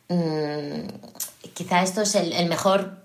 Mm, 0.07 0.87
quizá 1.53 1.83
esto 1.83 2.03
es 2.03 2.15
el, 2.15 2.45
mejor 2.47 3.03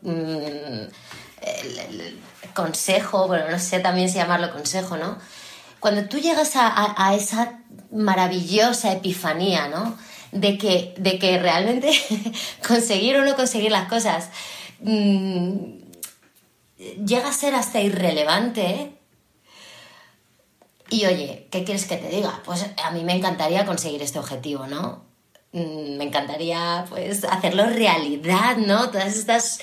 consejo, 2.55 3.27
bueno, 3.27 3.51
no 3.51 3.59
sé 3.59 3.81
también 3.81 4.09
si 4.09 4.19
llamarlo 4.19 4.53
consejo, 4.53 4.97
¿no? 4.97 5.19
Cuando 5.83 6.05
tú 6.05 6.19
llegas 6.19 6.53
a, 6.55 7.13
esa 7.17 7.59
maravillosa 7.91 8.93
epifanía, 8.93 9.67
¿no? 9.67 9.99
De 10.31 10.57
que, 10.57 10.95
de 10.97 11.19
que 11.19 11.41
realmente 11.41 11.91
conseguir 12.67 13.17
o 13.17 13.25
no 13.25 13.35
conseguir 13.35 13.73
las 13.73 13.89
cosas 13.89 14.29
mm, 14.79 15.51
llega 17.05 17.29
a 17.29 17.33
ser 17.33 17.57
hasta 17.57 17.81
irrelevante. 17.81 18.93
Y 20.89 21.05
oye, 21.07 21.49
¿qué 21.51 21.65
quieres 21.65 21.87
que 21.87 21.97
te 21.97 22.11
diga? 22.11 22.41
Pues 22.45 22.65
a 22.83 22.91
mí 22.93 23.03
me 23.03 23.17
encantaría 23.17 23.67
conseguir 23.67 24.03
este 24.03 24.21
objetivo, 24.21 24.69
¿no? 24.69 25.03
Mm, 25.51 25.97
me 25.97 26.05
encantaría 26.05 26.85
pues 26.91 27.25
hacerlo 27.25 27.67
realidad, 27.67 28.57
¿no? 28.57 28.89
Todas 28.91 29.17
estas 29.17 29.59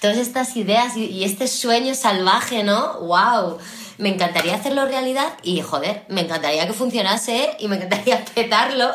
todas 0.00 0.16
estas 0.16 0.56
ideas 0.56 0.96
y, 0.96 1.24
este 1.24 1.46
sueño 1.46 1.94
salvaje, 1.94 2.62
¿no? 2.62 3.00
¡Wow! 3.00 3.58
Me 3.98 4.08
encantaría 4.08 4.54
hacerlo 4.54 4.86
realidad 4.86 5.34
y, 5.42 5.60
joder, 5.60 6.04
me 6.08 6.22
encantaría 6.22 6.66
que 6.66 6.72
funcionase 6.72 7.56
y 7.58 7.68
me 7.68 7.76
encantaría 7.76 8.24
petarlo 8.34 8.90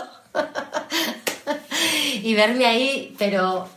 y 2.22 2.34
verme 2.34 2.66
ahí, 2.66 3.16
pero, 3.18 3.68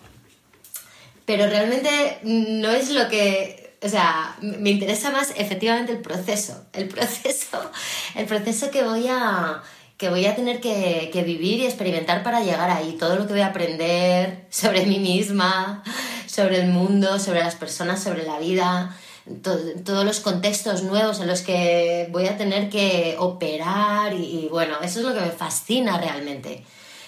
pero 1.25 1.47
realmente 1.47 2.21
no 2.23 2.71
es 2.71 2.91
lo 2.91 3.09
que, 3.09 3.77
o 3.83 3.89
sea, 3.89 4.37
me 4.41 4.71
interesa 4.71 5.11
más 5.11 5.33
efectivamente 5.37 5.93
el 5.93 5.99
proceso, 5.99 6.65
el 6.73 6.89
proceso, 6.89 7.71
el 8.15 8.27
proceso 8.27 8.71
que 8.71 8.85
voy 8.85 9.07
a, 9.09 9.62
que 9.97 10.11
voy 10.11 10.27
a 10.27 10.37
tener 10.37 10.61
que, 10.61 11.11
que, 11.12 11.23
vivir 11.23 11.61
y 11.61 11.67
experimentar 11.67 12.23
para 12.23 12.41
llegar 12.41 12.71
ahí. 12.71 12.97
Todo 12.99 13.17
lo 13.17 13.27
que 13.27 13.33
voy 13.33 13.43
a 13.43 13.49
aprender 13.49 14.47
sobre 14.51 14.87
mí 14.87 14.99
misma, 14.99 15.83
sobre 16.27 16.61
el 16.61 16.69
mundo, 16.69 17.19
sobre 17.19 17.41
las 17.41 17.55
personas, 17.55 18.03
sobre 18.03 18.25
la 18.25 18.39
vida, 18.39 18.95
todos 19.43 20.05
los 20.05 20.21
contextos 20.21 20.83
nuevos 20.83 21.21
en 21.21 21.27
los 21.27 21.43
que 21.43 22.09
voy 22.11 22.27
a 22.27 22.37
tener 22.37 22.71
que 22.71 23.17
operar 23.19 24.15
y, 24.15 24.49
bueno, 24.51 24.77
eso 24.83 25.01
es 25.01 25.05
lo 25.05 25.15
que 25.15 25.21
me 25.21 25.31
fascina 25.31 25.99
realmente. 25.99 26.65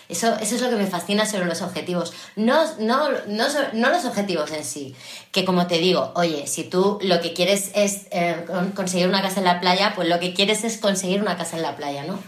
Eso, 0.08 0.34
eso, 0.40 0.54
es 0.54 0.62
lo 0.62 0.70
que 0.70 0.76
me 0.76 0.86
fascina 0.86 1.26
sobre 1.26 1.44
los 1.44 1.60
objetivos. 1.60 2.14
No, 2.34 2.64
no, 2.78 3.10
no, 3.26 3.44
no, 3.74 3.90
los 3.90 4.04
objetivos 4.06 4.50
en 4.52 4.64
sí. 4.64 4.96
Que 5.32 5.44
como 5.44 5.66
te 5.66 5.78
digo, 5.78 6.12
oye, 6.14 6.46
si 6.46 6.64
tú 6.64 6.98
lo 7.02 7.20
que 7.20 7.34
quieres 7.34 7.70
es 7.74 8.06
eh, 8.10 8.46
conseguir 8.74 9.06
una 9.06 9.20
casa 9.20 9.40
en 9.40 9.44
la 9.44 9.60
playa, 9.60 9.92
pues 9.94 10.08
lo 10.08 10.18
que 10.18 10.32
quieres 10.32 10.64
es 10.64 10.78
conseguir 10.78 11.20
una 11.20 11.36
casa 11.36 11.56
en 11.56 11.62
la 11.62 11.76
playa, 11.76 12.04
¿no? 12.04 12.18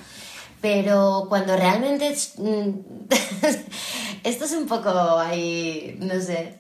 Pero 0.60 1.26
cuando 1.30 1.56
realmente... 1.56 2.14
Mm, 2.36 2.70
esto 4.24 4.44
es 4.44 4.52
un 4.52 4.66
poco 4.66 5.18
ahí, 5.18 5.96
no 6.00 6.20
sé, 6.20 6.59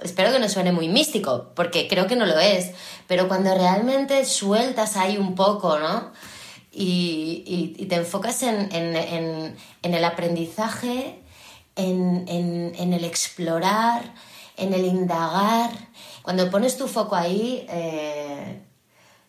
espero 0.00 0.32
que 0.32 0.38
no 0.38 0.48
suene 0.48 0.72
muy 0.72 0.88
místico, 0.88 1.52
porque 1.54 1.88
creo 1.88 2.06
que 2.06 2.16
no 2.16 2.26
lo 2.26 2.38
es, 2.38 2.70
pero 3.06 3.28
cuando 3.28 3.54
realmente 3.54 4.24
sueltas 4.24 4.96
ahí 4.96 5.16
un 5.16 5.34
poco, 5.34 5.78
¿no? 5.78 6.12
Y, 6.70 7.86
te 7.88 7.96
enfocas 7.96 8.42
en, 8.42 8.70
el 9.82 10.04
aprendizaje, 10.04 11.20
en, 11.76 12.92
el 12.92 13.04
explorar, 13.04 14.14
en 14.56 14.72
el 14.72 14.84
indagar. 14.86 15.70
Cuando 16.22 16.50
pones 16.50 16.78
tu 16.78 16.88
foco 16.88 17.14
ahí, 17.14 17.66
eh, 17.68 18.62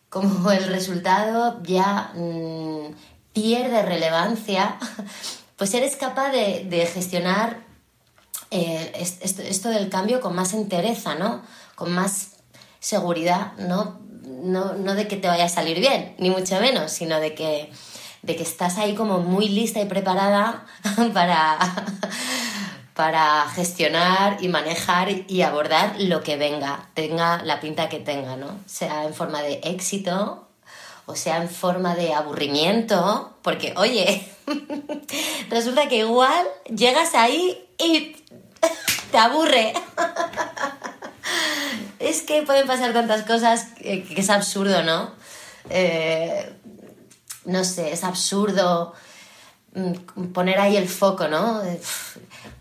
como 0.08 0.50
el 0.52 0.66
resultado 0.68 1.62
ya 1.62 2.12
mm, 2.14 2.94
pierde 3.34 3.82
relevancia, 3.82 4.78
pues 5.56 5.74
eres 5.74 5.96
capaz 5.96 6.30
de, 6.30 6.88
gestionar 6.92 7.63
eh, 8.54 8.92
esto, 9.20 9.68
del 9.68 9.88
cambio 9.88 10.20
con 10.20 10.34
más 10.34 10.54
entereza, 10.54 11.14
¿no? 11.16 11.42
Con 11.74 11.92
más 11.92 12.36
seguridad, 12.78 13.52
¿no? 13.58 14.00
No, 14.22 14.74
no 14.74 14.94
de 14.94 15.08
que 15.08 15.16
te 15.16 15.28
vaya 15.28 15.46
a 15.46 15.48
salir 15.48 15.80
bien, 15.80 16.14
ni 16.18 16.30
mucho 16.30 16.60
menos, 16.60 16.92
sino 16.92 17.18
de 17.18 17.34
que, 17.34 17.70
de 18.22 18.36
que 18.36 18.42
estás 18.42 18.78
ahí 18.78 18.94
como 18.94 19.18
muy 19.18 19.48
lista 19.48 19.80
y 19.80 19.86
preparada 19.86 20.66
para, 21.12 21.58
para 22.94 23.48
gestionar 23.54 24.38
y 24.40 24.48
manejar 24.48 25.08
y 25.26 25.42
abordar 25.42 25.96
lo 25.98 26.22
que 26.22 26.36
venga, 26.36 26.90
tenga 26.94 27.42
la 27.42 27.60
pinta 27.60 27.88
que 27.88 27.98
tenga, 27.98 28.36
¿no? 28.36 28.58
Sea 28.66 29.04
en 29.04 29.14
forma 29.14 29.42
de 29.42 29.60
éxito 29.64 30.44
o 31.06 31.14
sea 31.14 31.36
en 31.38 31.48
forma 31.48 31.94
de 31.94 32.14
aburrimiento, 32.14 33.34
porque 33.42 33.74
oye, 33.76 34.26
resulta 35.50 35.88
que 35.88 35.98
igual 35.98 36.46
llegas 36.74 37.14
ahí 37.14 37.66
y 37.78 38.16
te 39.10 39.18
aburre. 39.18 39.72
es 41.98 42.22
que 42.22 42.42
pueden 42.42 42.66
pasar 42.66 42.92
tantas 42.92 43.22
cosas 43.22 43.66
que, 43.78 44.06
es 44.16 44.30
absurdo, 44.30 44.82
¿no? 44.82 45.12
Eh, 45.70 46.52
no 47.44 47.64
sé, 47.64 47.92
es 47.92 48.04
absurdo 48.04 48.94
mm, 49.74 50.32
poner 50.32 50.58
ahí 50.60 50.76
el 50.76 50.88
foco, 50.88 51.28
¿no? 51.28 51.62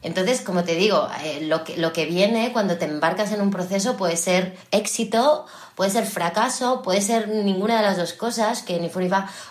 Entonces, 0.02 0.42
como 0.42 0.64
te 0.64 0.76
digo, 0.76 1.08
eh, 1.24 1.42
lo, 1.44 1.64
que, 1.64 1.78
lo 1.78 1.94
que 1.94 2.06
viene 2.06 2.52
cuando 2.52 2.78
te 2.78 2.86
embarcas 2.86 3.32
en 3.32 3.42
un 3.42 3.52
proceso 3.52 3.96
puede 3.96 4.18
ser 4.18 4.58
éxito, 4.72 5.46
puede 5.76 5.92
ser 5.92 6.06
fracaso, 6.06 6.82
puede 6.82 7.02
ser 7.02 7.30
ninguna 7.30 7.78
de 7.78 7.84
las 7.84 7.98
dos 7.98 8.14
cosas, 8.14 8.64
que 8.64 8.80
ni 8.80 8.90
fu 8.90 9.00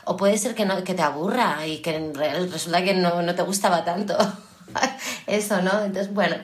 o 0.05 0.17
puede 0.17 0.39
ser 0.39 0.55
que, 0.55 0.67
no, 0.67 0.85
que 0.85 0.95
te 0.95 1.03
aburra 1.03 1.67
y 1.67 1.79
que 1.79 2.13
resulta 2.51 2.85
que 2.85 2.95
no, 2.95 3.23
no 3.23 3.35
te 3.35 3.43
gustaba 3.43 3.85
tanto. 3.85 4.17
Eso, 5.27 5.63
¿no? 5.63 5.85
Entonces, 5.85 6.13
bueno, 6.13 6.37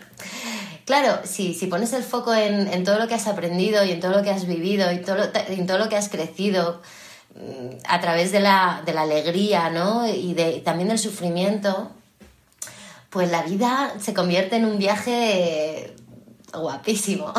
claro, 0.84 1.20
si, 1.24 1.54
si 1.54 1.66
pones 1.66 1.92
el 1.92 2.02
foco 2.02 2.34
en, 2.34 2.68
en, 2.72 2.84
todo 2.84 2.98
lo 2.98 3.08
que 3.08 3.14
has 3.14 3.26
aprendido 3.26 3.84
y 3.84 3.92
en 3.92 4.00
todo 4.00 4.12
lo 4.12 4.22
que 4.22 4.30
has 4.30 4.46
vivido 4.46 4.92
y 4.92 4.98
todo 4.98 5.18
en 5.48 5.66
todo 5.66 5.78
lo 5.78 5.88
que 5.88 5.96
has 5.96 6.08
crecido 6.08 6.80
mm, 7.34 7.76
a 7.86 8.00
través 8.00 8.32
de 8.32 8.40
la, 8.40 8.82
de 8.84 8.92
la 8.92 9.02
alegría, 9.02 9.70
¿no? 9.70 10.08
Y 10.08 10.34
de, 10.34 10.60
también 10.60 10.88
del 10.88 10.98
sufrimiento, 10.98 11.90
pues 13.10 13.30
la 13.30 13.42
vida 13.42 13.94
se 14.00 14.14
convierte 14.14 14.56
en 14.56 14.64
un 14.64 14.78
viaje 14.78 15.94
guapísimo, 16.52 17.32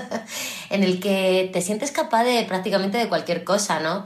en 0.70 0.84
el 0.84 1.00
que 1.00 1.50
te 1.52 1.60
sientes 1.62 1.90
capaz 1.90 2.24
de 2.24 2.44
prácticamente 2.44 2.98
de 2.98 3.08
cualquier 3.08 3.44
cosa, 3.44 3.80
¿no? 3.80 4.04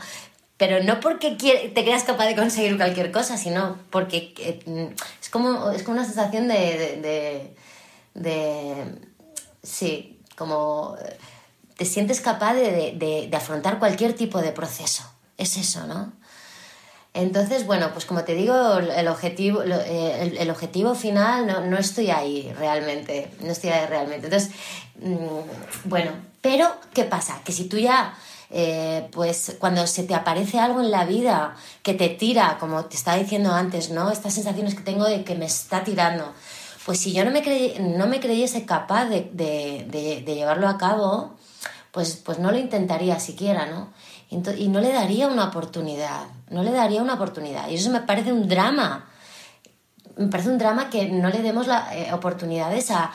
Pero 0.61 0.85
no 0.85 1.01
porque 1.01 1.33
te 1.75 1.83
creas 1.83 2.05
capaz 2.05 2.27
de 2.27 2.37
conseguir 2.37 2.77
cualquier 2.77 3.11
cosa, 3.11 3.37
sino 3.37 3.79
porque 3.91 4.35
eh, 4.39 4.95
es, 5.21 5.29
como, 5.29 5.71
es 5.71 5.83
como 5.83 5.97
una 5.97 6.05
sensación 6.05 6.47
de, 6.47 7.53
de, 8.15 8.95
Sí, 9.63 10.21
como 10.37 10.97
te 11.77 11.85
sientes 11.85 12.21
capaz 12.21 12.55
de 12.55 13.31
afrontar 13.33 13.81
cualquier 13.81 14.13
tipo 14.13 14.41
de 14.41 14.53
proceso. 14.53 15.03
Es 15.37 15.57
eso, 15.57 15.87
¿no? 15.87 16.13
Entonces, 17.13 17.67
bueno, 17.67 17.91
pues 17.93 18.05
como 18.05 18.23
te 18.23 18.35
digo, 18.35 18.79
el 18.79 19.09
objetivo, 19.09 19.63
eh, 19.65 20.37
el, 20.39 20.51
objetivo 20.51 20.95
final 20.95 21.45
no, 21.45 21.61
no, 21.61 21.77
estoy 21.77 22.11
ahí 22.11 22.53
realmente, 22.57 23.31
no 23.41 23.51
estoy 23.51 23.71
ahí 23.71 23.87
realmente. 23.87 24.27
Entonces, 24.27 24.53
mm, 25.01 25.89
bueno, 25.89 26.13
pero 26.41 26.73
¿qué 26.95 27.03
pasa? 27.05 27.41
Que 27.45 27.51
si 27.51 27.65
tú 27.65 27.79
ya, 27.79 28.15
eh, 28.51 29.09
pues 29.13 29.57
cuando 29.61 29.87
se 29.87 30.03
te 30.03 30.15
aparece 30.15 30.59
algo 30.59 30.81
en 30.81 30.91
la 30.91 31.05
vida 31.05 31.55
que 31.83 31.95
te 31.95 32.09
tira, 32.09 32.57
como 32.59 32.85
te 32.87 32.97
estaba 32.97 33.17
diciendo 33.17 33.53
antes, 33.53 33.91
¿no? 33.91 34.11
Estas 34.11 34.35
sensaciones 34.35 34.75
que 34.75 34.83
tengo 34.83 35.05
de 35.05 35.23
que 35.23 35.37
me 35.37 35.47
está 35.47 35.85
tirando, 35.85 36.33
pues 36.85 36.99
si 36.99 37.13
yo 37.13 37.25
no 37.25 37.31
me, 37.31 37.43
no 37.79 38.07
me 38.09 38.19
creyese 38.19 38.65
capaz 38.65 39.05
de, 39.07 39.31
de, 39.33 40.35
llevarlo 40.35 40.69
a 40.69 40.79
cabo, 40.79 41.37
pues, 41.93 42.17
pues 42.17 42.41
no 42.41 42.51
lo 42.51 42.59
intentaría 42.59 43.21
siquiera, 43.21 43.67
¿no? 43.67 43.93
y 44.31 44.69
no 44.69 44.81
le 44.81 44.93
daría 44.93 45.27
una 45.27 45.47
oportunidad, 45.47 46.27
no 46.51 46.63
le 46.63 46.71
daría 46.71 47.03
una 47.03 47.15
oportunidad. 47.15 47.69
Y 47.69 47.75
eso 47.75 47.91
me 47.91 48.01
parece 48.01 48.33
un 48.33 48.49
drama. 48.49 49.09
Me 50.17 50.29
parece 50.29 50.51
un 50.51 50.59
drama 50.59 50.89
que 50.89 51.09
no 51.09 51.31
le 51.31 51.43
demos 51.43 51.67
la, 51.67 51.93
eh, 51.97 52.13
oportunidades 52.13 52.93
a, 52.93 53.11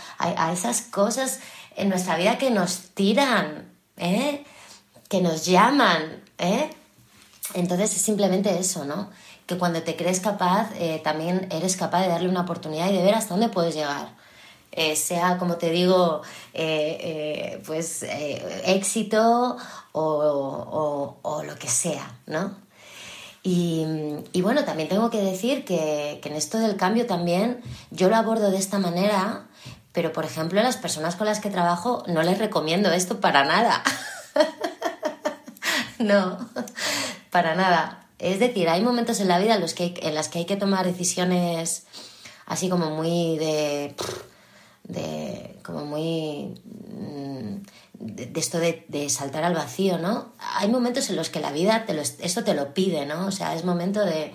esas 0.52 0.82
cosas 0.82 1.40
en 1.78 1.88
nuestra 1.88 2.18
vida 2.18 2.38
que 2.38 2.52
nos 2.52 2.90
tiran, 2.94 3.72
¿eh? 3.96 4.44
Que 5.10 5.22
nos 5.22 5.46
llaman. 5.46 6.24
¿eh? 6.38 6.70
Entonces 7.54 7.96
es 7.96 8.02
simplemente 8.02 8.58
eso, 8.58 8.86
¿no? 8.86 9.10
Que 9.46 9.58
cuando 9.58 9.84
te 9.84 9.96
crees 9.96 10.20
capaz, 10.20 10.70
también 11.04 11.48
eres 11.52 11.78
capaz 11.78 12.02
de 12.02 12.08
darle 12.08 12.30
una 12.30 12.42
oportunidad 12.42 12.90
y 12.90 12.98
de 12.98 13.04
ver 13.04 13.14
hasta 13.14 13.36
dónde 13.36 13.50
puedes 13.50 13.76
llegar. 13.76 14.10
sea, 14.96 15.38
como 15.38 15.58
te 15.58 15.70
digo, 15.70 16.24
pues 17.64 18.04
éxito 18.66 19.58
o, 19.92 21.44
lo 21.46 21.56
que 21.58 21.68
sea, 21.68 22.18
¿no? 22.26 22.56
Y, 23.48 24.42
bueno, 24.42 24.66
también 24.66 24.90
tengo 24.90 25.12
que 25.12 25.22
decir 25.22 25.66
que, 25.66 26.20
en 26.24 26.34
esto 26.34 26.58
del 26.58 26.78
cambio 26.78 27.06
también 27.06 27.62
yo 27.92 28.10
lo 28.10 28.16
abordo 28.16 28.50
de 28.50 28.58
esta 28.58 28.80
manera, 28.80 29.44
pero 29.92 30.12
por 30.12 30.26
ejemplo 30.26 30.64
las 30.64 30.78
personas 30.78 31.16
con 31.16 31.28
las 31.28 31.40
que 31.40 31.52
trabajo 31.52 32.04
no 32.08 32.24
les 32.24 32.40
recomiendo 32.40 32.92
esto 32.92 33.20
para 33.22 33.46
nada. 33.46 33.84
no, 36.00 36.38
para 37.32 37.56
nada. 37.56 38.08
Es 38.20 38.40
decir, 38.40 38.70
hay 38.70 38.82
momentos 38.82 39.20
en 39.20 39.28
la 39.28 39.40
vida 39.40 39.56
en 39.56 39.62
los 39.62 39.74
que 39.74 39.94
en 40.02 40.16
las 40.16 40.30
que 40.30 40.40
hay 40.40 40.46
que 40.46 40.56
tomar 40.56 40.86
decisiones 40.86 41.86
así 42.46 42.70
como 42.70 42.90
muy 42.92 43.38
de... 43.38 43.96
de 44.84 45.60
como 45.64 45.86
muy... 45.86 46.62
Mm, 46.90 47.64
de, 47.98 48.40
esto 48.40 48.60
de, 48.60 49.10
saltar 49.10 49.46
al 49.46 49.54
vacío, 49.54 49.98
¿no? 49.98 50.34
Hay 50.38 50.68
momentos 50.68 51.10
en 51.10 51.16
los 51.16 51.30
que 51.30 51.40
la 51.40 51.52
vida 51.52 51.86
te 51.86 51.94
lo, 51.94 52.02
eso 52.02 52.44
te 52.44 52.54
lo 52.54 52.74
pide, 52.74 53.06
¿no? 53.06 53.26
O 53.28 53.32
sea, 53.32 53.56
es 53.56 53.64
momento 53.64 54.04
de, 54.04 54.34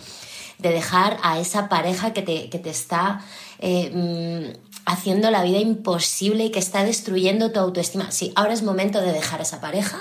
dejar 0.58 1.18
a 1.22 1.38
esa 1.38 1.68
pareja 1.68 2.12
que 2.12 2.22
te, 2.22 2.48
que 2.50 2.58
te 2.58 2.70
está 2.70 3.22
eh, 3.58 3.90
mm, 3.92 4.58
haciendo 4.86 5.30
la 5.30 5.42
vida 5.42 5.58
imposible 5.58 6.46
y 6.46 6.50
que 6.50 6.58
está 6.58 6.84
destruyendo 6.84 7.52
tu 7.52 7.60
autoestima. 7.60 8.10
Sí, 8.10 8.32
ahora 8.34 8.54
es 8.54 8.62
momento 8.62 9.00
de 9.00 9.12
dejar 9.12 9.40
a 9.40 9.42
esa 9.42 9.60
pareja 9.60 9.98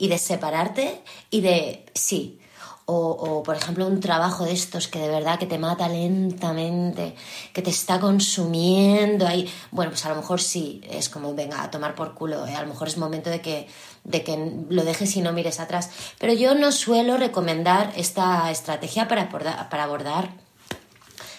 y 0.00 0.08
de 0.08 0.18
separarte 0.18 1.02
y 1.30 1.42
de, 1.42 1.84
sí, 1.94 2.40
o, 2.92 3.42
por 3.44 3.54
ejemplo 3.54 3.86
un 3.86 4.00
trabajo 4.00 4.44
de 4.44 4.52
estos 4.52 4.88
que 4.88 4.98
de 4.98 5.08
verdad 5.08 5.38
que 5.38 5.46
te 5.46 5.58
mata 5.58 5.88
lentamente, 5.88 7.14
que 7.52 7.62
te 7.62 7.70
está 7.70 8.00
consumiendo 8.00 9.28
ahí, 9.28 9.48
bueno, 9.70 9.92
pues 9.92 10.04
a 10.06 10.08
lo 10.08 10.16
mejor 10.16 10.40
sí, 10.40 10.80
es 10.90 11.08
como 11.08 11.34
venga 11.34 11.62
a 11.62 11.70
tomar 11.70 11.94
por 11.94 12.14
culo, 12.14 12.46
¿eh? 12.46 12.54
a 12.56 12.62
lo 12.62 12.68
mejor 12.68 12.88
es 12.88 12.96
momento 12.96 13.30
de 13.30 13.40
que, 13.40 13.68
de 14.02 14.24
que 14.24 14.64
lo 14.68 14.82
dejes 14.82 15.14
y 15.16 15.20
no 15.20 15.32
mires 15.32 15.60
atrás. 15.60 15.90
Pero 16.18 16.32
yo 16.32 16.56
no 16.56 16.72
suelo 16.72 17.16
recomendar 17.16 17.92
esta 17.94 18.50
estrategia 18.50 19.06
para 19.06 19.22
abordar, 19.22 19.68
para 19.68 19.84
abordar 19.84 20.30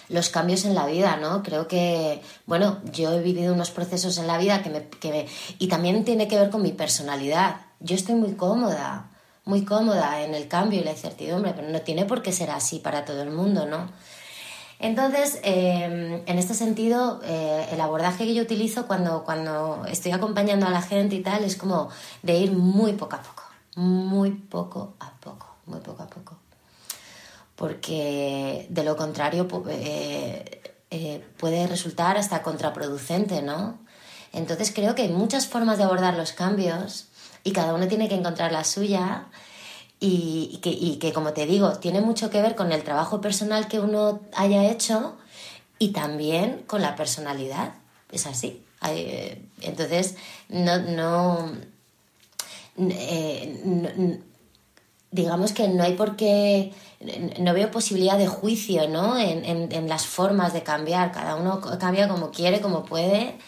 los 0.08 0.28
cambios 0.28 0.64
en 0.64 0.74
la 0.74 0.86
vida, 0.86 1.16
¿no? 1.16 1.42
Creo 1.42 1.68
que, 1.68 2.22
bueno, 2.46 2.80
yo 2.92 3.12
he 3.12 3.22
vivido 3.22 3.52
unos 3.52 3.70
procesos 3.70 4.18
en 4.18 4.26
la 4.26 4.38
vida 4.38 4.62
que 4.62 4.70
me, 4.70 4.88
que 4.88 5.26
y 5.58 5.68
también 5.68 6.04
tiene 6.04 6.28
que 6.28 6.38
ver 6.38 6.50
con 6.50 6.62
mi 6.62 6.72
personalidad. 6.72 7.56
Yo 7.82 7.94
estoy 7.94 8.14
muy 8.14 8.34
cómoda 8.34 9.08
muy 9.44 9.64
cómoda 9.64 10.22
en 10.22 10.34
el 10.34 10.48
cambio 10.48 10.80
y 10.80 10.84
la 10.84 10.92
incertidumbre, 10.92 11.52
pero 11.54 11.68
no 11.68 11.80
tiene 11.80 12.04
por 12.04 12.22
qué 12.22 12.32
ser 12.32 12.50
así 12.50 12.78
para 12.78 13.04
todo 13.04 13.22
el 13.22 13.30
mundo, 13.30 13.66
¿no? 13.66 13.90
Entonces, 14.78 15.38
em, 15.44 16.22
en 16.26 16.38
este 16.38 16.54
sentido, 16.54 17.20
eh, 17.24 17.68
el 17.70 17.80
abordaje 17.80 18.24
que 18.24 18.34
yo 18.34 18.42
utilizo 18.42 18.86
cuando, 18.86 19.24
cuando 19.24 19.84
estoy 19.88 20.12
acompañando 20.12 20.66
a 20.66 20.70
la 20.70 20.82
gente 20.82 21.14
y 21.14 21.22
tal 21.22 21.44
es 21.44 21.56
como 21.56 21.88
de 22.22 22.36
ir 22.36 22.52
muy 22.52 22.94
poco 22.94 23.16
a 23.16 23.22
poco, 23.22 23.44
muy 23.76 24.32
poco 24.32 24.94
a 24.98 25.12
poco, 25.20 25.46
muy 25.66 25.80
poco 25.80 26.02
a 26.02 26.06
poco. 26.06 26.36
Porque 27.54 28.66
de 28.70 28.82
lo 28.82 28.96
contrario 28.96 29.46
eh, 29.68 30.62
eh, 30.90 31.24
puede 31.36 31.66
resultar 31.68 32.16
hasta 32.16 32.42
contraproducente, 32.42 33.40
¿no? 33.42 33.78
Entonces 34.32 34.72
creo 34.74 34.94
que 34.96 35.02
hay 35.02 35.10
muchas 35.10 35.46
formas 35.46 35.78
de 35.78 35.84
abordar 35.84 36.16
los 36.16 36.32
cambios 36.32 37.11
y 37.44 37.52
cada 37.52 37.74
uno 37.74 37.88
tiene 37.88 38.08
que 38.08 38.14
encontrar 38.14 38.52
la 38.52 38.64
suya 38.64 39.26
y, 40.00 40.58
que, 41.00 41.12
como 41.12 41.32
te 41.32 41.46
digo, 41.46 41.72
tiene 41.78 42.00
mucho 42.00 42.28
que 42.30 42.42
ver 42.42 42.56
con 42.56 42.72
el 42.72 42.82
trabajo 42.82 43.20
personal 43.20 43.68
que 43.68 43.78
uno 43.78 44.20
haya 44.34 44.64
hecho 44.70 45.16
y 45.78 45.88
también 45.88 46.64
con 46.66 46.82
la 46.82 46.96
personalidad. 46.96 47.74
Es 48.10 48.26
así. 48.26 48.64
entonces, 49.60 50.16
no, 50.48 50.78
no, 50.78 51.52
eh, 52.78 54.20
digamos 55.12 55.52
que 55.52 55.68
no 55.68 55.84
hay 55.84 55.94
por 55.94 56.16
qué, 56.16 56.72
no 57.38 57.54
veo 57.54 57.70
posibilidad 57.70 58.18
de 58.18 58.26
juicio 58.26 58.88
¿no? 58.88 59.18
En, 59.18 59.44
en, 59.72 59.88
las 59.88 60.06
formas 60.06 60.52
de 60.52 60.62
cambiar. 60.62 61.12
Cada 61.12 61.36
uno 61.36 61.60
cambia 61.78 62.08
como 62.08 62.32
quiere, 62.32 62.60
como 62.60 62.84
puede 62.84 63.38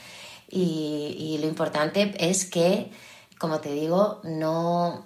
y, 0.55 1.39
lo 1.41 1.49
importante 1.49 2.15
es 2.19 2.45
que, 2.45 2.91
como 3.39 3.61
te 3.61 3.73
digo, 3.73 4.21
no, 4.25 5.05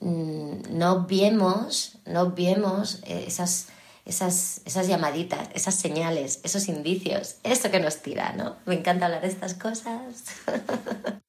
mm, 0.00 0.62
no 0.70 1.04
viemos, 1.06 1.98
no 2.06 2.30
viemos 2.30 3.00
esas, 3.06 3.68
esas, 4.04 4.60
esas 4.64 4.88
llamaditas, 4.88 5.48
esas 5.54 5.74
señales, 5.74 6.40
esos 6.44 6.68
indicios, 6.68 7.36
eso 7.42 7.70
que 7.70 7.80
nos 7.80 7.98
tira, 7.98 8.32
¿no? 8.32 8.56
Me 8.66 8.74
encanta 8.74 9.06
hablar 9.06 9.22
de 9.22 9.28
estas 9.28 9.54
cosas. 9.54 10.24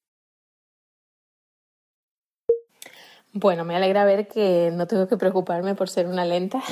Bueno, 3.38 3.66
me 3.66 3.76
alegra 3.76 4.06
ver 4.06 4.30
que 4.30 4.72
no 4.74 4.88
tengo 4.88 5.10
que 5.10 5.18
preocuparme 5.18 5.76
por 5.76 5.90
ser 5.90 6.08
una 6.08 6.24
lenta. 6.24 6.64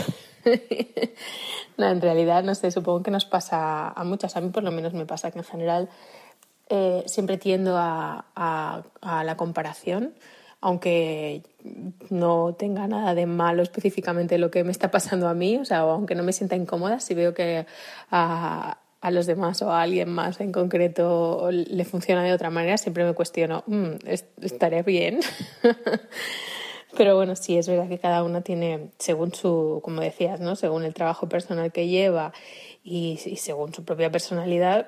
no, 1.78 1.90
en 1.90 2.00
realidad, 2.00 2.42
no 2.44 2.56
sé, 2.56 2.72
supongo 2.72 3.04
que 3.04 3.12
nos 3.12 3.26
pasa 3.26 3.90
a 3.90 4.04
muchas. 4.06 4.38
A 4.38 4.42
mí 4.42 4.48
por 4.48 4.64
lo 4.64 4.72
menos 4.72 4.94
me 4.94 5.06
pasa 5.06 5.30
que 5.30 5.40
en 5.40 5.44
general 5.44 5.90
eh, 6.70 7.04
siempre 7.08 7.38
tiendo 7.38 7.78
a, 7.78 8.26
a, 8.36 9.24
la 9.24 9.38
comparación, 9.38 10.14
aunque 10.62 11.44
no 12.10 12.56
tenga 12.58 12.88
nada 12.88 13.16
de 13.16 13.26
malo 13.26 13.64
específicamente 13.64 14.38
lo 14.38 14.50
que 14.50 14.64
me 14.64 14.72
está 14.72 14.92
pasando 14.92 15.28
a 15.28 15.34
mí, 15.34 15.58
o 15.58 15.66
sea, 15.66 15.80
aunque 15.80 16.16
no 16.16 16.24
me 16.24 16.34
sienta 16.34 16.56
incómoda, 16.56 17.00
si 17.00 17.14
veo 17.14 17.34
que 17.34 17.66
a, 18.12 18.78
a 19.02 19.12
los 19.12 19.26
demás 19.26 19.62
o 19.62 19.72
a 19.72 19.82
alguien 19.82 20.10
más 20.10 20.40
en 20.40 20.54
concreto 20.54 21.50
le 21.52 21.84
funciona 21.84 22.24
de 22.24 22.32
otra 22.32 22.50
manera, 22.50 22.78
siempre 22.78 23.04
me 23.04 23.14
cuestiono, 23.14 23.64
mm, 23.68 23.96
¿estaré 24.42 24.82
bien? 24.84 25.20
Pero 26.96 27.16
bueno, 27.16 27.36
sí, 27.36 27.58
es 27.58 27.68
verdad 27.68 27.90
que 27.90 27.98
cada 27.98 28.24
uno 28.24 28.44
tiene, 28.44 28.92
según 29.00 29.34
su, 29.34 29.82
como 29.84 30.02
decías, 30.02 30.40
¿no? 30.40 30.56
Según 30.56 30.86
el 30.86 30.94
trabajo 30.94 31.28
personal 31.28 31.72
que 31.72 31.88
lleva 31.88 32.34
y, 32.84 33.18
según 33.38 33.74
su 33.74 33.84
propia 33.84 34.12
personalidad, 34.12 34.88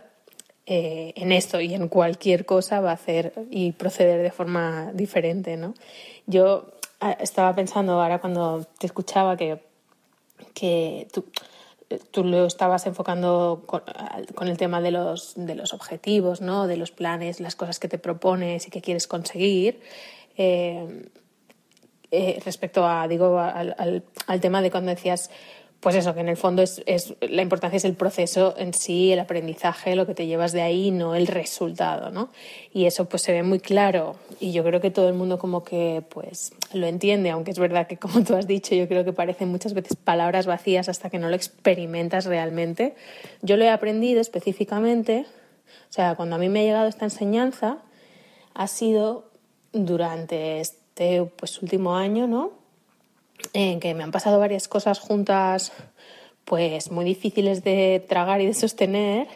eh, 0.67 1.13
en 1.15 1.31
esto 1.31 1.61
y 1.61 1.73
en 1.73 1.87
cualquier 1.87 2.45
cosa 2.45 2.81
va 2.81 2.91
a 2.91 2.95
hacer 2.95 3.33
y 3.51 3.73
proceder 3.73 4.23
de 4.23 4.31
forma 4.31 4.91
diferente, 4.93 5.57
¿no? 5.57 5.75
Yo 6.25 6.71
ah, 6.99 7.11
estaba 7.19 7.53
pensando 7.53 8.01
ahora 8.01 8.19
cuando 8.19 8.65
te 8.79 8.87
escuchaba 8.87 9.37
que, 9.37 9.59
que 10.53 11.07
tú, 11.13 11.25
tú 12.11 12.23
lo 12.23 12.45
estabas 12.45 12.87
enfocando 12.87 13.63
con, 13.67 14.47
el 14.47 14.57
tema 14.57 14.81
de 14.81 14.91
los, 14.91 15.33
de 15.35 15.53
los 15.53 15.73
objetivos, 15.73 16.41
¿no? 16.41 16.65
De 16.67 16.77
los 16.77 16.91
planes, 16.91 17.39
las 17.39 17.55
cosas 17.55 17.79
que 17.79 17.87
te 17.87 17.99
propones 17.99 18.67
y 18.67 18.71
que 18.71 18.81
quieres 18.81 19.07
conseguir. 19.07 19.81
Eh, 20.37 21.09
eh, 22.11 22.41
respecto 22.45 22.87
a, 22.87 23.07
digo, 23.07 23.39
al, 23.39 24.03
al, 24.27 24.39
tema 24.39 24.61
de 24.61 24.71
cuando 24.71 24.89
decías, 24.91 25.31
pues 25.85 25.93
eso, 25.93 26.15
que 26.15 26.21
en 26.21 26.29
el 26.29 26.35
fondo 26.35 26.63
es, 26.63 26.81
es, 26.87 27.13
la 27.21 27.43
importancia 27.43 27.77
es 27.77 27.85
el 27.85 27.93
proceso 27.93 28.55
en 28.57 28.73
sí, 28.73 29.11
el 29.11 29.19
aprendizaje, 29.19 29.95
lo 29.95 30.07
que 30.07 30.15
te 30.15 30.25
llevas 30.25 30.51
de 30.51 30.63
ahí, 30.63 30.89
no 30.89 31.13
el 31.13 31.27
resultado, 31.27 32.09
¿no? 32.09 32.29
Y 32.73 32.87
eso 32.87 33.05
pues 33.05 33.21
se 33.21 33.31
ve 33.31 33.43
muy 33.43 33.59
claro 33.59 34.15
y 34.39 34.51
yo 34.51 34.63
creo 34.63 34.81
que 34.81 34.89
todo 34.89 35.07
el 35.09 35.13
mundo 35.13 35.37
como 35.37 35.63
que 35.63 36.01
pues 36.09 36.53
lo 36.73 36.87
entiende, 36.87 37.29
aunque 37.29 37.51
es 37.51 37.59
verdad 37.59 37.85
que 37.85 37.97
como 37.97 38.23
tú 38.23 38.35
has 38.35 38.47
dicho, 38.47 38.73
yo 38.73 38.87
creo 38.87 39.05
que 39.05 39.13
parecen 39.13 39.49
muchas 39.49 39.75
veces 39.75 39.95
palabras 39.95 40.47
vacías 40.47 40.89
hasta 40.89 41.11
que 41.11 41.19
no 41.19 41.29
lo 41.29 41.35
experimentas 41.35 42.25
realmente. 42.25 42.95
Yo 43.43 43.55
lo 43.55 43.63
he 43.63 43.69
aprendido 43.69 44.21
específicamente, 44.21 45.27
o 45.91 45.93
sea, 45.93 46.15
cuando 46.15 46.37
a 46.37 46.39
mí 46.39 46.49
me 46.49 46.61
ha 46.61 46.63
llegado 46.63 46.87
esta 46.87 47.05
enseñanza, 47.05 47.77
ha 48.55 48.65
sido 48.65 49.29
durante 49.71 50.61
este 50.61 51.29
pues, 51.37 51.61
último 51.61 51.95
año, 51.95 52.25
¿no? 52.25 52.64
En 53.53 53.79
que 53.79 53.93
me 53.93 54.03
han 54.03 54.11
pasado 54.11 54.39
varias 54.39 54.67
cosas 54.67 54.99
juntas, 54.99 55.71
pues 56.45 56.91
muy 56.91 57.05
difíciles 57.05 57.63
de 57.63 58.05
tragar 58.07 58.41
y 58.41 58.45
de 58.45 58.53
sostener, 58.53 59.27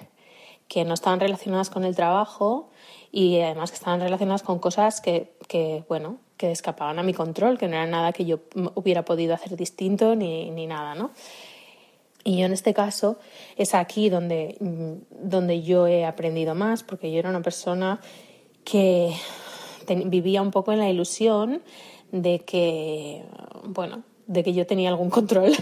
que 0.67 0.85
no 0.85 0.93
estaban 0.93 1.19
relacionadas 1.19 1.69
con 1.69 1.83
el 1.83 1.95
trabajo 1.95 2.69
y 3.11 3.39
además 3.39 3.71
que 3.71 3.77
estaban 3.77 3.99
relacionadas 3.99 4.43
con 4.43 4.59
cosas 4.59 5.01
que, 5.01 5.33
que 5.47 5.83
bueno, 5.89 6.19
que 6.37 6.51
escapaban 6.51 6.99
a 6.99 7.03
mi 7.03 7.13
control, 7.13 7.57
que 7.57 7.67
no 7.67 7.75
era 7.75 7.87
nada 7.87 8.13
que 8.13 8.25
yo 8.25 8.39
hubiera 8.75 9.03
podido 9.03 9.33
hacer 9.33 9.57
distinto 9.57 10.15
ni, 10.15 10.51
ni 10.51 10.67
nada, 10.67 10.95
¿no? 10.95 11.11
Y 12.23 12.37
yo 12.37 12.45
en 12.45 12.53
este 12.53 12.73
caso 12.73 13.17
es 13.57 13.73
aquí 13.73 14.09
donde, 14.09 14.57
donde 15.09 15.61
yo 15.63 15.87
he 15.87 16.05
aprendido 16.05 16.53
más, 16.53 16.83
porque 16.83 17.11
yo 17.11 17.19
era 17.19 17.29
una 17.29 17.41
persona 17.41 17.99
que 18.63 19.13
vivía 20.05 20.41
un 20.41 20.51
poco 20.51 20.71
en 20.71 20.79
la 20.79 20.89
ilusión 20.89 21.63
de 22.12 22.39
que, 22.39 23.24
bueno, 23.64 24.03
de 24.30 24.43
que 24.43 24.53
yo 24.53 24.68
tenía 24.68 24.89
algún 24.89 25.10
control. 25.10 25.53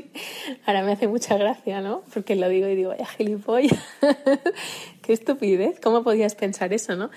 Ahora 0.66 0.82
me 0.82 0.92
hace 0.92 1.08
mucha 1.08 1.38
gracia, 1.38 1.80
¿no? 1.80 2.02
Porque 2.12 2.36
lo 2.36 2.46
digo 2.50 2.68
y 2.68 2.76
digo, 2.76 2.90
vaya 2.90 3.06
gilipollas, 3.06 3.82
qué 5.02 5.14
estupidez, 5.14 5.80
¿cómo 5.80 6.04
podías 6.04 6.34
pensar 6.34 6.74
eso, 6.74 6.94
no? 6.94 7.10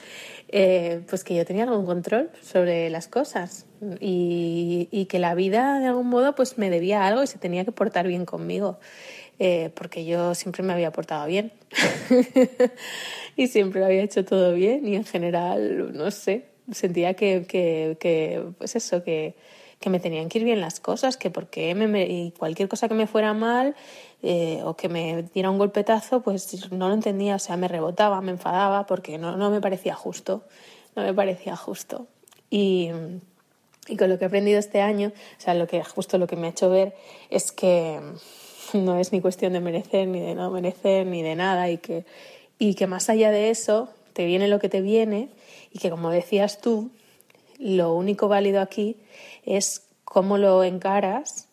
Eh, 0.47 1.01
pues 1.09 1.25
que 1.25 1.35
yo 1.35 1.45
tenía 1.45 1.65
algún 1.65 1.85
control 1.85 2.29
sobre 2.41 2.89
las 2.89 3.09
cosas 3.09 3.65
y, 3.99 5.05
que 5.09 5.19
la 5.19 5.35
vida 5.35 5.79
de 5.79 5.87
algún 5.87 6.07
modo 6.07 6.33
pues 6.33 6.57
me 6.57 6.69
debía 6.69 7.05
algo 7.05 7.23
y 7.23 7.27
se 7.27 7.39
tenía 7.39 7.65
que 7.65 7.73
portar 7.73 8.07
bien 8.07 8.25
conmigo. 8.25 8.79
Eh, 9.37 9.71
porque 9.75 10.05
yo 10.05 10.33
siempre 10.33 10.63
me 10.63 10.71
había 10.71 10.93
portado 10.93 11.27
bien 11.27 11.51
y 13.35 13.47
siempre 13.47 13.83
había 13.83 14.01
hecho 14.01 14.23
todo 14.23 14.53
bien 14.53 14.87
y 14.87 14.95
en 14.95 15.03
general, 15.03 15.91
no 15.93 16.09
sé, 16.09 16.45
sentía 16.71 17.13
que, 17.13 17.45
que, 17.47 18.43
pues 18.57 18.75
eso, 18.75 19.03
que, 19.03 19.35
que 19.79 19.89
me 19.89 19.99
tenían 19.99 20.29
que 20.29 20.39
ir 20.39 20.45
bien 20.45 20.61
las 20.61 20.79
cosas, 20.79 21.17
que 21.17 21.29
porque 21.29 22.33
cualquier 22.37 22.67
cosa 22.69 22.87
que 22.87 22.93
me 22.93 23.07
fuera 23.07 23.33
mal 23.33 23.75
eh, 24.23 24.61
o 24.63 24.75
que 24.75 24.89
me 24.89 25.23
diera 25.33 25.49
un 25.49 25.57
golpetazo, 25.57 26.21
pues 26.21 26.71
no 26.71 26.87
lo 26.87 26.93
entendía, 26.93 27.35
o 27.35 27.39
sea, 27.39 27.57
me 27.57 27.67
rebotaba, 27.67 28.21
me 28.21 28.31
enfadaba 28.31 28.85
porque 28.85 29.17
no, 29.17 29.37
no 29.37 29.49
me 29.51 29.61
parecía 29.61 29.95
justo, 29.95 30.43
no 30.95 31.03
me 31.03 31.13
parecía 31.13 31.55
justo. 31.55 32.07
Y, 32.49 32.89
y 33.87 33.97
con 33.97 34.09
lo 34.09 34.17
que 34.17 34.25
he 34.25 34.27
aprendido 34.27 34.59
este 34.59 34.81
año, 34.81 35.09
o 35.09 35.41
sea, 35.41 35.53
lo 35.53 35.67
que 35.67 35.83
justo 35.83 36.17
lo 36.17 36.27
que 36.27 36.35
me 36.35 36.47
ha 36.47 36.49
hecho 36.51 36.69
ver 36.69 36.95
es 37.29 37.51
que 37.51 37.99
no 38.73 38.97
es 38.97 39.11
ni 39.11 39.21
cuestión 39.21 39.53
de 39.53 39.59
merecer, 39.59 40.07
ni 40.07 40.19
de 40.19 40.35
no 40.35 40.49
merecer, 40.51 41.05
ni 41.05 41.21
de 41.21 41.35
nada, 41.35 41.69
y 41.69 41.77
que, 41.77 42.05
y 42.57 42.75
que 42.75 42.87
más 42.87 43.09
allá 43.09 43.31
de 43.31 43.49
eso 43.49 43.89
te 44.13 44.25
viene 44.25 44.47
lo 44.47 44.59
que 44.59 44.69
te 44.69 44.81
viene, 44.81 45.29
y 45.75 45.79
que 45.79 45.89
como 45.89 46.09
decías 46.09 46.61
tú, 46.61 46.89
lo 47.59 47.93
único 47.93 48.29
válido 48.29 48.61
aquí 48.61 48.95
es 49.43 49.89
cómo 50.05 50.37
lo 50.37 50.63
encaras 50.63 51.49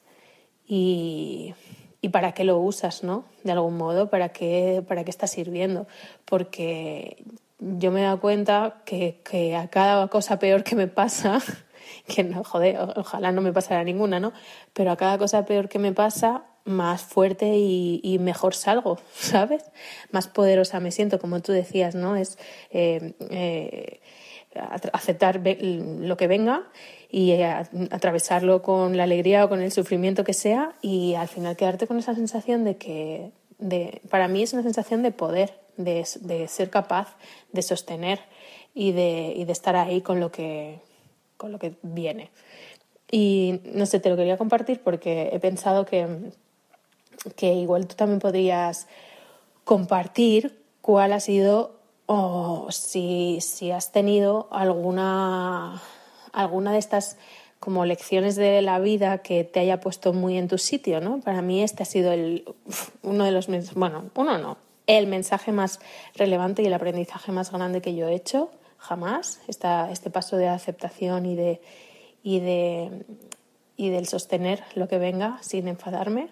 y, 0.65 1.55
y 2.01 2.11
para 2.11 2.31
qué 2.31 2.45
lo 2.45 2.57
usas, 2.59 3.03
¿no? 3.03 3.25
De 3.43 3.51
algún 3.51 3.77
modo, 3.77 4.11
para 4.11 4.29
qué, 4.29 4.85
para 4.87 5.03
qué 5.03 5.11
está 5.11 5.27
sirviendo. 5.27 5.89
Porque 6.25 7.25
yo 7.59 7.91
me 7.91 7.99
he 7.99 8.05
dado 8.05 8.21
cuenta 8.21 8.83
que, 8.85 9.21
que 9.29 9.57
a 9.57 9.67
cada 9.67 10.07
cosa 10.07 10.39
peor 10.39 10.63
que 10.63 10.77
me 10.77 10.87
pasa, 10.87 11.41
que 12.07 12.23
no, 12.23 12.45
joder, 12.45 12.79
ojalá 12.95 13.33
no 13.33 13.41
me 13.41 13.53
pasara 13.53 13.83
ninguna, 13.83 14.21
¿no? 14.21 14.33
Pero 14.73 14.93
a 14.93 14.97
cada 14.97 15.19
cosa 15.19 15.45
peor 15.47 15.69
que 15.69 15.81
me 15.81 15.93
pasa, 15.93 16.45
más 16.65 17.03
fuerte 17.03 17.57
y, 17.57 18.19
mejor 18.21 18.55
salgo, 18.55 18.99
¿sabes? 19.15 19.65
Más 20.11 20.29
poderosa 20.29 20.81
me 20.81 20.91
siento, 20.91 21.19
como 21.19 21.41
tú 21.41 21.53
decías, 21.53 21.95
¿no? 21.95 22.17
Es 22.17 22.39
eh, 22.71 23.15
eh, 23.31 24.01
aceptar 24.93 25.41
lo 25.45 26.17
que 26.17 26.27
venga 26.27 26.69
y 27.11 27.33
eh, 27.33 27.45
atravesarlo 27.91 28.63
con 28.63 28.97
la 28.97 29.05
alegría 29.05 29.45
o 29.45 29.49
con 29.49 29.63
el 29.63 29.73
sufrimiento 29.73 30.25
que 30.25 30.35
sea 30.35 30.75
y 30.83 31.15
al 31.15 31.29
final 31.29 31.57
quedarte 31.57 31.87
con 31.87 31.99
esa 31.99 32.15
sensación 32.15 32.65
de 32.65 32.77
que, 32.77 33.33
de, 33.59 34.01
para 34.11 34.29
mí 34.29 34.43
es 34.43 34.53
una 34.53 34.63
sensación 34.63 35.03
de 35.03 35.11
poder, 35.11 35.59
de, 35.77 36.07
de 36.21 36.49
ser 36.49 36.71
capaz 36.71 37.17
de 37.53 37.63
sostener 37.63 38.21
y 38.75 38.93
de, 38.93 39.35
y 39.37 39.45
de 39.45 39.53
estar 39.53 39.77
ahí 39.77 40.01
con 40.01 40.21
lo 40.21 40.31
que, 40.31 40.81
con 41.37 41.53
lo 41.53 41.59
que 41.59 41.75
viene. 41.83 42.31
Y 43.11 43.61
no 43.75 43.85
sé, 43.85 44.01
te 44.01 44.09
lo 44.09 44.17
quería 44.17 44.39
compartir 44.39 44.81
porque 44.83 45.31
he 45.33 45.39
pensado 45.39 45.85
que 45.85 46.33
que 47.37 47.55
igual 47.55 47.87
tú 47.87 47.95
también 47.95 48.21
podrías 48.21 48.87
compartir 49.65 50.63
cuál 50.81 51.13
ha 51.13 51.21
sido 51.21 51.77
o 52.07 52.67
si, 52.71 53.39
si 53.41 53.71
has 53.71 53.93
tenido 53.93 54.49
alguna, 54.51 55.81
alguna 56.33 56.73
de 56.73 56.79
estas 56.79 57.17
como 57.61 57.85
lecciones 57.85 58.35
de 58.35 58.61
la 58.61 58.81
vida 58.81 59.19
que 59.19 59.45
te 59.45 59.61
haya 59.61 59.79
puesto 59.81 60.13
muy 60.13 60.37
en 60.37 60.49
tu 60.49 60.59
sitio, 60.59 61.01
¿no? 61.01 61.21
Para 61.21 61.43
mí 61.43 61.63
este 61.63 61.85
ha 61.85 61.87
sido 61.87 62.11
el, 62.11 62.45
uno 63.03 63.25
de 63.25 63.31
los, 63.31 63.47
bueno, 63.75 64.11
uno 64.17 64.39
no, 64.39 64.57
el 64.89 65.07
mensaje 65.07 65.53
más 65.53 65.79
relevante 66.17 66.63
y 66.63 66.67
el 66.67 66.75
aprendizaje 66.75 67.31
más 67.31 67.53
grande 67.53 67.81
que 67.81 67.95
yo 67.95 68.09
he 68.09 68.15
hecho 68.15 68.51
jamás, 68.79 69.41
este 69.47 70.11
paso 70.11 70.37
de 70.37 70.49
aceptación 70.49 71.25
y 71.25 71.37
de, 71.37 71.61
y 72.25 72.41
de 72.41 73.05
y 73.77 73.91
del 73.91 74.07
sostener 74.07 74.63
lo 74.75 74.89
que 74.89 74.99
venga 74.99 75.39
sin 75.41 75.69
enfadarme 75.69 76.29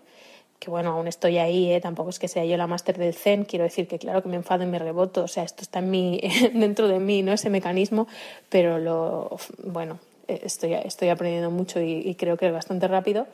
que 0.60 0.70
bueno, 0.70 0.90
aún 0.90 1.08
estoy 1.08 1.38
ahí, 1.38 1.72
¿eh? 1.72 1.80
tampoco 1.80 2.10
es 2.10 2.18
que 2.18 2.28
sea 2.28 2.44
yo 2.44 2.56
la 2.58 2.66
máster 2.66 2.98
del 2.98 3.14
Zen, 3.14 3.44
quiero 3.44 3.64
decir 3.64 3.88
que 3.88 3.98
claro 3.98 4.22
que 4.22 4.28
me 4.28 4.36
enfado 4.36 4.62
y 4.62 4.66
me 4.66 4.78
reboto, 4.78 5.24
o 5.24 5.28
sea, 5.28 5.42
esto 5.42 5.62
está 5.62 5.78
en 5.78 5.90
mí, 5.90 6.20
dentro 6.54 6.86
de 6.86 7.00
mí, 7.00 7.22
¿no? 7.22 7.32
Ese 7.32 7.48
mecanismo, 7.48 8.06
pero 8.50 8.78
lo, 8.78 9.38
bueno, 9.64 9.98
estoy, 10.28 10.74
estoy 10.74 11.08
aprendiendo 11.08 11.50
mucho 11.50 11.80
y, 11.80 12.14
creo 12.14 12.36
que 12.36 12.50
bastante 12.50 12.86
rápido. 12.86 13.26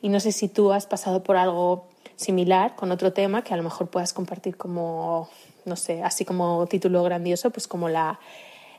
Y 0.00 0.08
no 0.08 0.20
sé 0.20 0.30
si 0.30 0.48
tú 0.48 0.72
has 0.72 0.86
pasado 0.86 1.24
por 1.24 1.36
algo 1.36 1.88
similar 2.14 2.76
con 2.76 2.92
otro 2.92 3.12
tema 3.12 3.42
que 3.42 3.52
a 3.52 3.56
lo 3.56 3.64
mejor 3.64 3.88
puedas 3.88 4.12
compartir 4.12 4.56
como 4.56 5.28
no 5.64 5.76
sé, 5.76 6.02
así 6.02 6.24
como 6.24 6.66
título 6.66 7.02
grandioso, 7.02 7.50
pues 7.50 7.68
como 7.68 7.88
la, 7.88 8.18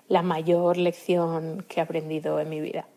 la 0.07 0.23
mayor 0.23 0.77
lección 0.77 1.63
que 1.67 1.79
he 1.79 1.83
aprendido 1.83 2.39
en 2.39 2.49
mi 2.49 2.61
vida. 2.61 2.87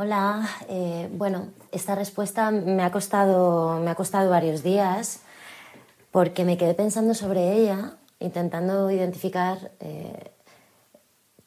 Hola, 0.00 0.48
eh, 0.68 1.08
bueno, 1.10 1.48
esta 1.72 1.96
respuesta 1.96 2.52
me 2.52 2.84
ha, 2.84 2.92
costado, 2.92 3.80
me 3.80 3.90
ha 3.90 3.96
costado 3.96 4.30
varios 4.30 4.62
días 4.62 5.22
porque 6.12 6.44
me 6.44 6.56
quedé 6.56 6.72
pensando 6.74 7.14
sobre 7.14 7.54
ella, 7.54 7.96
intentando 8.20 8.92
identificar 8.92 9.72
eh, 9.80 10.30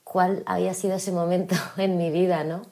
cuál 0.03 0.43
había 0.45 0.73
sido 0.73 0.95
ese 0.95 1.13
momento 1.13 1.55
en 1.77 1.97
mi 1.97 2.11
vida, 2.11 2.43
¿no? 2.43 2.63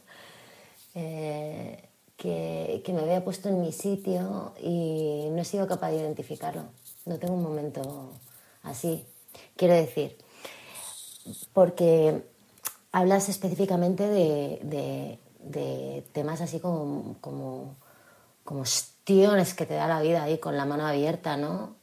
Eh, 0.96 1.88
que, 2.18 2.84
me 2.90 3.00
había 3.00 3.24
puesto 3.24 3.48
en 3.48 3.62
mi 3.62 3.72
sitio 3.72 4.52
y 4.62 5.30
no 5.32 5.42
he 5.42 5.46
sido 5.46 5.66
capaz 5.66 5.92
de 5.92 6.00
identificarlo. 6.00 6.64
No 7.06 7.20
tengo 7.20 7.36
un 7.36 7.44
momento 7.44 8.12
así. 8.64 9.06
Quiero 9.56 9.76
decir, 9.76 10.18
porque 11.54 12.22
hablas 12.92 13.30
específicamente 13.30 14.06
de, 14.10 15.20
temas 16.14 16.42
así 16.42 16.60
como, 16.60 17.16
como, 17.22 17.76
como 18.44 18.64
que 18.64 19.66
te 19.66 19.74
da 19.74 19.88
la 19.88 20.02
vida 20.02 20.24
ahí 20.24 20.38
con 20.38 20.56
la 20.56 20.66
mano 20.66 20.86
abierta, 20.86 21.38
¿no? 21.38 21.80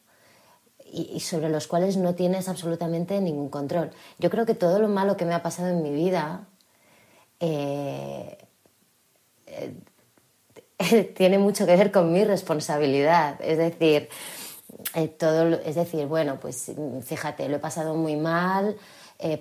y, 0.93 1.21
sobre 1.21 1.49
los 1.49 1.67
cuales 1.67 1.97
no 1.97 2.15
tienes 2.15 2.49
absolutamente 2.49 3.21
ningún 3.21 3.49
control. 3.49 3.91
Yo 4.19 4.31
creo 4.31 4.47
que 4.47 4.55
todo 4.55 4.79
lo 4.79 4.89
malo 4.89 5.17
que 5.17 5.25
me 5.25 5.35
ha 5.35 5.43
pasado 5.43 5.69
en 5.69 5.83
mi 5.83 5.93
vida 5.93 6.47
eh, 7.41 8.39
eh, 9.47 11.13
tiene 11.17 11.39
mucho 11.39 11.67
que 11.67 11.77
ver 11.77 11.93
con 11.93 12.13
mi 12.13 12.25
responsabilidad. 12.25 13.41
Es 13.41 13.59
decir, 13.59 14.09
eh, 14.95 15.09
todo, 15.09 15.57
es 15.65 15.75
decir, 15.75 16.07
bueno, 16.07 16.39
pues 16.41 16.73
fíjate, 17.03 17.49
lo 17.49 17.57
he 17.57 17.61
pasado 17.61 17.95
muy 17.95 18.17
mal. 18.17 18.77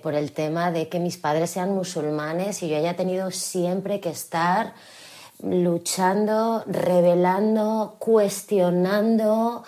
Por 0.02 0.14
el 0.14 0.32
tema 0.32 0.70
de 0.70 0.88
que 0.88 0.98
mis 0.98 1.16
padres 1.18 1.50
sean 1.50 1.74
musulmanes 1.74 2.62
y 2.62 2.68
yo 2.68 2.76
haya 2.76 2.96
tenido 2.96 3.30
siempre 3.30 4.00
que 4.00 4.10
estar 4.10 4.74
luchando, 5.42 6.64
revelando, 6.66 7.96
cuestionando, 7.98 9.64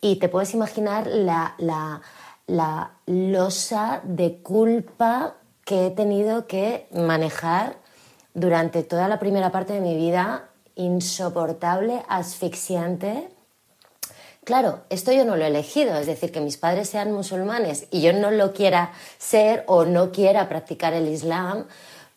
y 0.00 0.16
te 0.16 0.28
puedes 0.28 0.54
imaginar 0.54 1.06
la, 1.06 1.54
la, 1.58 2.00
la 2.46 2.92
losa 3.06 4.00
de 4.04 4.38
culpa 4.42 5.36
que 5.64 5.86
he 5.86 5.90
tenido 5.90 6.46
que 6.46 6.88
manejar 6.92 7.76
durante 8.34 8.82
toda 8.82 9.08
la 9.08 9.18
primera 9.18 9.52
parte 9.52 9.72
de 9.74 9.80
mi 9.80 9.96
vida, 9.96 10.48
insoportable, 10.76 12.02
asfixiante. 12.08 13.28
Claro, 14.44 14.80
esto 14.88 15.12
yo 15.12 15.24
no 15.24 15.36
lo 15.36 15.44
he 15.44 15.48
elegido, 15.48 15.96
es 15.96 16.06
decir, 16.06 16.32
que 16.32 16.40
mis 16.40 16.56
padres 16.56 16.88
sean 16.88 17.12
musulmanes 17.12 17.86
y 17.90 18.00
yo 18.00 18.12
no 18.12 18.30
lo 18.30 18.52
quiera 18.52 18.92
ser 19.18 19.64
o 19.66 19.84
no 19.84 20.12
quiera 20.12 20.48
practicar 20.48 20.94
el 20.94 21.08
Islam, 21.08 21.66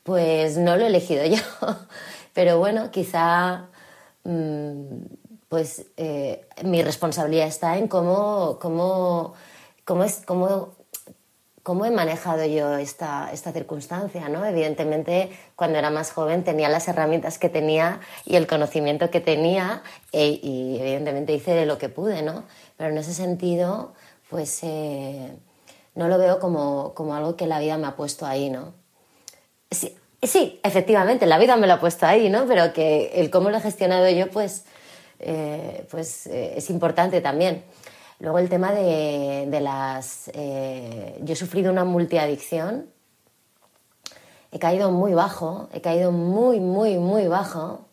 pues 0.03 0.57
no 0.57 0.78
lo 0.78 0.86
he 0.86 0.88
elegido 0.88 1.26
yo. 1.26 1.38
Pero 2.34 2.59
bueno, 2.59 2.91
quizá 2.91 3.67
mm, 4.24 4.84
pues 5.49 5.86
eh, 5.97 6.47
mi 6.63 6.82
responsabilidad 6.82 7.47
está 7.47 7.78
en 7.78 7.88
cómo, 7.88 8.57
cómo, 8.59 9.34
cómo, 9.86 10.03
es, 10.03 10.24
cómo, 10.26 10.74
cómo 11.64 11.86
he 11.86 11.91
manejado 11.91 12.45
yo 12.45 12.78
esta, 12.78 13.30
esta 13.32 13.51
circunstancia. 13.51 14.30
¿no? 14.30 14.45
Evidentemente, 14.45 15.32
cuando 15.55 15.80
era 15.80 15.89
más 15.89 16.11
joven 16.11 16.43
tenía 16.43 16.70
las 16.70 16.88
herramientas 16.88 17.39
que 17.39 17.49
tenía 17.49 18.01
y 18.26 18.36
el 18.36 18.47
conocimiento 18.47 19.09
que 19.09 19.22
tenía 19.22 19.82
e, 20.11 20.39
y 20.41 20.78
evidentemente 20.80 21.34
hice 21.34 21.66
lo 21.66 21.78
que 21.78 21.89
pude, 21.89 22.22
¿no? 22.22 22.43
pero 22.78 22.91
en 22.91 22.97
ese 22.97 23.14
sentido, 23.14 23.93
pues 24.30 24.59
eh, 24.64 25.32
no 25.95 26.07
lo 26.09 26.18
veo 26.18 26.39
como, 26.39 26.93
como 26.93 27.16
algo 27.16 27.36
que 27.36 27.47
la 27.47 27.59
vida 27.59 27.78
me 27.78 27.88
ha 27.88 27.95
puesto 27.95 28.26
ahí. 28.26 28.49
¿no? 28.49 28.74
Sí, 29.72 29.95
sí, 30.22 30.59
efectivamente, 30.64 31.26
la 31.26 31.39
vida 31.39 31.55
me 31.55 31.66
lo 31.66 31.74
ha 31.74 31.80
puesto 31.80 32.05
ahí, 32.05 32.30
¿no? 32.30 32.45
pero 32.45 32.74
que 32.74 33.14
el 33.16 33.30
cómo 33.30 33.49
lo 33.49 33.57
he 33.57 33.61
gestionado 33.61 34.09
yo, 34.09 34.30
pues 34.30 34.66
eh, 35.26 35.86
pues 35.89 36.28
eh, 36.28 36.55
es 36.57 36.70
importante 36.70 37.22
también. 37.22 37.64
Luego 38.24 38.39
el 38.39 38.47
tema 38.47 38.71
de, 38.71 39.59
las... 39.59 40.32
Eh, 40.34 41.19
yo 41.24 41.34
he 41.34 41.36
sufrido 41.36 41.74
una 41.74 41.84
multiadicción, 41.84 42.86
he 44.49 44.59
caído 44.59 44.91
muy 44.91 45.13
bajo, 45.13 45.67
he 45.74 45.82
caído 45.82 46.13
muy, 46.13 46.61
muy, 46.61 46.99
muy 46.99 47.28
bajo 47.28 47.86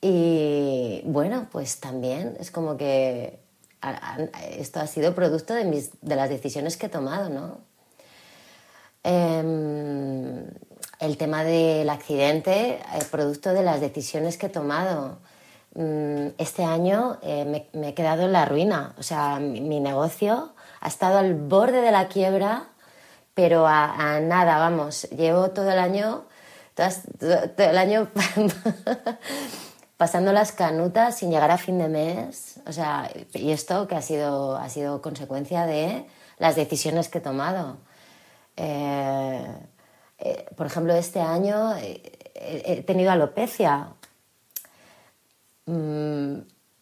y 0.00 1.02
bueno, 1.04 1.46
pues 1.52 1.78
también 1.78 2.36
es 2.40 2.50
como 2.50 2.76
que 2.76 3.38
esto 4.56 4.80
ha 4.80 4.88
sido 4.88 5.14
producto 5.14 5.54
de, 5.54 5.66
mis, 5.66 5.90
de 6.00 6.16
las 6.16 6.30
decisiones 6.30 6.76
que 6.76 6.86
he 6.86 6.88
tomado, 6.88 7.28
¿no? 7.28 7.60
Em, 9.04 10.48
el 10.98 11.16
tema 11.16 11.44
del 11.44 11.88
accidente, 11.90 12.80
producto 13.12 13.54
de 13.54 13.62
las 13.62 13.80
decisiones 13.80 14.36
que 14.36 14.46
he 14.46 14.50
tomado. 14.50 15.20
Mm, 15.78 16.34
este 16.38 16.64
año 16.64 17.18
eh, 17.22 17.68
me, 17.72 17.88
he 17.90 17.94
quedado 17.94 18.22
en 18.24 18.32
la 18.32 18.44
ruina. 18.44 18.94
O 18.98 19.04
sea, 19.04 19.38
mi, 19.38 19.78
negocio 19.78 20.52
ha 20.80 20.88
estado 20.88 21.18
al 21.18 21.34
borde 21.34 21.80
de 21.82 21.92
la 21.92 22.08
quiebra, 22.08 22.70
pero 23.34 23.64
a, 23.68 24.18
nada, 24.20 24.58
vamos. 24.58 25.04
Llevo 25.10 25.50
todo 25.50 25.70
el 25.70 25.78
año, 25.78 26.24
todo, 26.74 26.90
el 27.58 27.78
año 27.78 28.08
pasando 29.96 30.32
las 30.32 30.50
canutas 30.50 31.16
sin 31.18 31.30
llegar 31.30 31.52
a 31.52 31.58
fin 31.58 31.78
de 31.78 31.88
mes. 31.88 32.58
O 32.66 32.72
sea, 32.72 33.08
y 33.34 33.52
esto 33.52 33.86
que 33.86 33.94
ha 33.94 34.02
sido, 34.02 34.56
ha 34.56 34.68
sido 34.70 35.00
consecuencia 35.00 35.64
de 35.64 36.06
las 36.38 36.56
decisiones 36.56 37.08
que 37.08 37.18
he 37.18 37.20
tomado. 37.20 37.76
Eh, 38.56 39.46
eh, 40.18 40.46
por 40.56 40.66
ejemplo, 40.66 40.92
este 40.96 41.20
año 41.20 41.76
he 41.76 42.82
tenido 42.84 43.12
alopecia 43.12 43.92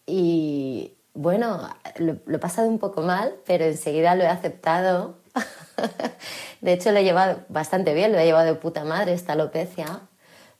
y 0.07 0.97
bueno, 1.15 1.69
lo, 1.97 2.17
he 2.35 2.39
pasado 2.39 2.69
un 2.69 2.79
poco 2.79 3.03
mal, 3.03 3.35
pero 3.47 3.65
enseguida 3.65 4.15
lo 4.15 4.25
he 4.25 4.29
aceptado. 4.29 5.17
de 6.61 6.73
hecho, 6.73 6.93
lo 6.93 6.99
he 6.99 7.05
llevado 7.05 7.41
bastante 7.49 7.95
bien, 7.95 8.13
lo 8.13 8.19
he 8.19 8.27
llevado 8.27 8.47
de 8.47 8.55
puta 8.55 8.85
madre 8.85 9.15
esta 9.15 9.33
alopecia. 9.33 10.03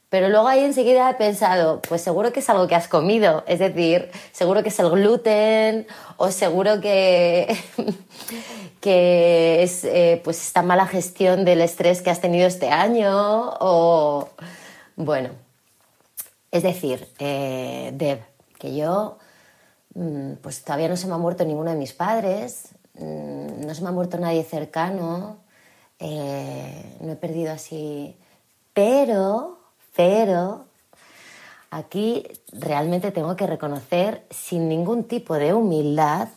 Pero 0.09 0.29
luego 0.29 0.47
ahí 0.49 0.65
enseguida 0.65 1.11
he 1.11 1.15
pensado, 1.15 1.83
pues 1.83 2.01
seguro 2.01 2.33
que 2.33 2.41
es 2.41 2.49
algo 2.49 2.69
que 2.69 2.77
has 2.77 2.89
comido, 2.89 3.43
es 3.47 3.59
decir, 3.59 4.11
seguro 4.33 4.63
que 4.63 4.69
es 4.69 4.79
el 4.79 4.89
gluten 4.89 5.87
o 6.17 6.31
seguro 6.31 6.81
que, 6.81 7.55
que 8.81 9.63
es 9.63 9.85
eh, 9.85 10.21
pues 10.25 10.41
esta 10.41 10.63
mala 10.63 10.87
gestión 10.87 11.45
del 11.45 11.61
estrés 11.61 12.03
que 12.03 12.11
has 12.11 12.21
tenido 12.21 12.47
este 12.47 12.71
año 12.71 13.11
o 13.61 14.29
bueno, 14.95 15.31
es 16.51 16.63
decir, 16.63 17.09
eh, 17.19 17.93
Deb, 17.95 18.21
que 18.59 18.75
yo, 18.75 19.19
mm, 19.95 20.35
pues 20.43 20.63
todavía 20.65 20.89
no 20.89 20.97
se 20.97 21.07
me 21.07 21.15
ha 21.15 21.19
muerto 21.19 21.45
ninguno 21.45 21.71
de 21.71 21.77
mis 21.77 21.93
padres, 21.93 22.71
mm, 22.95 23.67
no 23.67 23.75
se 23.75 23.83
me 23.83 23.89
ha 23.89 23.93
muerto 23.93 24.19
nadie 24.19 24.45
cercano, 24.45 25.39
eh, 25.99 26.97
no 27.01 27.13
he 27.13 27.17
perdido 27.17 27.53
así, 27.53 28.17
pero, 28.75 29.59
pero, 29.97 30.67
aquí 31.71 32.27
realmente 32.53 33.11
tengo 33.13 33.37
que 33.37 33.47
reconocer 33.47 34.27
sin 34.31 34.69
ningún 34.69 35.05
tipo 35.05 35.35
de 35.35 35.55
humildad 35.55 36.29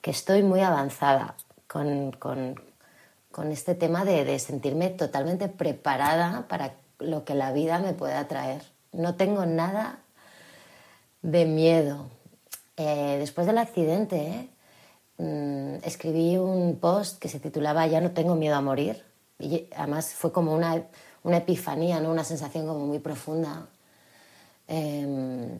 que 0.00 0.10
estoy 0.10 0.42
muy 0.42 0.60
avanzada 0.60 1.36
con, 1.66 2.16
este 3.52 3.74
tema 3.74 4.04
de 4.04 4.38
sentirme 4.40 4.90
totalmente 4.90 5.48
preparada 5.48 6.46
para 6.48 6.74
lo 6.98 7.24
que 7.24 7.34
la 7.34 7.52
vida 7.52 7.78
me 7.78 7.92
pueda 7.94 8.26
traer 8.26 8.62
no 8.98 9.14
tengo 9.14 9.46
nada 9.46 10.00
de 11.22 11.46
miedo. 11.46 12.10
Eh, 12.76 13.16
después 13.20 13.46
del 13.46 13.58
accidente, 13.58 14.48
mm, 15.18 15.76
escribí 15.84 16.36
un 16.36 16.78
post 16.80 17.18
que 17.18 17.28
se 17.28 17.40
titulaba 17.40 17.86
Ya 17.86 18.00
no 18.00 18.10
tengo 18.10 18.34
miedo 18.34 18.56
a 18.56 18.60
morir. 18.60 19.04
Y 19.38 19.68
además 19.76 20.14
fue 20.14 20.32
como 20.32 20.52
una, 20.52 20.84
epifanía, 21.24 22.00
¿no? 22.00 22.10
una 22.10 22.24
sensación 22.24 22.66
como 22.66 22.86
muy 22.86 22.98
profunda 22.98 23.68
em, 24.66 25.58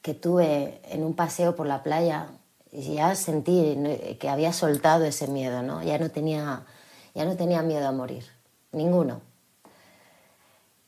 que 0.00 0.14
tuve 0.14 0.80
en 0.84 1.04
un 1.04 1.14
paseo 1.14 1.54
por 1.54 1.66
la 1.66 1.82
playa 1.82 2.28
y 2.72 2.94
ya 2.94 3.14
sentí 3.14 3.76
que 4.18 4.28
había 4.28 4.52
soltado 4.52 5.04
ese 5.04 5.26
miedo, 5.28 5.62
¿no? 5.62 5.82
Ya 5.82 5.98
no 5.98 6.10
tenía, 6.10 6.64
ya 7.14 7.24
no 7.24 7.36
tenía 7.36 7.62
miedo 7.62 7.86
a 7.88 7.92
morir, 7.92 8.24
ninguno. 8.72 9.29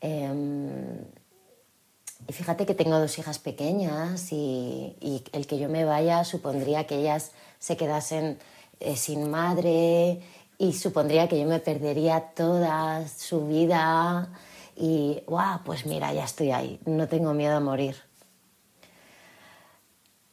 Em, 0.02 0.98
y 2.26 2.32
fíjate 2.32 2.66
que 2.66 2.74
tengo 2.74 2.98
dos 2.98 3.18
hijas 3.18 3.38
pequeñas 3.38 4.32
y, 4.32 4.96
el 5.32 5.46
que 5.46 5.58
yo 5.58 5.68
me 5.68 5.84
vaya 5.84 6.24
supondría 6.24 6.86
que 6.86 6.96
ellas 6.96 7.30
se 7.60 7.76
quedasen 7.76 8.38
eh, 8.80 8.96
sin 8.96 9.30
madre 9.30 10.20
y 10.58 10.72
supondría 10.72 11.28
que 11.28 11.38
yo 11.38 11.46
me 11.46 11.60
perdería 11.60 12.32
toda 12.34 13.06
su 13.08 13.46
vida 13.46 14.28
y, 14.76 15.22
guau, 15.26 15.60
pues 15.64 15.86
mira, 15.86 16.12
ya 16.12 16.24
estoy 16.24 16.50
ahí, 16.50 16.80
no 16.84 17.06
tengo 17.08 17.32
miedo 17.32 17.56
a 17.56 17.60
morir. 17.60 17.96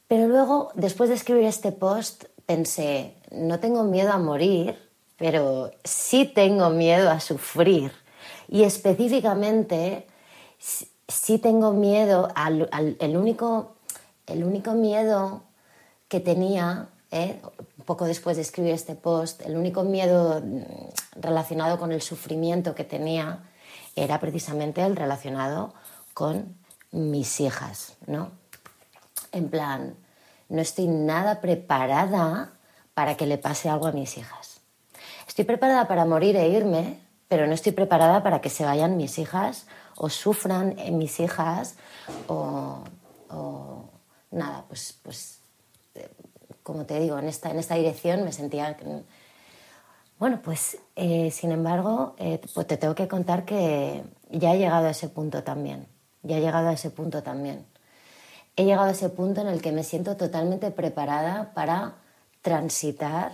Pero 0.07 0.27
luego, 0.27 0.71
después 0.73 1.09
de 1.09 1.15
escribir 1.15 1.43
este 1.43 1.71
post, 1.71 2.23
pensé, 2.47 3.13
no 3.29 3.59
tengo 3.59 3.83
miedo 3.83 4.11
a 4.11 4.17
morir, 4.17 4.75
pero 5.17 5.71
sí 5.83 6.25
tengo 6.25 6.71
miedo 6.71 7.11
a 7.11 7.19
sufrir. 7.19 7.91
Y 8.49 8.63
específicamente, 8.63 10.07
sí 11.07 11.37
tengo 11.37 11.71
miedo 11.71 12.29
al, 12.33 12.67
el, 12.99 13.15
único, 13.15 13.75
el 14.25 14.43
único 14.43 14.73
miedo 14.73 15.43
que 16.07 16.19
tenía, 16.19 16.89
¿eh? 17.11 17.39
poco 17.85 18.05
después 18.05 18.37
de 18.37 18.41
escribir 18.41 18.73
este 18.73 18.95
post, 18.95 19.41
el 19.41 19.55
único 19.55 19.83
miedo 19.83 20.41
mm, 20.43 21.21
relacionado 21.21 21.77
con 21.77 21.91
el 21.91 22.01
sufrimiento 22.01 22.73
que 22.73 22.83
tenía 22.83 23.43
era 23.95 24.19
precisamente 24.19 24.81
el 24.81 24.95
relacionado 24.95 25.73
con 26.13 26.55
mis 26.91 27.39
hijas, 27.39 27.97
¿no? 28.07 28.31
En 29.31 29.49
plan, 29.49 29.95
no 30.49 30.61
estoy 30.61 30.87
nada 30.87 31.39
preparada 31.39 32.53
para 32.95 33.15
que 33.15 33.27
le 33.27 33.37
pase 33.37 33.69
algo 33.69 33.87
a 33.87 33.91
mis 33.91 34.17
hijas. 34.17 34.61
Estoy 35.27 35.45
preparada 35.45 35.87
para 35.87 36.05
morir 36.05 36.35
e 36.35 36.49
irme, 36.49 36.99
pero 37.29 37.45
no 37.47 37.53
estoy 37.53 37.71
preparada 37.71 38.21
para 38.23 38.41
que 38.41 38.49
se 38.49 38.65
vayan 38.65 38.97
mis 38.97 39.19
hijas 39.19 39.67
o 39.95 40.09
sufran 40.09 40.77
en 40.79 40.97
mis 40.97 41.19
hijas 41.19 41.75
o, 42.27 42.83
nada, 44.31 44.65
pues, 44.67 44.99
pues 45.03 45.39
eh, 45.95 46.09
como 46.63 46.85
te 46.85 46.99
digo, 46.99 47.17
en 47.19 47.27
esta, 47.27 47.51
en 47.51 47.59
esta 47.59 47.75
dirección 47.75 48.25
me 48.25 48.33
sentía... 48.33 48.75
Bueno, 50.17 50.41
pues 50.43 50.77
eh, 50.95 51.31
sin 51.31 51.51
embargo, 51.51 52.15
eh, 52.17 52.41
pues 52.53 52.67
te 52.67 52.75
tengo 52.75 52.93
que 52.93 53.07
contar 53.07 53.45
que 53.45 54.03
ya 54.31 54.53
he 54.53 54.57
llegado 54.57 54.87
a 54.87 54.91
ese 54.91 55.07
punto 55.07 55.43
también, 55.43 55.87
ya 56.23 56.37
he 56.37 56.41
llegado 56.41 56.67
a 56.67 56.73
ese 56.73 56.89
punto 56.89 57.23
también. 57.23 57.65
He 58.55 58.65
llegado 58.65 58.89
a 58.89 58.91
ese 58.91 59.09
punto 59.09 59.39
en 59.39 59.47
el 59.47 59.61
que 59.61 59.71
me 59.71 59.83
siento 59.83 60.17
totalmente 60.17 60.71
preparada 60.71 61.53
para 61.53 61.93
transitar 62.41 63.31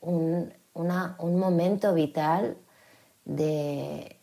un, 0.00 0.52
un 0.74 1.38
momento 1.38 1.94
vital 1.94 2.56
de, 3.24 4.16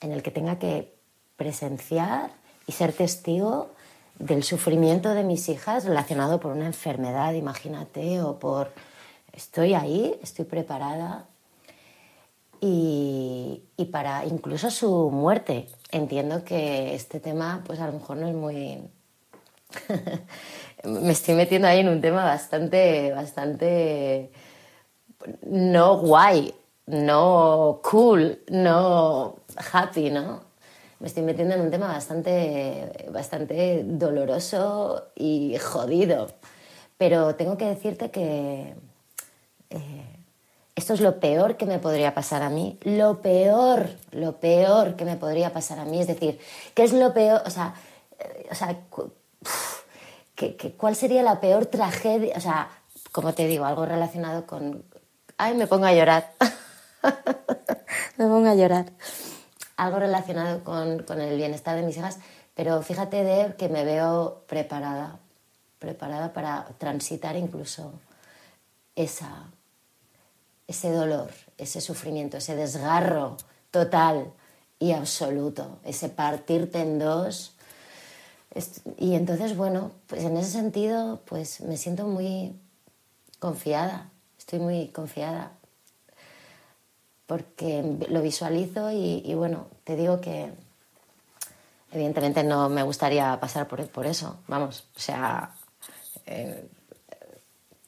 en 0.00 0.12
el 0.12 0.22
que 0.22 0.30
tenga 0.30 0.58
que 0.58 0.94
presenciar 1.36 2.30
y 2.66 2.72
ser 2.72 2.92
testigo 2.92 3.70
del 4.18 4.42
sufrimiento 4.42 5.14
de 5.14 5.24
mis 5.24 5.48
hijas 5.48 5.84
relacionado 5.84 6.40
por 6.40 6.52
una 6.52 6.66
enfermedad, 6.66 7.32
imagínate, 7.34 8.20
o 8.20 8.38
por 8.38 8.72
estoy 9.32 9.74
ahí, 9.74 10.18
estoy 10.22 10.44
preparada 10.44 11.26
y, 12.60 13.62
y, 13.76 13.84
para 13.86 14.24
incluso 14.26 14.70
su 14.70 15.10
muerte. 15.10 15.68
Entiendo 15.92 16.44
que 16.44 16.94
este 16.94 17.20
tema, 17.20 17.62
pues 17.64 17.78
a 17.78 17.86
lo 17.86 17.92
mejor 17.92 18.16
no 18.16 18.28
es 18.28 18.34
muy... 18.34 18.82
Me 20.84 21.12
estoy 21.12 21.34
metiendo 21.34 21.68
ahí 21.68 21.80
en 21.80 21.88
un 21.88 22.00
tema 22.00 22.24
bastante, 22.24 23.12
bastante 23.12 24.32
no 25.42 25.98
guay, 25.98 26.54
no 26.86 27.80
cool, 27.82 28.40
no 28.48 29.36
happy, 29.72 30.10
¿no? 30.10 30.42
Me 31.00 31.06
estoy 31.06 31.22
metiendo 31.22 31.54
en 31.54 31.60
un 31.60 31.70
tema 31.70 31.88
bastante, 31.88 33.06
bastante 33.10 33.84
doloroso 33.84 35.10
y 35.14 35.56
jodido. 35.58 36.28
Pero 36.96 37.36
tengo 37.36 37.56
que 37.56 37.66
decirte 37.66 38.10
que 38.10 38.74
eh, 39.70 40.16
esto 40.74 40.94
es 40.94 41.00
lo 41.00 41.20
peor 41.20 41.56
que 41.56 41.66
me 41.66 41.78
podría 41.78 42.14
pasar 42.14 42.42
a 42.42 42.50
mí. 42.50 42.78
Lo 42.82 43.22
peor, 43.22 43.90
lo 44.10 44.40
peor 44.40 44.96
que 44.96 45.04
me 45.04 45.16
podría 45.16 45.52
pasar 45.52 45.78
a 45.78 45.84
mí. 45.84 46.00
Es 46.00 46.08
decir, 46.08 46.40
¿qué 46.74 46.82
es 46.82 46.92
lo 46.92 47.14
peor? 47.14 47.42
O 47.46 47.50
sea, 47.50 47.74
eh, 48.18 48.48
o 48.50 48.54
sea 48.54 48.76
cuál 50.76 50.96
sería 50.96 51.22
la 51.22 51.40
peor 51.40 51.66
tragedia? 51.66 52.34
O 52.36 52.40
sea, 52.40 52.70
como 53.12 53.34
te 53.34 53.46
digo, 53.46 53.64
algo 53.64 53.86
relacionado 53.86 54.46
con, 54.46 54.84
Ay, 55.40 55.54
me 55.54 55.68
pongo 55.68 55.86
a 55.86 55.94
llorar. 55.94 56.32
me 58.18 58.26
pongo 58.26 58.48
a 58.48 58.56
llorar. 58.56 58.92
Algo 59.76 60.00
relacionado 60.00 60.64
con, 60.64 61.20
el 61.20 61.36
bienestar 61.36 61.76
de 61.76 61.84
mis 61.84 61.96
hijas, 61.96 62.18
pero 62.56 62.82
fíjate 62.82 63.22
de 63.22 63.54
que 63.54 63.68
me 63.68 63.84
veo 63.84 64.42
preparada, 64.48 65.20
preparada 65.78 66.32
para 66.32 66.66
transitar 66.78 67.36
incluso 67.36 67.92
esa, 68.96 69.44
ese 70.66 70.90
dolor, 70.90 71.30
ese 71.56 71.80
sufrimiento, 71.80 72.38
ese 72.38 72.56
desgarro 72.56 73.36
total 73.70 74.32
y 74.80 74.90
absoluto, 74.90 75.78
ese 75.84 76.08
partirte 76.08 76.80
en 76.80 76.98
dos. 76.98 77.54
Y 78.96 79.14
entonces, 79.14 79.56
bueno, 79.56 79.92
pues 80.08 80.24
en 80.24 80.36
ese 80.36 80.50
sentido, 80.50 81.20
pues 81.26 81.60
me 81.60 81.76
siento 81.76 82.08
muy 82.08 82.58
confiada, 83.38 84.10
estoy 84.48 84.60
muy 84.60 84.88
confiada 84.88 85.52
porque 87.26 87.84
lo 88.08 88.22
visualizo 88.22 88.90
y, 88.90 89.34
bueno, 89.34 89.66
te 89.84 89.94
digo 89.94 90.22
que 90.22 90.50
evidentemente 91.92 92.42
no 92.42 92.70
me 92.70 92.82
gustaría 92.82 93.38
pasar 93.38 93.68
por, 93.68 93.86
por 93.88 94.06
eso, 94.06 94.38
vamos, 94.48 94.86
o 94.96 95.00
sea, 95.00 95.52
eh, 96.24 96.66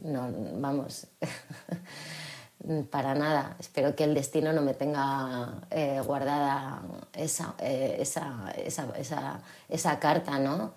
no, 0.00 0.30
vamos, 0.60 1.06
para 2.90 3.14
nada. 3.14 3.56
Espero 3.58 3.96
que 3.96 4.04
el 4.04 4.12
destino 4.12 4.52
no 4.52 4.60
me 4.60 4.74
tenga 4.74 5.62
eh, 5.70 6.02
guardada 6.04 6.82
esa, 7.14 7.54
eh, 7.58 7.96
esa, 8.00 8.52
esa, 8.54 8.84
esa, 8.98 9.40
esa 9.66 9.98
carta, 9.98 10.38
¿no? 10.38 10.74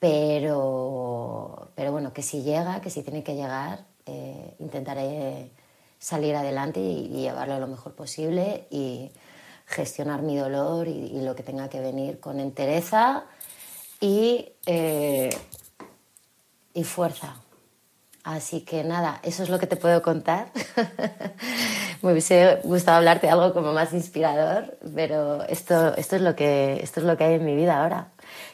Pero, 0.00 1.68
pero 1.76 1.92
bueno, 1.92 2.12
que 2.12 2.22
si 2.22 2.42
llega, 2.42 2.80
que 2.80 2.90
si 2.90 3.04
tiene 3.04 3.22
que 3.22 3.36
llegar, 3.36 3.93
eh, 4.06 4.54
intentaré 4.58 5.50
salir 5.98 6.36
adelante 6.36 6.80
y, 6.80 7.08
llevarlo 7.08 7.58
lo 7.58 7.66
mejor 7.66 7.94
posible 7.94 8.66
y 8.70 9.10
gestionar 9.66 10.22
mi 10.22 10.36
dolor 10.36 10.88
y, 10.88 11.20
lo 11.22 11.34
que 11.34 11.42
tenga 11.42 11.68
que 11.68 11.80
venir 11.80 12.20
con 12.20 12.40
entereza 12.40 13.24
y, 14.00 14.52
eh, 14.66 15.30
y 16.74 16.84
fuerza. 16.84 17.36
Así 18.24 18.62
que 18.62 18.84
nada, 18.84 19.20
eso 19.22 19.42
es 19.42 19.50
lo 19.50 19.58
que 19.58 19.66
te 19.66 19.76
puedo 19.76 20.00
contar. 20.00 20.48
Me 22.02 22.12
hubiese 22.12 22.58
gustado 22.64 22.96
hablarte 22.96 23.26
de 23.26 23.32
algo 23.32 23.52
como 23.52 23.74
más 23.74 23.92
inspirador, 23.92 24.78
pero 24.94 25.42
esto, 25.44 25.94
esto, 25.96 26.16
es 26.16 26.22
lo 26.22 26.34
que, 26.34 26.80
esto 26.82 27.00
es 27.00 27.06
lo 27.06 27.18
que 27.18 27.24
hay 27.24 27.34
en 27.34 27.44
mi 27.44 27.54
vida 27.54 27.82
ahora. 27.82 28.08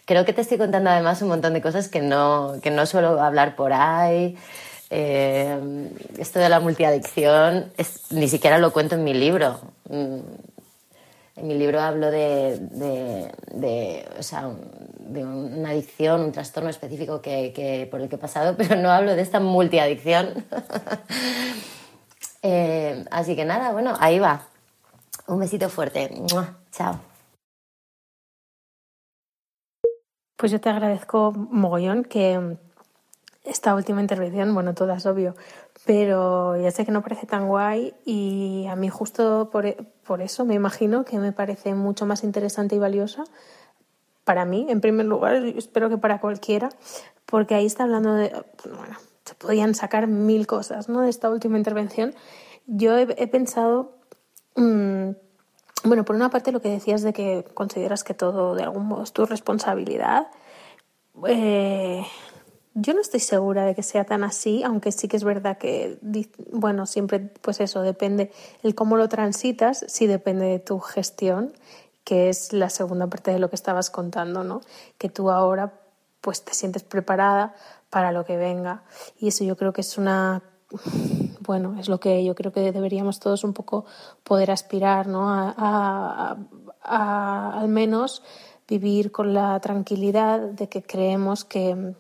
Creo 0.07 0.25
que 0.25 0.33
te 0.33 0.41
estoy 0.41 0.59
contando 0.59 0.91
además 0.91 1.23
un 1.23 1.29
montón 1.29 1.55
de 1.55 1.63
cosas 1.63 1.89
que 1.89 2.01
no, 2.01 2.55
que 2.63 2.73
no 2.73 2.85
suelo 2.85 3.21
hablar 3.23 3.55
por 3.55 3.73
ahí. 3.73 4.37
Eh, 4.93 5.91
esto 6.19 6.41
de 6.41 6.49
la 6.49 6.59
multiadicción 6.59 7.73
es, 7.77 8.11
ni 8.11 8.29
siquiera 8.29 8.59
lo 8.59 8.73
cuento 8.73 8.97
en 8.97 9.05
mi 9.05 9.15
libro. 9.15 9.61
Mm, 9.89 10.19
en 11.37 11.49
mi 11.49 11.55
libro 11.55 11.81
hablo 11.81 12.11
de, 12.11 12.59
de, 12.59 14.09
o 14.19 14.23
sea, 14.23 14.51
de 14.99 15.25
una 15.25 15.71
adicción, 15.71 16.23
un 16.23 16.33
trastorno 16.33 16.69
específico 16.69 17.23
que, 17.23 17.89
por 17.91 18.01
el 18.01 18.09
que 18.09 18.17
he 18.17 18.19
pasado, 18.19 18.57
pero 18.59 18.77
no 18.77 18.91
hablo 18.91 19.15
de 19.15 19.23
esta 19.23 19.41
multiadicción. 19.41 20.45
eh, 22.43 23.05
así 23.11 23.37
que 23.37 23.45
nada, 23.45 23.73
bueno, 23.73 23.95
ahí 24.01 24.19
va. 24.19 24.43
Un 25.29 25.39
besito 25.39 25.69
fuerte. 25.69 26.11
Chao. 26.73 26.99
Pues 30.37 30.51
yo 30.51 30.61
te 30.61 30.69
agradezco 30.69 31.33
mogollón 31.33 32.03
que 32.03 32.57
esta 33.45 33.75
última 33.75 34.01
intervención, 34.01 34.53
bueno, 34.55 34.75
todas 34.75 35.07
obvio, 35.07 35.35
pero 35.87 36.61
ya 36.61 36.71
sé 36.71 36.85
que 36.85 36.93
no 36.93 37.03
parece 37.03 37.27
tan 37.27 37.49
guay 37.49 37.95
y 38.05 38.67
a 38.69 38.77
mí 38.77 38.89
justo 38.89 39.49
por, 39.51 39.67
e, 39.67 39.77
por 40.05 40.21
eso 40.21 40.45
me 40.45 40.55
imagino 40.55 41.05
que 41.05 41.19
me 41.19 41.33
parece 41.33 41.75
mucho 41.75 42.05
más 42.05 42.23
interesante 42.23 42.77
y 42.77 42.79
valiosa 42.79 43.25
para 44.25 44.45
mí, 44.45 44.67
en 44.69 44.81
primer 44.81 45.07
lugar, 45.07 45.35
espero 45.57 45.89
que 45.89 45.99
para 45.99 46.21
cualquiera, 46.21 46.69
porque 47.27 47.55
ahí 47.55 47.67
está 47.67 47.85
hablando 47.85 48.15
de, 48.15 48.31
bueno, 48.65 48.97
se 49.25 49.35
podían 49.35 49.75
sacar 49.75 50.07
mil 50.07 50.47
cosas, 50.47 50.89
¿no? 50.89 51.01
De 51.01 51.11
esta 51.11 51.31
última 51.31 51.59
intervención. 51.59 52.15
Yo 52.67 52.97
he, 52.97 53.27
pensado, 53.27 53.97
mm, 54.55 55.11
bueno, 55.85 56.05
por 56.05 56.15
una 56.15 56.31
parte 56.31 56.53
lo 56.53 56.61
que 56.61 56.69
decías 56.69 57.03
de 57.03 57.13
que 57.13 57.45
consideras 57.55 58.05
que 58.05 58.15
todo 58.15 58.55
de 58.55 58.63
algún 58.63 58.87
modo 58.87 59.03
es 59.03 59.13
tu 59.13 59.27
responsabilidad. 59.27 60.29
Eh, 61.27 62.05
yo 62.81 62.95
no 62.95 63.01
estoy 63.01 63.21
segura 63.21 63.65
de 63.65 63.75
que 63.75 63.83
sea 63.83 64.05
tan 64.05 64.25
así, 64.25 64.63
aunque 64.63 64.91
sí 64.91 65.07
que 65.07 65.17
es 65.17 65.25
verdad 65.25 65.59
que, 65.59 65.99
bueno, 66.51 66.87
siempre, 66.87 67.21
pues 67.21 67.61
eso, 67.61 67.83
depende, 67.83 68.33
el 68.63 68.75
cómo 68.75 68.97
lo 68.97 69.09
transitas, 69.09 69.85
sí 69.87 70.07
depende 70.07 70.47
de 70.47 70.59
tu 70.61 70.81
gestión, 70.81 71.53
que 72.05 72.31
es 72.31 72.53
la 72.53 72.71
segunda 72.71 73.07
parte 73.07 73.33
de 73.33 73.39
lo 73.39 73.51
que 73.51 73.57
estabas 73.57 73.91
contando, 73.91 74.45
¿no? 74.45 74.63
Que 74.97 75.11
tú 75.11 75.31
ahora, 75.31 75.75
pues 76.23 76.43
te 76.43 76.55
sientes 76.55 76.83
preparada 76.83 77.55
para 77.91 78.13
lo 78.13 78.25
que 78.25 78.37
venga. 78.37 78.83
Y 79.19 79.29
eso 79.29 79.45
yo 79.45 79.57
creo 79.57 79.75
que 79.75 79.83
es 79.83 79.99
una, 79.99 80.43
bueno, 81.41 81.77
es 81.79 81.89
lo 81.89 82.01
que 82.01 82.25
yo 82.25 82.35
creo 82.35 82.53
que 82.53 82.73
deberíamos 82.73 83.21
todos 83.21 83.45
un 83.45 83.53
poco 83.53 83.85
poder 84.25 84.51
aspirar, 84.51 85.07
¿no? 85.07 85.29
a, 85.31 86.37
a 86.83 87.61
al 87.61 87.69
menos 87.69 88.23
vivir 88.67 89.13
con 89.13 89.35
la 89.35 89.61
tranquilidad 89.61 90.41
de 90.41 90.69
que 90.69 90.83
creemos 90.83 91.45
que, 91.45 91.95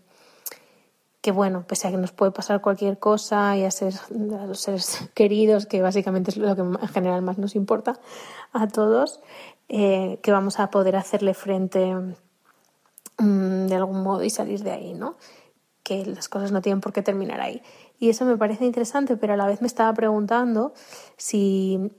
que 1.20 1.32
bueno, 1.32 1.64
pese 1.66 1.88
a 1.88 1.90
que 1.90 1.98
nos 1.98 2.12
puede 2.12 2.32
pasar 2.32 2.60
cualquier 2.60 2.98
cosa 2.98 3.56
y 3.56 3.64
a, 3.64 3.70
ser, 3.70 3.94
a 4.38 4.46
los 4.46 4.60
seres 4.60 5.10
queridos, 5.14 5.66
que 5.66 5.82
básicamente 5.82 6.30
es 6.30 6.36
lo 6.36 6.54
que 6.54 6.62
en 6.62 6.88
general 6.88 7.22
más 7.22 7.38
nos 7.38 7.54
importa 7.54 7.98
a 8.52 8.68
todos, 8.68 9.20
eh, 9.68 10.18
que 10.22 10.32
vamos 10.32 10.58
a 10.58 10.70
poder 10.70 10.96
hacerle 10.96 11.34
frente 11.34 11.94
mm, 13.18 13.66
de 13.66 13.74
algún 13.74 14.02
modo 14.02 14.24
y 14.24 14.30
salir 14.30 14.62
de 14.62 14.72
ahí, 14.72 14.94
¿no? 14.94 15.16
Que 15.82 16.06
las 16.06 16.28
cosas 16.28 16.52
no 16.52 16.62
tienen 16.62 16.80
por 16.80 16.92
qué 16.92 17.02
terminar 17.02 17.40
ahí. 17.40 17.62
Y 17.98 18.08
eso 18.08 18.24
me 18.24 18.36
parece 18.36 18.64
interesante, 18.64 19.16
pero 19.16 19.34
a 19.34 19.36
la 19.36 19.46
vez 19.46 19.60
me 19.60 19.66
estaba 19.66 19.92
preguntando 19.92 20.72
si, 21.16 21.92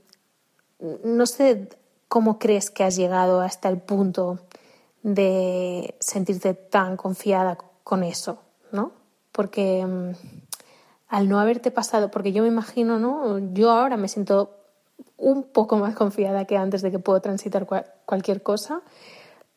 no 1.04 1.26
sé 1.28 1.70
cómo 2.08 2.40
crees 2.40 2.72
que 2.72 2.84
has 2.84 2.96
llegado 2.96 3.42
hasta 3.42 3.70
el 3.70 3.80
punto 3.80 4.40
de 5.04 5.96
sentirte 6.00 6.54
tan 6.54 6.98
confiada 6.98 7.58
con 7.84 8.04
eso, 8.04 8.42
¿no? 8.72 9.01
Porque 9.32 9.86
mm, 9.86 10.12
al 11.10 11.30
no 11.30 11.40
haberte 11.40 11.72
pasado, 11.72 12.10
porque 12.12 12.32
yo 12.32 12.42
me 12.42 12.50
imagino, 12.50 13.00
¿no? 13.00 13.40
Yo 13.54 13.72
ahora 13.72 13.98
me 13.98 14.08
siento 14.08 14.58
un 15.18 15.44
poco 15.44 15.78
más 15.78 15.96
confiada 15.96 16.46
que 16.46 16.58
antes 16.58 16.82
de 16.82 16.92
que 16.92 17.00
puedo 17.00 17.20
transitar 17.22 17.68
cualquier 18.06 18.42
cosa, 18.42 18.82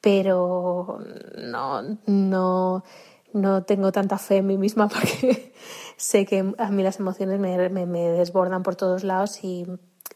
pero 0.00 0.98
no, 1.38 1.82
no, 2.06 2.84
no 3.32 3.62
tengo 3.62 3.92
tanta 3.92 4.18
fe 4.18 4.38
en 4.38 4.46
mí 4.46 4.58
misma 4.58 4.88
porque 4.94 5.52
sé 5.96 6.26
que 6.26 6.54
a 6.58 6.70
mí 6.70 6.82
las 6.82 7.00
emociones 7.00 7.40
me, 7.40 7.68
me, 7.68 8.10
desbordan 8.10 8.62
por 8.62 8.76
todos 8.76 9.04
lados 9.04 9.42
y, 9.42 9.66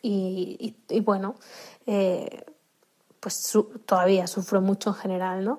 y, 0.02 0.76
y, 0.88 1.00
bueno, 1.00 1.34
eh, 1.86 2.44
pues 3.20 3.56
todavía 3.86 4.26
sufro 4.26 4.60
mucho 4.60 4.90
en 4.90 4.96
general, 4.96 5.44
¿no? 5.44 5.58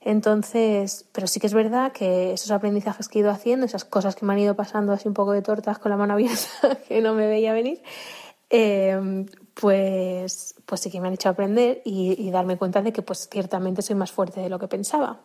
Entonces, 0.00 1.06
pero 1.12 1.26
sí 1.26 1.40
que 1.40 1.48
es 1.48 1.54
verdad 1.54 1.92
que 1.92 2.32
esos 2.32 2.50
aprendizajes 2.50 3.08
que 3.08 3.18
he 3.18 3.22
ido 3.22 3.30
haciendo, 3.30 3.66
esas 3.66 3.84
cosas 3.84 4.14
que 4.14 4.24
me 4.24 4.32
han 4.32 4.38
ido 4.38 4.54
pasando 4.54 4.92
así 4.92 5.08
un 5.08 5.14
poco 5.14 5.32
de 5.32 5.42
tortas 5.42 5.78
con 5.78 5.90
la 5.90 5.96
mano 5.96 6.14
abierta, 6.14 6.78
que 6.88 7.00
no 7.00 7.14
me 7.14 7.26
veía 7.26 7.52
venir, 7.52 7.82
eh, 8.50 9.26
pues, 9.54 10.54
pues 10.64 10.80
sí 10.80 10.90
que 10.90 11.00
me 11.00 11.08
han 11.08 11.14
hecho 11.14 11.28
aprender 11.28 11.82
y, 11.84 12.30
darme 12.30 12.56
cuenta 12.56 12.80
de 12.82 12.92
que 12.92 13.02
pues 13.02 13.28
ciertamente 13.30 13.82
soy 13.82 13.96
más 13.96 14.12
fuerte 14.12 14.40
de 14.40 14.48
lo 14.48 14.58
que 14.58 14.68
pensaba. 14.68 15.20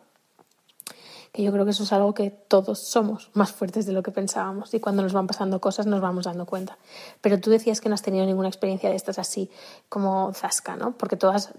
Que 1.34 1.42
yo 1.42 1.50
creo 1.50 1.64
que 1.64 1.72
eso 1.72 1.82
es 1.82 1.92
algo 1.92 2.14
que 2.14 2.30
todos 2.30 2.78
somos 2.78 3.30
más 3.34 3.50
fuertes 3.50 3.86
de 3.86 3.92
lo 3.92 4.04
que 4.04 4.12
pensábamos 4.12 4.72
y 4.72 4.78
cuando 4.78 5.02
nos 5.02 5.12
van 5.12 5.26
pasando 5.26 5.60
cosas 5.60 5.84
nos 5.84 6.00
vamos 6.00 6.26
dando 6.26 6.46
cuenta. 6.46 6.78
Pero 7.20 7.40
tú 7.40 7.50
decías 7.50 7.80
que 7.80 7.88
no 7.88 7.96
has 7.96 8.02
tenido 8.02 8.24
ninguna 8.24 8.46
experiencia 8.46 8.88
de 8.88 8.94
estas 8.94 9.18
así 9.18 9.50
como 9.88 10.32
zasca, 10.32 10.76
¿no? 10.76 10.92
Porque 10.96 11.16
todas, 11.16 11.52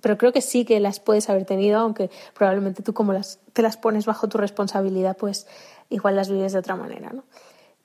pero 0.00 0.16
creo 0.16 0.32
que 0.32 0.40
sí 0.40 0.64
que 0.64 0.78
las 0.78 1.00
puedes 1.00 1.28
haber 1.28 1.44
tenido, 1.44 1.80
aunque 1.80 2.08
probablemente 2.34 2.84
tú 2.84 2.94
como 2.94 3.14
te 3.52 3.62
las 3.62 3.76
pones 3.76 4.06
bajo 4.06 4.28
tu 4.28 4.38
responsabilidad, 4.38 5.16
pues 5.16 5.48
igual 5.90 6.14
las 6.14 6.30
vives 6.30 6.52
de 6.52 6.60
otra 6.60 6.76
manera, 6.76 7.10
¿no? 7.12 7.24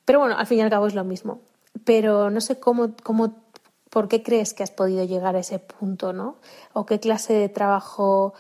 Pero 0.05 0.19
bueno, 0.19 0.37
al 0.37 0.45
fin 0.45 0.59
y 0.59 0.61
al 0.61 0.69
cabo 0.69 0.85
es 0.85 0.93
lo 0.93 1.03
mismo. 1.03 1.41
Pero 1.85 2.29
no 2.29 2.39
sé 2.39 2.59
cómo, 2.59 2.91
cómo 3.01 3.41
¿Por 3.91 4.07
qué 4.07 4.23
crees 4.23 4.53
que 4.53 4.63
has 4.63 4.71
podido 4.71 5.03
llegar 5.03 5.35
a 5.35 5.39
ese 5.39 5.59
punto, 5.59 6.13
no? 6.13 6.37
¿O 6.71 6.85
qué 6.85 7.01
clase 7.01 7.33
de 7.33 7.49
trabajo 7.49 8.33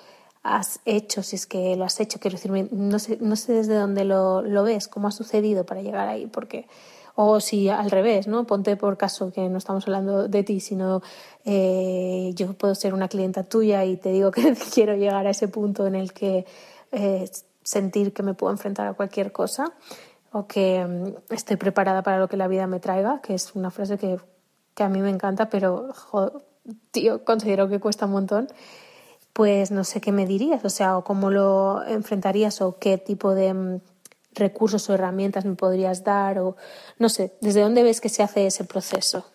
has 0.43 0.79
hecho, 0.85 1.23
si 1.23 1.35
es 1.35 1.45
que 1.45 1.75
lo 1.75 1.85
has 1.85 1.99
hecho? 1.99 2.19
Quiero 2.19 2.37
decir, 2.37 2.51
no 2.71 2.99
sé, 2.99 3.17
no 3.21 3.35
sé 3.35 3.53
desde 3.53 3.75
dónde 3.75 4.05
lo, 4.05 4.41
lo 4.41 4.63
ves, 4.63 4.87
cómo 4.87 5.07
ha 5.07 5.11
sucedido 5.11 5.65
para 5.65 5.81
llegar 5.81 6.07
ahí, 6.07 6.27
porque 6.27 6.67
o 7.15 7.39
si 7.39 7.69
al 7.69 7.91
revés, 7.91 8.27
¿no? 8.27 8.45
Ponte 8.45 8.77
por 8.77 8.97
caso 8.97 9.31
que 9.31 9.49
no 9.49 9.57
estamos 9.57 9.85
hablando 9.87 10.27
de 10.27 10.43
ti, 10.43 10.59
sino 10.59 11.01
eh, 11.45 12.31
yo 12.35 12.53
puedo 12.53 12.73
ser 12.73 12.93
una 12.93 13.09
clienta 13.09 13.43
tuya 13.43 13.83
y 13.85 13.97
te 13.97 14.11
digo 14.11 14.31
que 14.31 14.55
quiero 14.73 14.95
llegar 14.95 15.27
a 15.27 15.31
ese 15.31 15.47
punto 15.47 15.85
en 15.85 15.95
el 15.95 16.13
que 16.13 16.45
eh, 16.91 17.29
sentir 17.63 18.13
que 18.13 18.23
me 18.23 18.33
puedo 18.33 18.51
enfrentar 18.51 18.87
a 18.87 18.93
cualquier 18.93 19.31
cosa 19.31 19.73
o 20.31 20.47
que 20.47 20.85
mm, 20.85 21.33
estoy 21.33 21.57
preparada 21.57 22.01
para 22.01 22.19
lo 22.19 22.27
que 22.29 22.37
la 22.37 22.47
vida 22.47 22.65
me 22.65 22.79
traiga, 22.79 23.21
que 23.21 23.33
es 23.33 23.53
una 23.55 23.71
frase 23.71 23.97
que 23.97 24.17
que 24.75 24.83
a 24.83 24.89
mí 24.89 25.01
me 25.01 25.09
encanta, 25.09 25.49
pero, 25.49 25.89
tío, 26.91 27.23
considero 27.23 27.67
que 27.69 27.79
cuesta 27.79 28.05
un 28.05 28.13
montón, 28.13 28.47
pues 29.33 29.71
no 29.71 29.83
sé 29.83 30.01
qué 30.01 30.11
me 30.11 30.25
dirías, 30.25 30.63
o 30.65 30.69
sea, 30.69 30.97
o 30.97 31.03
cómo 31.03 31.29
lo 31.31 31.83
enfrentarías 31.85 32.61
o 32.61 32.77
qué 32.79 32.97
tipo 32.97 33.33
de 33.33 33.53
mm, 33.53 33.81
recursos 34.35 34.89
o 34.89 34.93
herramientas 34.93 35.45
me 35.45 35.55
podrías 35.55 36.03
dar 36.03 36.39
o 36.39 36.55
no 36.99 37.09
sé, 37.09 37.33
¿desde 37.41 37.61
dónde 37.61 37.83
ves 37.83 38.01
que 38.01 38.09
se 38.09 38.23
hace 38.23 38.45
ese 38.47 38.63
proceso? 38.65 39.25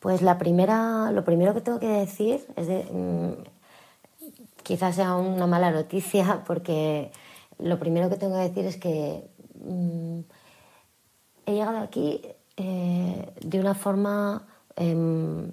Pues 0.00 0.22
la 0.22 0.38
primera, 0.38 1.10
lo 1.12 1.24
primero 1.24 1.54
que 1.54 1.60
tengo 1.60 1.80
que 1.80 1.88
decir 1.88 2.46
es 2.56 2.66
de, 2.68 2.84
mm, 2.92 3.32
quizás 4.62 4.96
sea 4.96 5.16
una 5.16 5.46
mala 5.46 5.70
noticia 5.70 6.42
porque 6.46 7.10
lo 7.58 7.78
primero 7.78 8.10
que 8.10 8.16
tengo 8.16 8.34
que 8.36 8.48
decir 8.48 8.66
es 8.66 8.76
que 8.76 9.28
mm, 9.64 10.20
he 11.46 11.52
llegado 11.54 11.78
aquí 11.78 12.20
eh, 12.56 13.32
de 13.40 13.60
una 13.60 13.74
forma 13.74 14.46
em, 14.76 15.50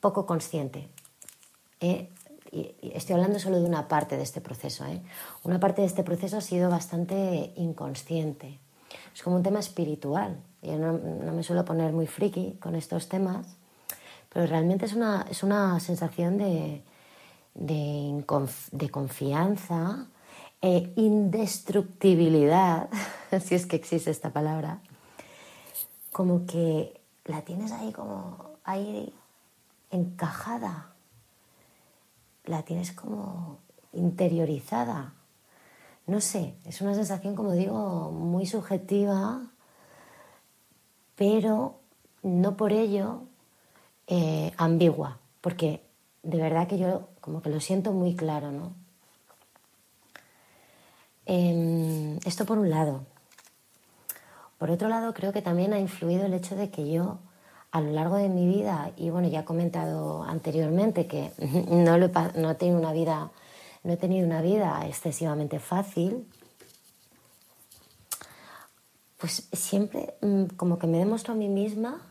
poco 0.00 0.26
consciente. 0.26 0.88
Eh, 1.80 2.10
y 2.54 2.92
estoy 2.94 3.14
hablando 3.14 3.40
solo 3.40 3.58
de 3.58 3.66
una 3.66 3.88
parte 3.88 4.16
de 4.16 4.22
este 4.22 4.40
proceso. 4.40 4.84
¿eh? 4.86 5.02
Una 5.42 5.58
parte 5.58 5.80
de 5.80 5.88
este 5.88 6.04
proceso 6.04 6.36
ha 6.36 6.40
sido 6.40 6.70
bastante 6.70 7.52
inconsciente. 7.56 8.58
Es 9.12 9.22
como 9.22 9.36
un 9.36 9.42
tema 9.42 9.58
espiritual. 9.58 10.36
Yo 10.62 10.78
no, 10.78 11.32
me 11.32 11.42
suelo 11.42 11.64
poner 11.64 11.92
muy 11.92 12.06
friki 12.06 12.56
con 12.60 12.74
estos 12.74 13.08
temas, 13.08 13.56
pero 14.32 14.46
realmente 14.46 14.86
es 14.86 14.94
una, 14.94 15.26
es 15.30 15.42
una 15.42 15.78
sensación 15.80 16.38
de, 16.38 16.82
de, 17.54 18.24
confianza 18.90 20.06
e 20.64 20.94
indestructibilidad, 20.96 22.88
si 23.44 23.54
es 23.54 23.66
que 23.66 23.76
existe 23.76 24.10
esta 24.10 24.30
palabra, 24.30 24.80
como 26.10 26.46
que 26.46 26.98
la 27.26 27.42
tienes 27.42 27.70
ahí 27.70 27.92
como 27.92 28.56
ahí 28.64 29.12
encajada, 29.90 30.94
la 32.46 32.62
tienes 32.62 32.92
como 32.92 33.58
interiorizada. 33.92 35.12
No 36.06 36.22
sé, 36.22 36.54
es 36.64 36.80
una 36.80 36.94
sensación, 36.94 37.34
como 37.34 37.52
digo, 37.52 38.10
muy 38.10 38.46
subjetiva, 38.46 39.42
pero 41.14 41.74
no 42.22 42.56
por 42.56 42.72
ello 42.72 43.24
eh, 44.06 44.54
ambigua, 44.56 45.18
porque 45.42 45.82
de 46.22 46.38
verdad 46.38 46.68
que 46.68 46.78
yo 46.78 47.10
como 47.20 47.42
que 47.42 47.50
lo 47.50 47.60
siento 47.60 47.92
muy 47.92 48.16
claro, 48.16 48.50
¿no? 48.50 48.83
Em, 51.26 52.18
esto 52.26 52.44
por 52.44 52.58
un 52.58 52.70
lado. 52.70 53.06
Por 54.58 54.70
otro 54.70 54.88
lado, 54.88 55.14
creo 55.14 55.32
que 55.32 55.42
también 55.42 55.72
ha 55.72 55.78
influido 55.78 56.26
el 56.26 56.34
hecho 56.34 56.54
de 56.54 56.70
que 56.70 56.90
yo, 56.90 57.18
a 57.70 57.80
lo 57.80 57.92
largo 57.92 58.16
de 58.16 58.28
mi 58.28 58.46
vida, 58.46 58.92
y 58.96 59.10
bueno, 59.10 59.28
ya 59.28 59.40
he 59.40 59.44
comentado 59.44 60.22
anteriormente 60.22 61.06
que 61.06 61.32
no, 61.68 61.98
no, 61.98 62.50
he 62.50 62.54
tenido 62.54 62.78
una 62.78 62.92
vida, 62.92 63.30
no 63.82 63.92
he 63.92 63.96
tenido 63.96 64.26
una 64.26 64.42
vida 64.42 64.86
excesivamente 64.86 65.58
fácil, 65.58 66.26
pues 69.18 69.48
siempre 69.52 70.14
mm, 70.20 70.44
como 70.56 70.78
que 70.78 70.86
me 70.86 70.98
demuestro 70.98 71.32
a 71.32 71.36
mí 71.36 71.48
misma 71.48 72.02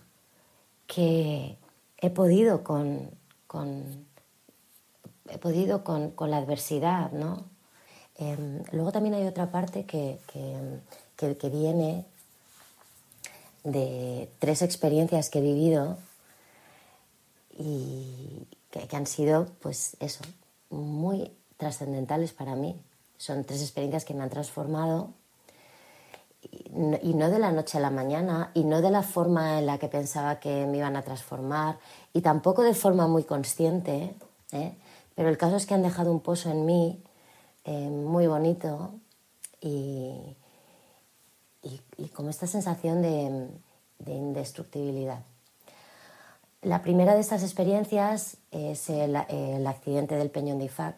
que 0.87 1.57
he 1.97 2.09
podido 2.09 2.63
con, 2.63 3.11
con 3.47 4.05
he 5.29 5.37
podido 5.37 5.83
con, 5.83 6.11
con 6.11 6.31
la 6.31 6.37
adversidad, 6.37 7.11
¿no? 7.11 7.52
Em, 8.17 8.63
luego 8.71 8.91
también 8.91 9.15
hay 9.15 9.25
otra 9.25 9.51
parte 9.51 9.85
que, 9.85 10.19
que, 10.27 11.35
que, 11.35 11.49
viene 11.49 12.05
de 13.63 14.29
tres 14.39 14.61
experiencias 14.61 15.29
que 15.29 15.39
he 15.39 15.41
vivido 15.41 15.97
y 17.57 18.45
que, 18.69 18.95
han 18.95 19.07
sido, 19.07 19.47
pues 19.61 19.97
eso, 19.99 20.23
muy 20.69 21.31
trascendentales 21.57 22.33
para 22.33 22.55
mí. 22.55 22.79
Son 23.17 23.43
tres 23.45 23.61
experiencias 23.61 24.05
que 24.05 24.13
me 24.13 24.23
han 24.23 24.29
transformado 24.29 25.09
y 27.01 27.13
no 27.13 27.29
de 27.29 27.39
la 27.39 27.51
noche 27.51 27.77
a 27.77 27.81
la 27.81 27.89
mañana 27.89 28.51
y 28.53 28.63
no 28.63 28.81
de 28.81 28.91
la 28.91 29.01
forma 29.01 29.59
en 29.59 29.65
la 29.65 29.77
que 29.77 29.87
pensaba 29.87 30.39
que 30.39 30.65
me 30.67 30.77
iban 30.77 30.95
a 30.95 31.03
transformar 31.03 31.79
y 32.11 32.21
tampoco 32.21 32.63
de 32.63 32.73
forma 32.73 33.07
muy 33.07 33.23
consciente, 33.23 34.13
¿eh? 34.51 34.75
Pero 35.15 35.29
el 35.29 35.37
caso 35.37 35.55
es 35.55 35.65
que 35.65 35.73
han 35.73 35.83
dejado 35.83 36.11
un 36.11 36.19
pozo 36.19 36.49
en 36.49 36.65
mí 36.65 37.01
eh, 37.65 37.89
muy 37.89 38.27
bonito 38.27 38.93
y, 39.61 40.35
y, 41.63 42.07
como 42.09 42.29
esta 42.29 42.47
sensación 42.47 43.01
de, 43.01 43.47
indestructibilidad. 44.05 45.23
La 46.61 46.81
primera 46.81 47.13
de 47.13 47.21
estas 47.21 47.43
experiencias 47.43 48.37
es 48.51 48.89
el, 48.89 49.15
accidente 49.15 50.15
del 50.15 50.29
Peñón 50.29 50.59
de 50.59 50.65
Ifac. 50.65 50.95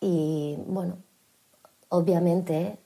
Y 0.00 0.56
bueno, 0.66 0.96
obviamente 1.88 2.78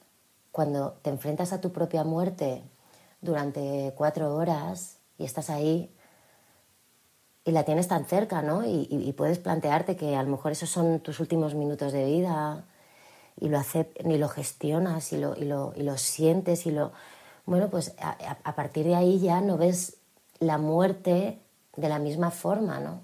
cuando 0.51 0.93
te 1.01 1.09
enfrentas 1.09 1.53
a 1.53 1.61
tu 1.61 1.71
propia 1.71 2.03
muerte 2.03 2.61
durante 3.21 3.93
cuatro 3.95 4.35
horas 4.35 4.97
y 5.17 5.23
estás 5.23 5.49
ahí 5.49 5.94
y 7.45 7.51
la 7.51 7.63
tienes 7.63 7.87
tan 7.87 8.05
cerca, 8.05 8.41
¿no? 8.41 8.65
Y, 8.65 9.13
puedes 9.15 9.37
plantearte 9.37 9.95
que 9.95 10.15
a 10.15 10.23
lo 10.23 10.29
mejor 10.29 10.51
esos 10.51 10.69
son 10.69 10.99
tus 10.99 11.19
últimos 11.19 11.53
minutos 11.53 11.93
de 11.93 12.03
vida 12.03 12.65
y 13.39 13.49
lo, 13.49 13.61
y 14.03 14.17
lo 14.17 14.29
gestionas 14.29 15.13
y 15.13 15.17
lo, 15.17 15.35
y 15.35 15.45
lo, 15.45 15.71
y 15.75 15.83
lo 15.83 15.97
sientes 15.97 16.65
y 16.65 16.71
lo... 16.71 16.91
Bueno, 17.45 17.69
pues 17.69 17.93
a, 17.99 18.55
partir 18.55 18.85
de 18.85 18.95
ahí 18.95 19.19
ya 19.19 19.41
no 19.41 19.57
ves 19.57 19.97
la 20.39 20.57
muerte 20.57 21.37
de 21.75 21.87
la 21.87 21.99
misma 21.99 22.31
forma, 22.31 22.79
¿no? 22.79 23.01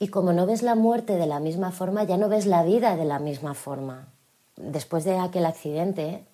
Y 0.00 0.08
como 0.08 0.32
no 0.32 0.46
ves 0.46 0.62
la 0.62 0.74
muerte 0.74 1.14
de 1.14 1.26
la 1.28 1.38
misma 1.38 1.70
forma, 1.70 2.02
ya 2.02 2.16
no 2.16 2.28
ves 2.28 2.46
la 2.46 2.64
vida 2.64 2.96
de 2.96 3.04
la 3.04 3.20
misma 3.20 3.54
forma. 3.54 4.08
Después 4.56 5.04
de 5.04 5.16
aquel 5.18 5.46
accidente, 5.46 6.24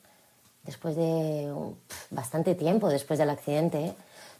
después 0.64 0.96
de 0.96 1.52
bastante 2.10 2.54
tiempo 2.54 2.88
después 2.88 3.18
del 3.18 3.28
accidente, 3.28 3.94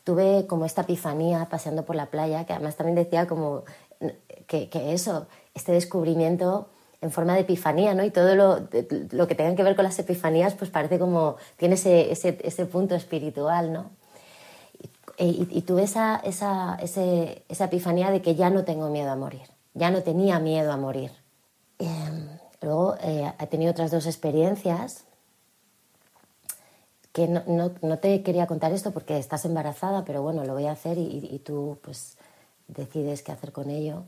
tuve 0.04 0.46
como 0.46 0.64
esta 0.64 0.82
epifanía 0.82 1.48
paseando 1.50 1.84
por 1.84 1.96
la 1.96 2.06
playa, 2.06 2.44
que 2.44 2.52
además 2.52 2.76
también 2.76 2.96
decía 2.96 3.26
como 3.26 3.64
que, 4.46 4.68
eso, 4.92 5.26
este 5.54 5.72
descubrimiento 5.72 6.68
en 7.00 7.10
forma 7.10 7.34
de 7.34 7.40
epifanía, 7.40 7.94
¿no? 7.94 8.04
Y 8.04 8.10
todo 8.10 8.34
lo, 8.34 8.68
lo, 9.10 9.26
que 9.26 9.34
tenga 9.34 9.54
que 9.56 9.62
ver 9.62 9.74
con 9.74 9.84
las 9.84 9.98
epifanías, 9.98 10.54
pues 10.54 10.70
parece 10.70 10.98
como, 10.98 11.36
tiene 11.56 11.74
ese, 11.74 12.12
ese, 12.12 12.38
ese 12.42 12.66
punto 12.66 12.94
espiritual, 12.94 13.72
¿no? 13.72 13.90
Y, 15.18 15.48
y, 15.50 15.62
tuve 15.62 15.82
esa, 15.82 16.16
esa, 16.24 16.76
esa, 16.80 17.64
epifanía 17.64 18.10
de 18.10 18.22
que 18.22 18.34
ya 18.34 18.50
no 18.50 18.64
tengo 18.64 18.88
miedo 18.88 19.10
a 19.10 19.16
morir, 19.16 19.42
ya 19.74 19.90
no 19.90 20.02
tenía 20.02 20.38
miedo 20.38 20.72
a 20.72 20.76
morir. 20.76 21.12
Em, 21.78 22.28
luego 22.60 22.96
eh, 23.02 23.32
he 23.38 23.46
tenido 23.46 23.72
otras 23.72 23.90
dos 23.90 24.06
experiencias 24.06 25.04
que 27.12 27.28
no, 27.28 27.42
no, 27.82 27.98
te 27.98 28.22
quería 28.22 28.46
contar 28.46 28.72
esto 28.72 28.90
porque 28.90 29.18
estás 29.18 29.44
embarazada, 29.44 30.04
pero 30.04 30.22
bueno, 30.22 30.44
lo 30.44 30.54
voy 30.54 30.66
a 30.66 30.72
hacer 30.72 30.96
y, 30.98 31.40
tú 31.44 31.78
pues 31.82 32.16
decides 32.68 33.22
qué 33.22 33.32
hacer 33.32 33.52
con 33.52 33.70
ello. 33.70 34.04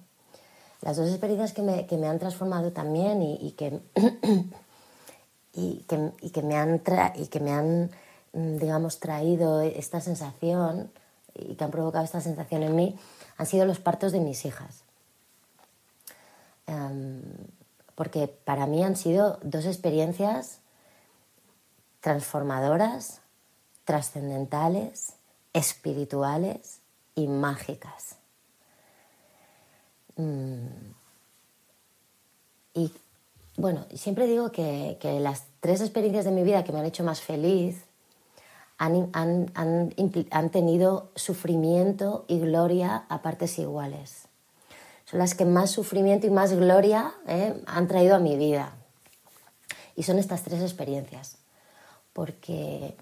Las 0.80 0.96
dos 0.96 1.08
experiencias 1.08 1.52
que 1.52 1.62
me, 1.62 1.86
que 1.86 1.96
me 1.96 2.08
han 2.08 2.18
transformado 2.18 2.72
también 2.72 3.22
y, 3.22 3.52
que, 3.52 3.78
y, 5.52 5.84
que, 5.86 6.12
y 6.22 6.30
que 6.30 6.42
me 6.42 6.56
han, 6.56 6.82
y 7.16 7.26
que 7.26 7.40
me 7.40 7.52
han, 7.52 7.90
mm, 8.32 8.56
digamos, 8.56 9.00
traído 9.00 9.60
esta 9.60 10.00
sensación 10.00 10.90
y 11.34 11.56
que 11.56 11.64
han 11.64 11.70
provocado 11.70 12.04
esta 12.04 12.20
sensación 12.20 12.62
en 12.62 12.74
mí 12.74 12.96
han 13.36 13.46
sido 13.46 13.66
los 13.66 13.80
partos 13.80 14.12
de 14.12 14.20
mis 14.20 14.44
hijas. 14.44 14.84
Em, 16.66 17.22
porque 17.94 18.28
para 18.28 18.66
mí 18.66 18.82
han 18.82 18.96
sido 18.96 19.38
dos 19.42 19.66
experiencias 19.66 20.60
transformadoras, 22.04 23.22
trascendentales, 23.86 25.14
espirituales 25.54 26.80
y 27.14 27.28
mágicas. 27.28 28.16
Mm. 30.16 30.66
Y 32.74 32.92
bueno, 33.56 33.86
siempre 33.94 34.26
digo 34.26 34.52
que, 34.52 34.98
las 35.18 35.44
tres 35.60 35.80
experiencias 35.80 36.26
de 36.26 36.30
mi 36.30 36.42
vida 36.42 36.62
que 36.62 36.72
me 36.72 36.80
han 36.80 36.84
hecho 36.84 37.04
más 37.04 37.22
feliz 37.22 37.86
han, 38.76 39.10
han, 39.14 40.50
tenido 40.50 41.10
sufrimiento 41.14 42.26
y 42.28 42.38
gloria 42.38 43.06
a 43.08 43.22
partes 43.22 43.58
iguales. 43.58 44.28
Son 45.06 45.20
las 45.20 45.34
que 45.34 45.46
más 45.46 45.70
sufrimiento 45.70 46.26
y 46.26 46.30
más 46.30 46.52
gloria 46.52 47.14
eh, 47.26 47.62
han 47.64 47.88
traído 47.88 48.14
a 48.14 48.18
mi 48.18 48.36
vida. 48.36 48.74
Y 49.96 50.02
son 50.02 50.18
estas 50.18 50.42
tres 50.42 50.60
experiencias 50.60 51.38
porque 52.14 52.96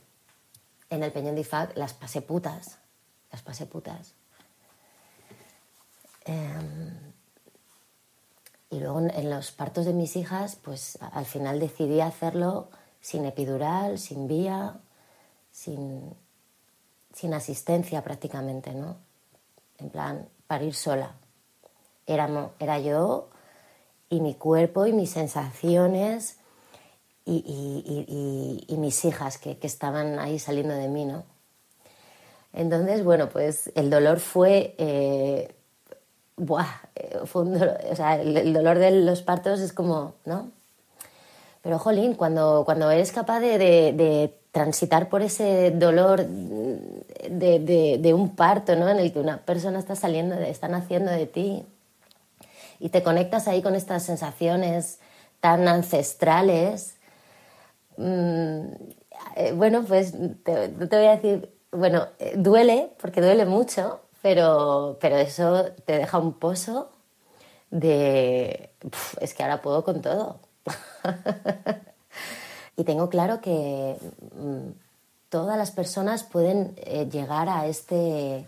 en 0.91 1.03
el 1.05 1.13
Peñón 1.13 1.37
de 1.37 1.43
Ifac 1.43 1.77
las 1.77 1.95
pasé 1.95 2.23
putas, 2.23 2.79
las 3.31 3.43
pasé 3.43 3.67
putas. 3.67 4.15
Em, 6.25 7.13
y 8.71 8.81
luego 8.81 9.01
en 9.01 9.31
los 9.31 9.53
partos 9.53 9.85
de 9.85 9.93
mis 9.93 10.17
hijas, 10.17 10.57
pues 10.57 10.99
al 11.01 11.27
final 11.27 11.61
decidí 11.61 12.01
hacerlo 12.01 12.71
sin 13.01 13.27
epidural, 13.27 13.99
sin 13.99 14.27
vía, 14.27 14.81
sin, 15.53 16.15
sin 17.13 17.35
asistencia 17.35 18.03
prácticamente, 18.03 18.73
¿no? 18.73 18.97
En 19.79 19.91
plan, 19.91 20.29
parir 20.47 20.75
sola. 20.75 21.13
Era, 22.07 22.51
era 22.59 22.79
yo 22.79 23.29
y 24.09 24.21
mi 24.21 24.35
cuerpo 24.35 24.87
y 24.87 24.93
mis 24.93 25.11
sensaciones 25.11 26.39
y, 27.25 28.77
mis 28.77 29.05
hijas 29.05 29.39
que, 29.39 29.57
estaban 29.63 30.19
ahí 30.19 30.39
saliendo 30.39 30.75
de 30.75 30.89
mí, 30.89 31.05
¿no? 31.05 31.25
Entonces, 32.53 33.05
bueno, 33.05 33.29
pues 33.29 33.71
el 33.75 33.91
dolor 33.91 34.21
fue... 34.21 34.75
Eh, 34.79 35.55
buah, 36.37 36.67
eh, 36.97 37.21
fue 37.25 37.43
un 37.43 37.59
dolor, 37.59 37.79
o 37.91 37.97
sea, 37.97 38.21
el, 38.21 38.53
dolor 38.53 38.79
de 38.79 38.91
los 38.91 39.23
partos 39.23 39.61
es 39.61 39.73
como, 39.73 40.15
¿no? 40.25 40.51
Pero, 41.63 41.79
jolín, 41.79 42.15
cuando, 42.15 42.63
cuando 42.65 42.91
eres 42.91 43.13
capaz 43.13 43.41
de, 43.41 44.35
transitar 44.51 45.09
por 45.09 45.23
ese 45.23 45.71
dolor 45.71 46.27
de, 46.27 47.99
de, 47.99 48.15
un 48.15 48.35
parto, 48.35 48.77
¿no? 48.77 48.89
En 48.89 48.99
el 48.99 49.13
que 49.13 49.21
una 49.21 49.39
persona 49.39 49.79
está 49.79 49.95
saliendo, 49.95 50.35
está 50.35 50.69
naciendo 50.69 51.11
de 51.11 51.27
ti 51.27 51.65
y 52.83 52.89
te 52.89 53.05
conectas 53.05 53.47
ahí 53.47 53.63
con 53.63 53.77
estas 53.77 54.03
sensaciones 54.03 54.99
tan 55.39 55.69
ancestrales, 55.69 56.97
Mm, 58.03 58.75
eh, 59.37 59.53
bueno, 59.55 59.85
pues 59.85 60.13
te, 60.43 60.69
te 60.69 60.97
voy 60.97 61.07
a 61.07 61.17
decir, 61.17 61.55
bueno, 61.71 62.09
eh, 62.19 62.35
duele, 62.37 62.91
porque 63.01 63.21
duele 63.21 63.47
mucho, 63.47 64.01
pero, 64.23 64.99
pero 65.01 65.17
eso 65.17 65.67
te 65.87 65.99
deja 65.99 66.19
un 66.19 66.35
pozo 66.35 66.91
de, 67.71 68.71
es 69.21 69.35
que 69.35 69.43
ahora 69.45 69.63
puedo 69.63 69.85
con 69.85 70.03
todo. 70.03 70.41
y 72.77 72.85
tengo 72.85 73.09
claro 73.09 73.41
que 73.41 73.97
mm, 74.35 74.71
todas 75.29 75.57
las 75.57 75.71
personas 75.71 76.25
pueden 76.25 76.75
eh, 76.79 77.09
llegar 77.11 77.49
a, 77.49 77.67
este, 77.67 78.47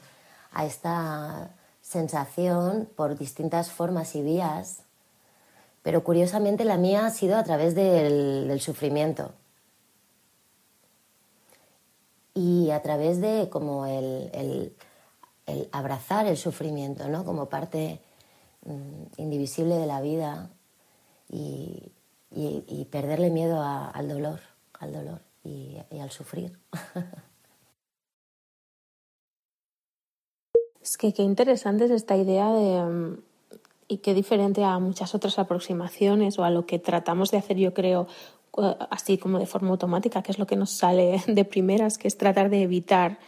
a 0.53 0.67
esta 0.67 1.51
sensación 1.81 2.89
por 2.97 3.17
distintas 3.19 3.71
formas 3.71 4.17
y 4.17 4.23
vías 4.23 4.85
pero 5.85 6.03
curiosamente 6.03 6.65
la 6.65 6.79
mía 6.79 7.05
ha 7.05 7.11
sido 7.11 7.37
a 7.37 7.45
través 7.45 7.75
del, 7.75 8.59
sufrimiento 8.61 9.33
y 12.35 12.71
a 12.71 12.83
través 12.83 13.21
de 13.21 13.49
como 13.49 13.87
el, 13.87 14.75
abrazar 15.73 16.27
el 16.27 16.37
sufrimiento, 16.37 17.09
¿no? 17.09 17.25
Como 17.25 17.49
parte 17.49 18.01
mm, 18.65 19.21
indivisible 19.21 19.77
de 19.77 19.87
la 19.87 20.01
vida 20.01 20.51
y, 21.31 21.91
perderle 22.91 23.31
miedo 23.31 23.61
al 23.61 24.09
dolor, 24.09 24.41
al 24.79 24.93
dolor 24.93 25.21
y, 25.43 25.77
y 25.91 25.99
al 25.99 26.11
sufrir. 26.11 26.59
Es 30.81 30.99
que 30.99 31.15
qué 31.15 31.23
interesante 31.23 31.87
es 31.87 31.91
esta 31.91 32.15
idea 32.15 32.53
de 32.53 32.83
mm, 32.83 33.17
y 33.89 33.99
qué 33.99 34.15
diferente 34.15 34.65
a 34.65 34.79
muchas 34.79 35.15
otras 35.15 35.39
aproximaciones 35.39 36.39
o 36.39 36.45
a 36.45 36.51
lo 36.51 36.67
que 36.67 36.79
tratamos 36.79 37.31
de 37.31 37.39
hacer, 37.39 37.57
yo 37.57 37.75
creo, 37.75 38.07
así 38.91 39.19
como 39.19 39.39
de 39.39 39.47
forma 39.47 39.71
automática, 39.71 40.23
que 40.23 40.33
es 40.33 40.39
lo 40.39 40.47
que 40.47 40.57
nos 40.57 40.71
sale 40.71 41.23
de 41.27 41.45
primeras, 41.45 41.99
que 41.99 42.09
es 42.09 42.17
tratar 42.17 42.51
de 42.51 42.63
evitar 42.63 43.19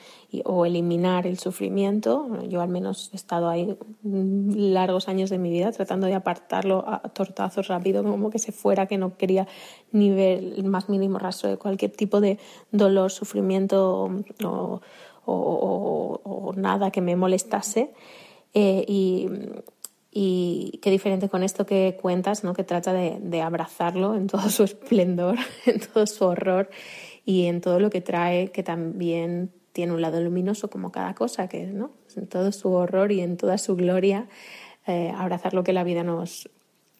o 0.45 0.67
eliminar 0.67 1.27
el 1.27 1.39
sufrimiento. 1.39 2.29
Yo 2.49 2.61
al 2.61 2.69
menos 2.69 3.11
he 3.13 3.17
estado 3.17 3.49
ahí 3.49 3.77
largos 4.03 5.09
años 5.09 5.31
de 5.31 5.39
mi 5.39 5.51
vida 5.51 5.73
tratando 5.73 6.07
de 6.07 6.15
apartarlo 6.15 6.85
a 6.87 7.01
tortazos 7.01 7.69
rápido, 7.69 8.03
como 8.03 8.31
que 8.31 8.39
se 8.39 8.53
fuera, 8.53 8.87
que 8.87 8.99
no 8.99 9.17
quería 9.17 9.47
ni 9.93 10.11
ver 10.11 10.39
el 10.39 10.65
más 10.65 10.89
mínimo 10.89 11.19
rastro 11.19 11.49
de 11.49 11.57
cualquier 11.57 11.93
tipo 11.93 12.21
de 12.21 12.39
dolor, 12.71 13.11
sufrimiento 13.11 14.11
o, 14.45 14.81
o, 15.27 16.53
nada 16.57 16.91
que 16.91 17.01
me 17.01 17.17
molestase. 17.17 17.93
Eh, 18.55 18.85
y, 18.89 19.29
y 20.19 20.79
qué 20.81 20.91
diferente 20.91 21.29
con 21.29 21.43
esto 21.43 21.67
que 21.67 21.99
cuentas, 22.01 22.43
¿no? 22.43 22.55
que 22.55 22.65
trata 22.65 22.95
de, 22.95 23.43
abrazarlo 23.43 24.15
en 24.15 24.29
todo 24.29 24.49
su 24.49 24.63
esplendor, 24.65 25.37
en 25.67 25.79
todo 25.79 26.07
su 26.07 26.25
horror 26.25 26.71
y 27.27 27.45
en 27.45 27.61
todo 27.61 27.81
lo 27.81 27.91
que 27.91 28.01
trae, 28.01 28.51
que 28.51 28.63
también 28.63 29.53
tiene 29.73 29.93
un 29.93 30.01
lado 30.01 30.19
luminoso 30.23 30.71
como 30.71 30.91
cada 30.91 31.15
cosa, 31.15 31.49
que 31.49 31.67
¿no? 31.67 31.91
en 32.17 32.29
todo 32.29 32.51
su 32.51 32.73
horror 32.73 33.13
y 33.13 33.21
en 33.21 33.37
toda 33.37 33.59
su 33.59 33.77
gloria, 33.77 34.27
eh, 34.87 35.13
abrazar 35.15 35.53
lo 35.53 35.65
que 35.65 35.75
la 35.75 35.85
vida 35.85 36.03
nos, 36.03 36.49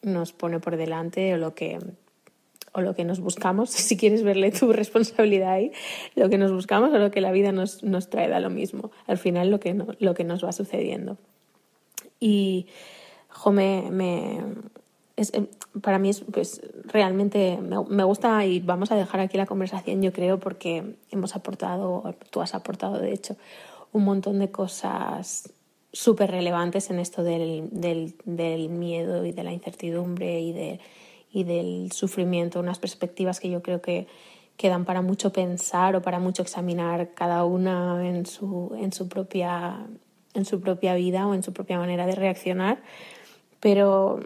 nos 0.03 0.35
pone 0.35 0.61
por 0.61 0.77
delante 0.77 1.33
o 1.33 1.39
lo 1.39 1.55
que 1.55 1.79
o 2.75 2.83
lo 2.83 2.95
que 2.95 3.05
nos 3.07 3.21
buscamos, 3.21 3.71
si 3.71 3.97
quieres 3.97 4.25
verle 4.25 4.51
tu 4.51 4.75
responsabilidad 4.75 5.53
ahí, 5.53 5.73
lo 6.17 6.29
que 6.29 6.37
nos 6.37 6.53
buscamos 6.53 6.93
o 6.93 6.99
lo 6.99 7.11
que 7.11 7.23
la 7.23 7.33
vida 7.33 7.51
nos, 7.51 7.83
nos 7.83 8.11
trae 8.11 8.29
da 8.29 8.41
lo 8.41 8.51
mismo. 8.51 8.91
Al 9.07 9.17
final 9.17 9.51
lo 9.51 9.59
que, 9.59 9.75
lo 10.01 10.13
que 10.13 10.25
nos 10.25 10.45
va 10.45 10.53
sucediendo. 10.53 11.17
Y 12.21 12.67
me, 13.53 14.41
es, 15.17 15.33
eh, 15.35 15.49
para 15.81 15.99
mí 15.99 16.11
es 16.11 16.21
pues, 16.33 16.61
realmente 16.85 17.59
me, 17.61 17.83
me, 17.89 18.05
gusta 18.05 18.45
y 18.45 18.61
vamos 18.61 18.91
a 18.93 18.97
dejar 18.97 19.21
aquí 19.21 19.37
la 19.37 19.47
conversación, 19.47 20.03
yo 20.03 20.13
creo, 20.13 20.39
porque 20.39 20.97
hemos 21.11 21.35
aportado, 21.37 22.15
tú 22.31 22.41
has 22.41 22.55
aportado, 22.55 22.99
de 22.99 23.13
hecho, 23.13 23.37
un 23.93 24.05
montón 24.05 24.39
de 24.39 24.51
cosas 24.51 25.53
súper 25.93 26.31
relevantes 26.31 26.91
en 26.91 26.99
esto 26.99 27.23
del, 27.23 27.71
del, 27.73 28.15
del, 28.25 28.69
miedo 28.69 29.25
y 29.25 29.33
de 29.33 29.43
la 29.43 29.53
incertidumbre 29.53 30.41
y, 30.41 30.53
de, 30.53 30.81
y 31.33 31.45
del 31.45 31.91
sufrimiento, 31.93 32.61
unas 32.61 32.79
perspectivas 32.79 33.41
que 33.41 33.49
yo 33.49 33.63
creo 33.63 33.81
que, 33.81 34.07
que 34.59 34.69
dan 34.69 34.85
para 34.85 35.01
mucho 35.01 35.33
pensar 35.33 35.97
o 35.97 36.03
para 36.03 36.19
mucho 36.19 36.43
examinar 36.43 37.15
cada 37.15 37.45
una 37.45 38.07
en 38.07 38.27
su, 38.27 38.77
en 38.79 38.93
su, 38.93 39.09
propia, 39.09 39.87
en 40.35 40.45
su 40.45 40.61
propia 40.61 40.95
vida 40.95 41.27
o 41.27 41.33
en 41.33 41.43
su 41.43 41.55
propia 41.55 41.79
manera 41.79 42.07
de 42.07 42.15
reaccionar. 42.15 42.83
Pero 43.61 44.21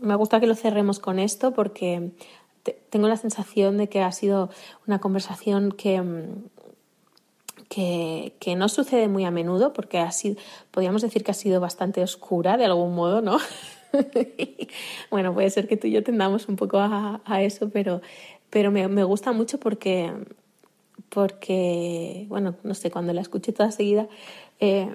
me 0.00 0.14
gusta 0.14 0.40
que 0.40 0.46
lo 0.46 0.54
cerremos 0.54 0.98
con 0.98 1.18
esto 1.18 1.52
porque 1.52 2.10
tengo 2.90 3.08
la 3.08 3.16
sensación 3.16 3.76
de 3.78 3.88
que 3.88 4.02
ha 4.02 4.12
sido 4.12 4.50
una 4.86 4.98
conversación 5.00 5.72
que, 5.72 6.02
que, 7.68 8.34
que, 8.38 8.56
no 8.56 8.68
sucede 8.68 9.08
muy 9.08 9.24
a 9.24 9.30
menudo 9.30 9.72
porque 9.72 9.98
ha 9.98 10.10
sido, 10.12 10.36
podríamos 10.70 11.02
decir 11.02 11.24
que 11.24 11.30
ha 11.30 11.34
sido 11.34 11.60
bastante 11.60 12.02
oscura 12.02 12.56
de 12.56 12.66
algún 12.66 12.94
modo, 12.94 13.22
¿no? 13.22 13.38
bueno, 15.10 15.34
puede 15.34 15.50
ser 15.50 15.68
que 15.68 15.76
tú 15.76 15.86
y 15.86 15.92
yo 15.92 16.02
tendamos 16.02 16.48
un 16.48 16.56
poco 16.56 16.78
a, 16.78 17.20
a 17.24 17.42
eso, 17.42 17.70
pero, 17.70 18.00
pero 18.50 18.70
me, 18.70 18.88
me, 18.88 19.04
gusta 19.04 19.32
mucho 19.32 19.58
porque, 19.58 20.12
porque, 21.08 22.26
bueno, 22.28 22.56
no 22.62 22.74
sé, 22.74 22.90
cuando 22.90 23.12
la 23.12 23.20
escuché 23.20 23.52
toda 23.52 23.70
seguida, 23.70 24.08
eh, 24.60 24.94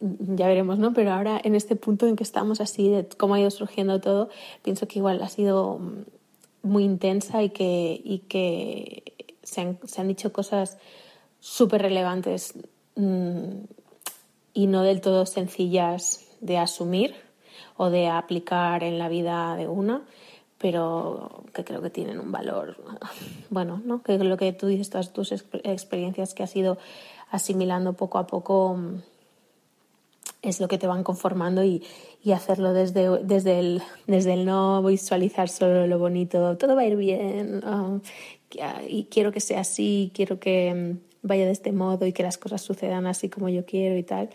ya 0.00 0.46
veremos, 0.46 0.78
¿no? 0.78 0.92
Pero 0.92 1.12
ahora 1.12 1.40
en 1.42 1.54
este 1.54 1.76
punto 1.76 2.06
en 2.06 2.16
que 2.16 2.24
estamos 2.24 2.60
así, 2.60 2.88
de 2.88 3.08
cómo 3.16 3.34
ha 3.34 3.40
ido 3.40 3.50
surgiendo 3.50 4.00
todo, 4.00 4.28
pienso 4.62 4.86
que 4.88 4.98
igual 4.98 5.22
ha 5.22 5.28
sido 5.28 5.80
muy 6.62 6.84
intensa 6.84 7.42
y 7.42 7.50
que, 7.50 8.00
y 8.02 8.20
que 8.20 9.14
se, 9.42 9.60
han, 9.62 9.78
se 9.84 10.00
han 10.00 10.08
dicho 10.08 10.32
cosas 10.32 10.78
súper 11.40 11.82
relevantes 11.82 12.54
mmm, 12.96 13.64
y 14.52 14.66
no 14.66 14.82
del 14.82 15.00
todo 15.00 15.26
sencillas 15.26 16.26
de 16.40 16.58
asumir 16.58 17.14
o 17.76 17.90
de 17.90 18.08
aplicar 18.08 18.82
en 18.82 18.98
la 18.98 19.08
vida 19.08 19.56
de 19.56 19.68
una, 19.68 20.02
pero 20.58 21.44
que 21.54 21.64
creo 21.64 21.82
que 21.82 21.90
tienen 21.90 22.18
un 22.18 22.32
valor, 22.32 22.76
bueno, 23.50 23.80
¿no? 23.84 24.02
Que 24.02 24.18
lo 24.18 24.36
que 24.36 24.52
tú 24.52 24.66
dices, 24.66 24.90
todas 24.90 25.12
tus 25.12 25.32
experiencias 25.32 26.34
que 26.34 26.42
has 26.42 26.56
ido 26.56 26.78
asimilando 27.30 27.94
poco 27.94 28.18
a 28.18 28.26
poco 28.26 28.78
es 30.48 30.60
lo 30.60 30.68
que 30.68 30.78
te 30.78 30.86
van 30.86 31.02
conformando 31.02 31.64
y, 31.64 31.82
y 32.22 32.32
hacerlo 32.32 32.72
desde, 32.72 33.24
desde, 33.24 33.58
el, 33.58 33.82
desde 34.06 34.34
el 34.34 34.44
no 34.44 34.82
visualizar 34.82 35.48
solo 35.48 35.86
lo 35.86 35.98
bonito, 35.98 36.56
todo 36.56 36.74
va 36.74 36.82
a 36.82 36.86
ir 36.86 36.96
bien 36.96 37.62
uh, 37.64 38.00
y 38.88 39.04
quiero 39.10 39.32
que 39.32 39.40
sea 39.40 39.60
así, 39.60 40.12
quiero 40.14 40.38
que 40.38 40.72
mm, 40.74 41.26
vaya 41.26 41.44
de 41.44 41.52
este 41.52 41.72
modo 41.72 42.06
y 42.06 42.12
que 42.12 42.22
las 42.22 42.38
cosas 42.38 42.62
sucedan 42.62 43.06
así 43.06 43.28
como 43.28 43.48
yo 43.48 43.64
quiero 43.64 43.96
y 43.96 44.02
tal, 44.02 44.30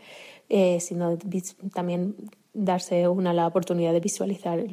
eh, 0.50 0.80
sino 0.80 1.18
también 1.74 2.16
darse 2.54 3.08
una 3.08 3.34
la 3.34 3.48
oportunidad 3.48 3.94
de 3.94 4.02
visualizar 4.02 4.64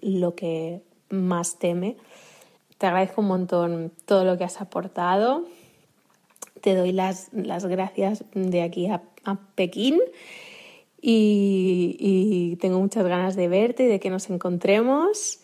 lo 0.00 0.34
que 0.34 0.82
más 1.10 1.58
teme. 1.58 1.96
Te 2.78 2.86
agradezco 2.86 3.20
un 3.20 3.28
montón 3.28 3.92
todo 4.06 4.24
lo 4.24 4.38
que 4.38 4.44
has 4.44 4.60
aportado. 4.60 5.46
Te 6.60 6.74
doy 6.74 6.92
las, 6.92 7.28
las 7.32 7.66
gracias 7.66 8.24
de 8.34 8.62
aquí 8.62 8.86
a, 8.86 9.02
a 9.24 9.38
Pekín 9.54 10.00
y, 11.08 12.56
tengo 12.60 12.80
muchas 12.80 13.06
ganas 13.06 13.36
de 13.36 13.48
verte 13.48 13.84
y 13.84 13.86
de 13.86 14.00
que 14.00 14.10
nos 14.10 14.28
encontremos. 14.28 15.40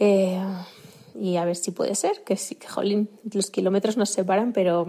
Eh, 0.00 0.40
y 1.20 1.36
a 1.36 1.44
ver 1.44 1.56
si 1.56 1.70
puede 1.70 1.94
ser, 1.94 2.22
que 2.24 2.36
sí, 2.36 2.54
que 2.54 2.68
jolín, 2.68 3.08
los 3.32 3.50
kilómetros 3.50 3.96
nos 3.96 4.10
separan, 4.10 4.52
pero, 4.52 4.86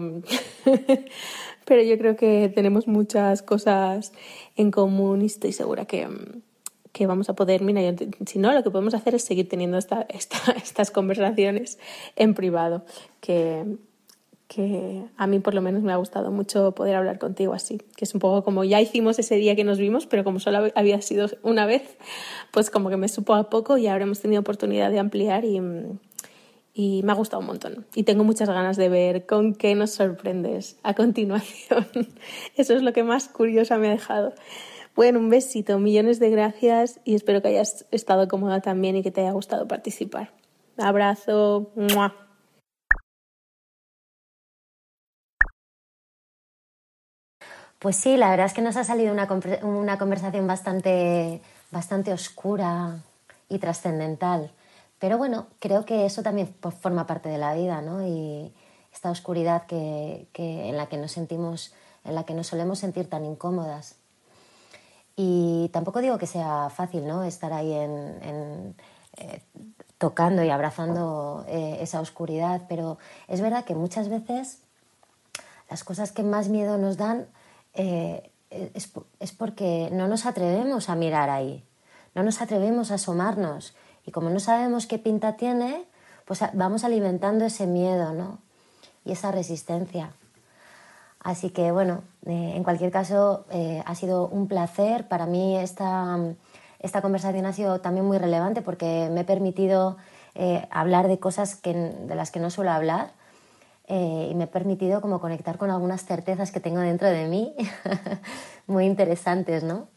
pero 1.64 1.82
yo 1.82 1.98
creo 1.98 2.16
que 2.16 2.50
tenemos 2.54 2.86
muchas 2.86 3.42
cosas 3.42 4.12
en 4.56 4.70
común 4.70 5.22
y 5.22 5.26
estoy 5.26 5.52
segura 5.52 5.86
que, 5.86 6.08
que 6.92 7.06
vamos 7.06 7.28
a 7.30 7.34
poder, 7.34 7.62
mira, 7.62 7.82
yo, 7.82 7.92
si 8.26 8.38
no, 8.38 8.52
lo 8.52 8.62
que 8.62 8.70
podemos 8.70 8.94
hacer 8.94 9.14
es 9.16 9.24
seguir 9.24 9.48
teniendo 9.48 9.76
esta, 9.78 10.06
esta, 10.08 10.52
estas 10.52 10.90
conversaciones 10.90 11.78
en 12.16 12.34
privado, 12.34 12.84
que, 13.20 13.64
que 14.50 15.04
a 15.16 15.28
mí 15.28 15.38
por 15.38 15.54
lo 15.54 15.62
menos 15.62 15.84
me 15.84 15.92
ha 15.92 15.96
gustado 15.96 16.32
mucho 16.32 16.72
poder 16.72 16.96
hablar 16.96 17.20
contigo 17.20 17.54
así, 17.54 17.78
que 17.96 18.04
es 18.04 18.12
un 18.14 18.20
poco 18.20 18.42
como 18.42 18.64
ya 18.64 18.80
hicimos 18.80 19.16
ese 19.20 19.36
día 19.36 19.54
que 19.54 19.62
nos 19.62 19.78
vimos, 19.78 20.06
pero 20.06 20.24
como 20.24 20.40
solo 20.40 20.72
había 20.74 21.00
sido 21.02 21.28
una 21.44 21.66
vez, 21.66 21.96
pues 22.50 22.68
como 22.68 22.90
que 22.90 22.96
me 22.96 23.06
supo 23.06 23.34
a 23.34 23.48
poco 23.48 23.78
y 23.78 23.86
ahora 23.86 24.02
hemos 24.02 24.18
tenido 24.18 24.40
oportunidad 24.40 24.90
de 24.90 24.98
ampliar 24.98 25.44
y, 25.44 25.60
y 26.74 27.02
me 27.04 27.12
ha 27.12 27.14
gustado 27.14 27.38
un 27.38 27.46
montón. 27.46 27.86
Y 27.94 28.02
tengo 28.02 28.24
muchas 28.24 28.48
ganas 28.48 28.76
de 28.76 28.88
ver 28.88 29.24
con 29.24 29.54
qué 29.54 29.76
nos 29.76 29.92
sorprendes 29.92 30.80
a 30.82 30.94
continuación. 30.94 31.86
Eso 32.56 32.74
es 32.74 32.82
lo 32.82 32.92
que 32.92 33.04
más 33.04 33.28
curiosa 33.28 33.78
me 33.78 33.86
ha 33.86 33.92
dejado. 33.92 34.34
Bueno, 34.96 35.20
un 35.20 35.30
besito, 35.30 35.78
millones 35.78 36.18
de 36.18 36.28
gracias 36.28 36.98
y 37.04 37.14
espero 37.14 37.40
que 37.40 37.48
hayas 37.48 37.86
estado 37.92 38.26
cómoda 38.26 38.60
también 38.60 38.96
y 38.96 39.04
que 39.04 39.12
te 39.12 39.20
haya 39.20 39.30
gustado 39.30 39.68
participar. 39.68 40.32
Abrazo. 40.76 41.70
Pues 47.80 47.96
sí, 47.96 48.16
la 48.16 48.30
verdad 48.30 48.46
es 48.46 48.52
que 48.52 48.62
nos 48.62 48.76
ha 48.76 48.84
salido 48.84 49.12
una, 49.12 49.28
una 49.62 49.98
conversación 49.98 50.46
bastante, 50.46 51.42
bastante 51.72 52.12
oscura 52.12 52.98
y 53.48 53.58
trascendental. 53.58 54.52
Pero 55.00 55.18
bueno, 55.18 55.48
creo 55.58 55.84
que 55.84 56.06
eso 56.06 56.22
también 56.22 56.54
forma 56.80 57.06
parte 57.06 57.28
de 57.28 57.38
la 57.38 57.54
vida, 57.54 57.80
¿no? 57.80 58.06
Y 58.06 58.54
esta 58.92 59.10
oscuridad 59.10 59.66
que, 59.66 60.28
que, 60.32 60.68
en 60.68 60.76
la 60.76 60.86
que 60.86 60.98
nos 60.98 61.10
sentimos, 61.10 61.74
en 62.04 62.14
la 62.14 62.24
que 62.24 62.34
nos 62.34 62.46
solemos 62.46 62.78
sentir 62.78 63.08
tan 63.08 63.24
incómodas. 63.24 63.96
Y 65.16 65.70
tampoco 65.72 66.00
digo 66.00 66.18
que 66.18 66.26
sea 66.26 66.70
fácil, 66.70 67.06
¿no? 67.06 67.24
Estar 67.24 67.52
ahí 67.52 67.72
en 67.72 68.74
eh, 69.16 69.42
tocando 69.98 70.42
y 70.42 70.48
abrazando 70.48 71.44
eh, 71.46 71.78
esa 71.80 72.00
oscuridad, 72.00 72.62
pero 72.68 72.96
es 73.28 73.42
verdad 73.42 73.64
que 73.66 73.74
muchas 73.74 74.08
veces 74.08 74.60
las 75.68 75.84
cosas 75.84 76.10
que 76.10 76.22
más 76.22 76.48
miedo 76.48 76.78
nos 76.78 76.96
dan 76.96 77.26
eh, 77.74 78.30
es, 78.50 78.92
es, 79.20 79.32
porque 79.32 79.88
no 79.92 80.08
nos 80.08 80.26
atrevemos 80.26 80.88
a 80.88 80.96
mirar 80.96 81.30
ahí, 81.30 81.64
no 82.14 82.22
nos 82.22 82.40
atrevemos 82.40 82.90
a 82.90 82.94
asomarnos 82.94 83.74
y 84.04 84.10
como 84.10 84.30
no 84.30 84.40
sabemos 84.40 84.86
qué 84.86 84.98
pinta 84.98 85.36
tiene, 85.36 85.84
pues 86.24 86.42
vamos 86.52 86.84
alimentando 86.84 87.44
ese 87.44 87.66
miedo 87.66 88.12
¿no? 88.12 88.38
y 89.04 89.12
esa 89.12 89.30
resistencia. 89.30 90.12
Así 91.20 91.50
que 91.50 91.70
bueno, 91.70 92.02
eh, 92.26 92.52
en 92.56 92.64
cualquier 92.64 92.90
caso 92.90 93.44
eh, 93.50 93.82
ha 93.84 93.94
sido 93.94 94.26
un 94.26 94.48
placer. 94.48 95.06
Para 95.06 95.26
mí 95.26 95.56
esta, 95.56 96.18
esta 96.78 97.02
conversación 97.02 97.46
ha 97.46 97.52
sido 97.52 97.80
también 97.80 98.06
muy 98.06 98.18
relevante 98.18 98.62
porque 98.62 99.08
me 99.12 99.20
he 99.20 99.24
permitido 99.24 99.96
hablar 100.70 101.08
de 101.08 101.18
cosas 101.18 101.56
que, 101.56 101.74
de 101.74 102.14
las 102.14 102.30
que 102.30 102.38
no 102.38 102.50
suelo 102.50 102.70
hablar 102.70 103.12
eh, 103.92 104.28
y 104.30 104.34
me 104.36 104.44
he 104.44 104.46
permitido 104.46 105.00
como 105.00 105.20
conectar 105.20 105.58
con 105.58 105.68
algunas 105.68 106.04
certezas 106.04 106.52
que 106.52 106.60
tengo 106.60 106.78
dentro 106.78 107.08
de 107.08 107.26
mí, 107.26 107.56
muy 108.68 108.86
interesantes, 108.86 109.64
¿no? 109.64 109.88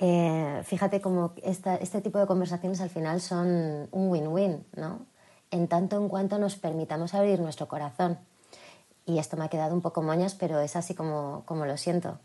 Eh, 0.00 0.60
fíjate 0.64 1.00
como 1.00 1.34
esta, 1.44 1.76
este 1.76 2.00
tipo 2.00 2.18
de 2.18 2.26
conversaciones 2.26 2.80
al 2.80 2.90
final 2.90 3.20
son 3.20 3.86
un 3.92 4.10
win-win, 4.10 4.66
¿no? 4.74 5.06
En 5.52 5.68
tanto 5.68 5.96
en 5.96 6.08
cuanto 6.08 6.36
nos 6.36 6.56
permitamos 6.56 7.14
abrir 7.14 7.38
nuestro 7.38 7.68
corazón. 7.68 8.18
Y 9.06 9.18
esto 9.18 9.36
me 9.36 9.44
ha 9.44 9.48
quedado 9.48 9.72
un 9.72 9.80
poco 9.80 10.02
moñas, 10.02 10.34
pero 10.34 10.58
es 10.58 10.74
así 10.74 10.96
como, 10.96 11.44
como 11.46 11.64
lo 11.64 11.76
siento. 11.76 12.18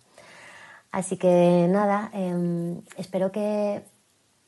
Así 0.91 1.18
que 1.18 1.68
nada, 1.69 2.10
eh, 2.15 2.81
espero 2.98 3.31
que 3.31 3.84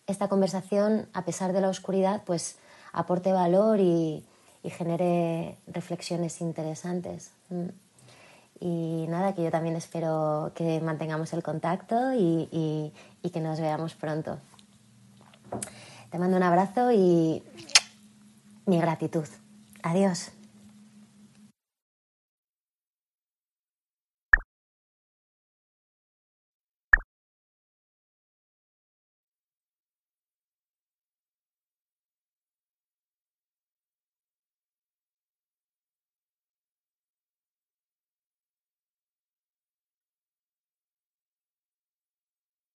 esta 0.08 0.30
conversación, 0.30 1.10
a 1.14 1.26
pesar 1.26 1.54
de 1.54 1.62
la 1.62 1.70
oscuridad, 1.70 2.24
pues 2.26 2.58
aporte 2.92 3.32
valor 3.32 3.80
y, 3.80 4.26
y 4.64 4.70
genere 4.70 5.58
reflexiones 5.68 6.42
interesantes. 6.42 7.32
Mm. 7.50 7.70
Y 8.62 9.06
nada, 9.08 9.34
que 9.34 9.44
yo 9.44 9.52
también 9.52 9.76
espero 9.76 10.52
que 10.54 10.82
mantengamos 10.82 11.32
el 11.34 11.44
contacto 11.44 12.14
y, 12.14 12.50
y, 12.52 12.94
y 13.24 13.30
que 13.30 13.40
nos 13.40 13.60
veamos 13.60 13.96
pronto. 13.96 14.38
Te 16.12 16.20
mando 16.20 16.36
un 16.36 16.44
abrazo 16.44 16.92
y 16.92 17.42
mi 18.66 18.80
gratitud. 18.80 19.26
Adiós. 19.82 20.32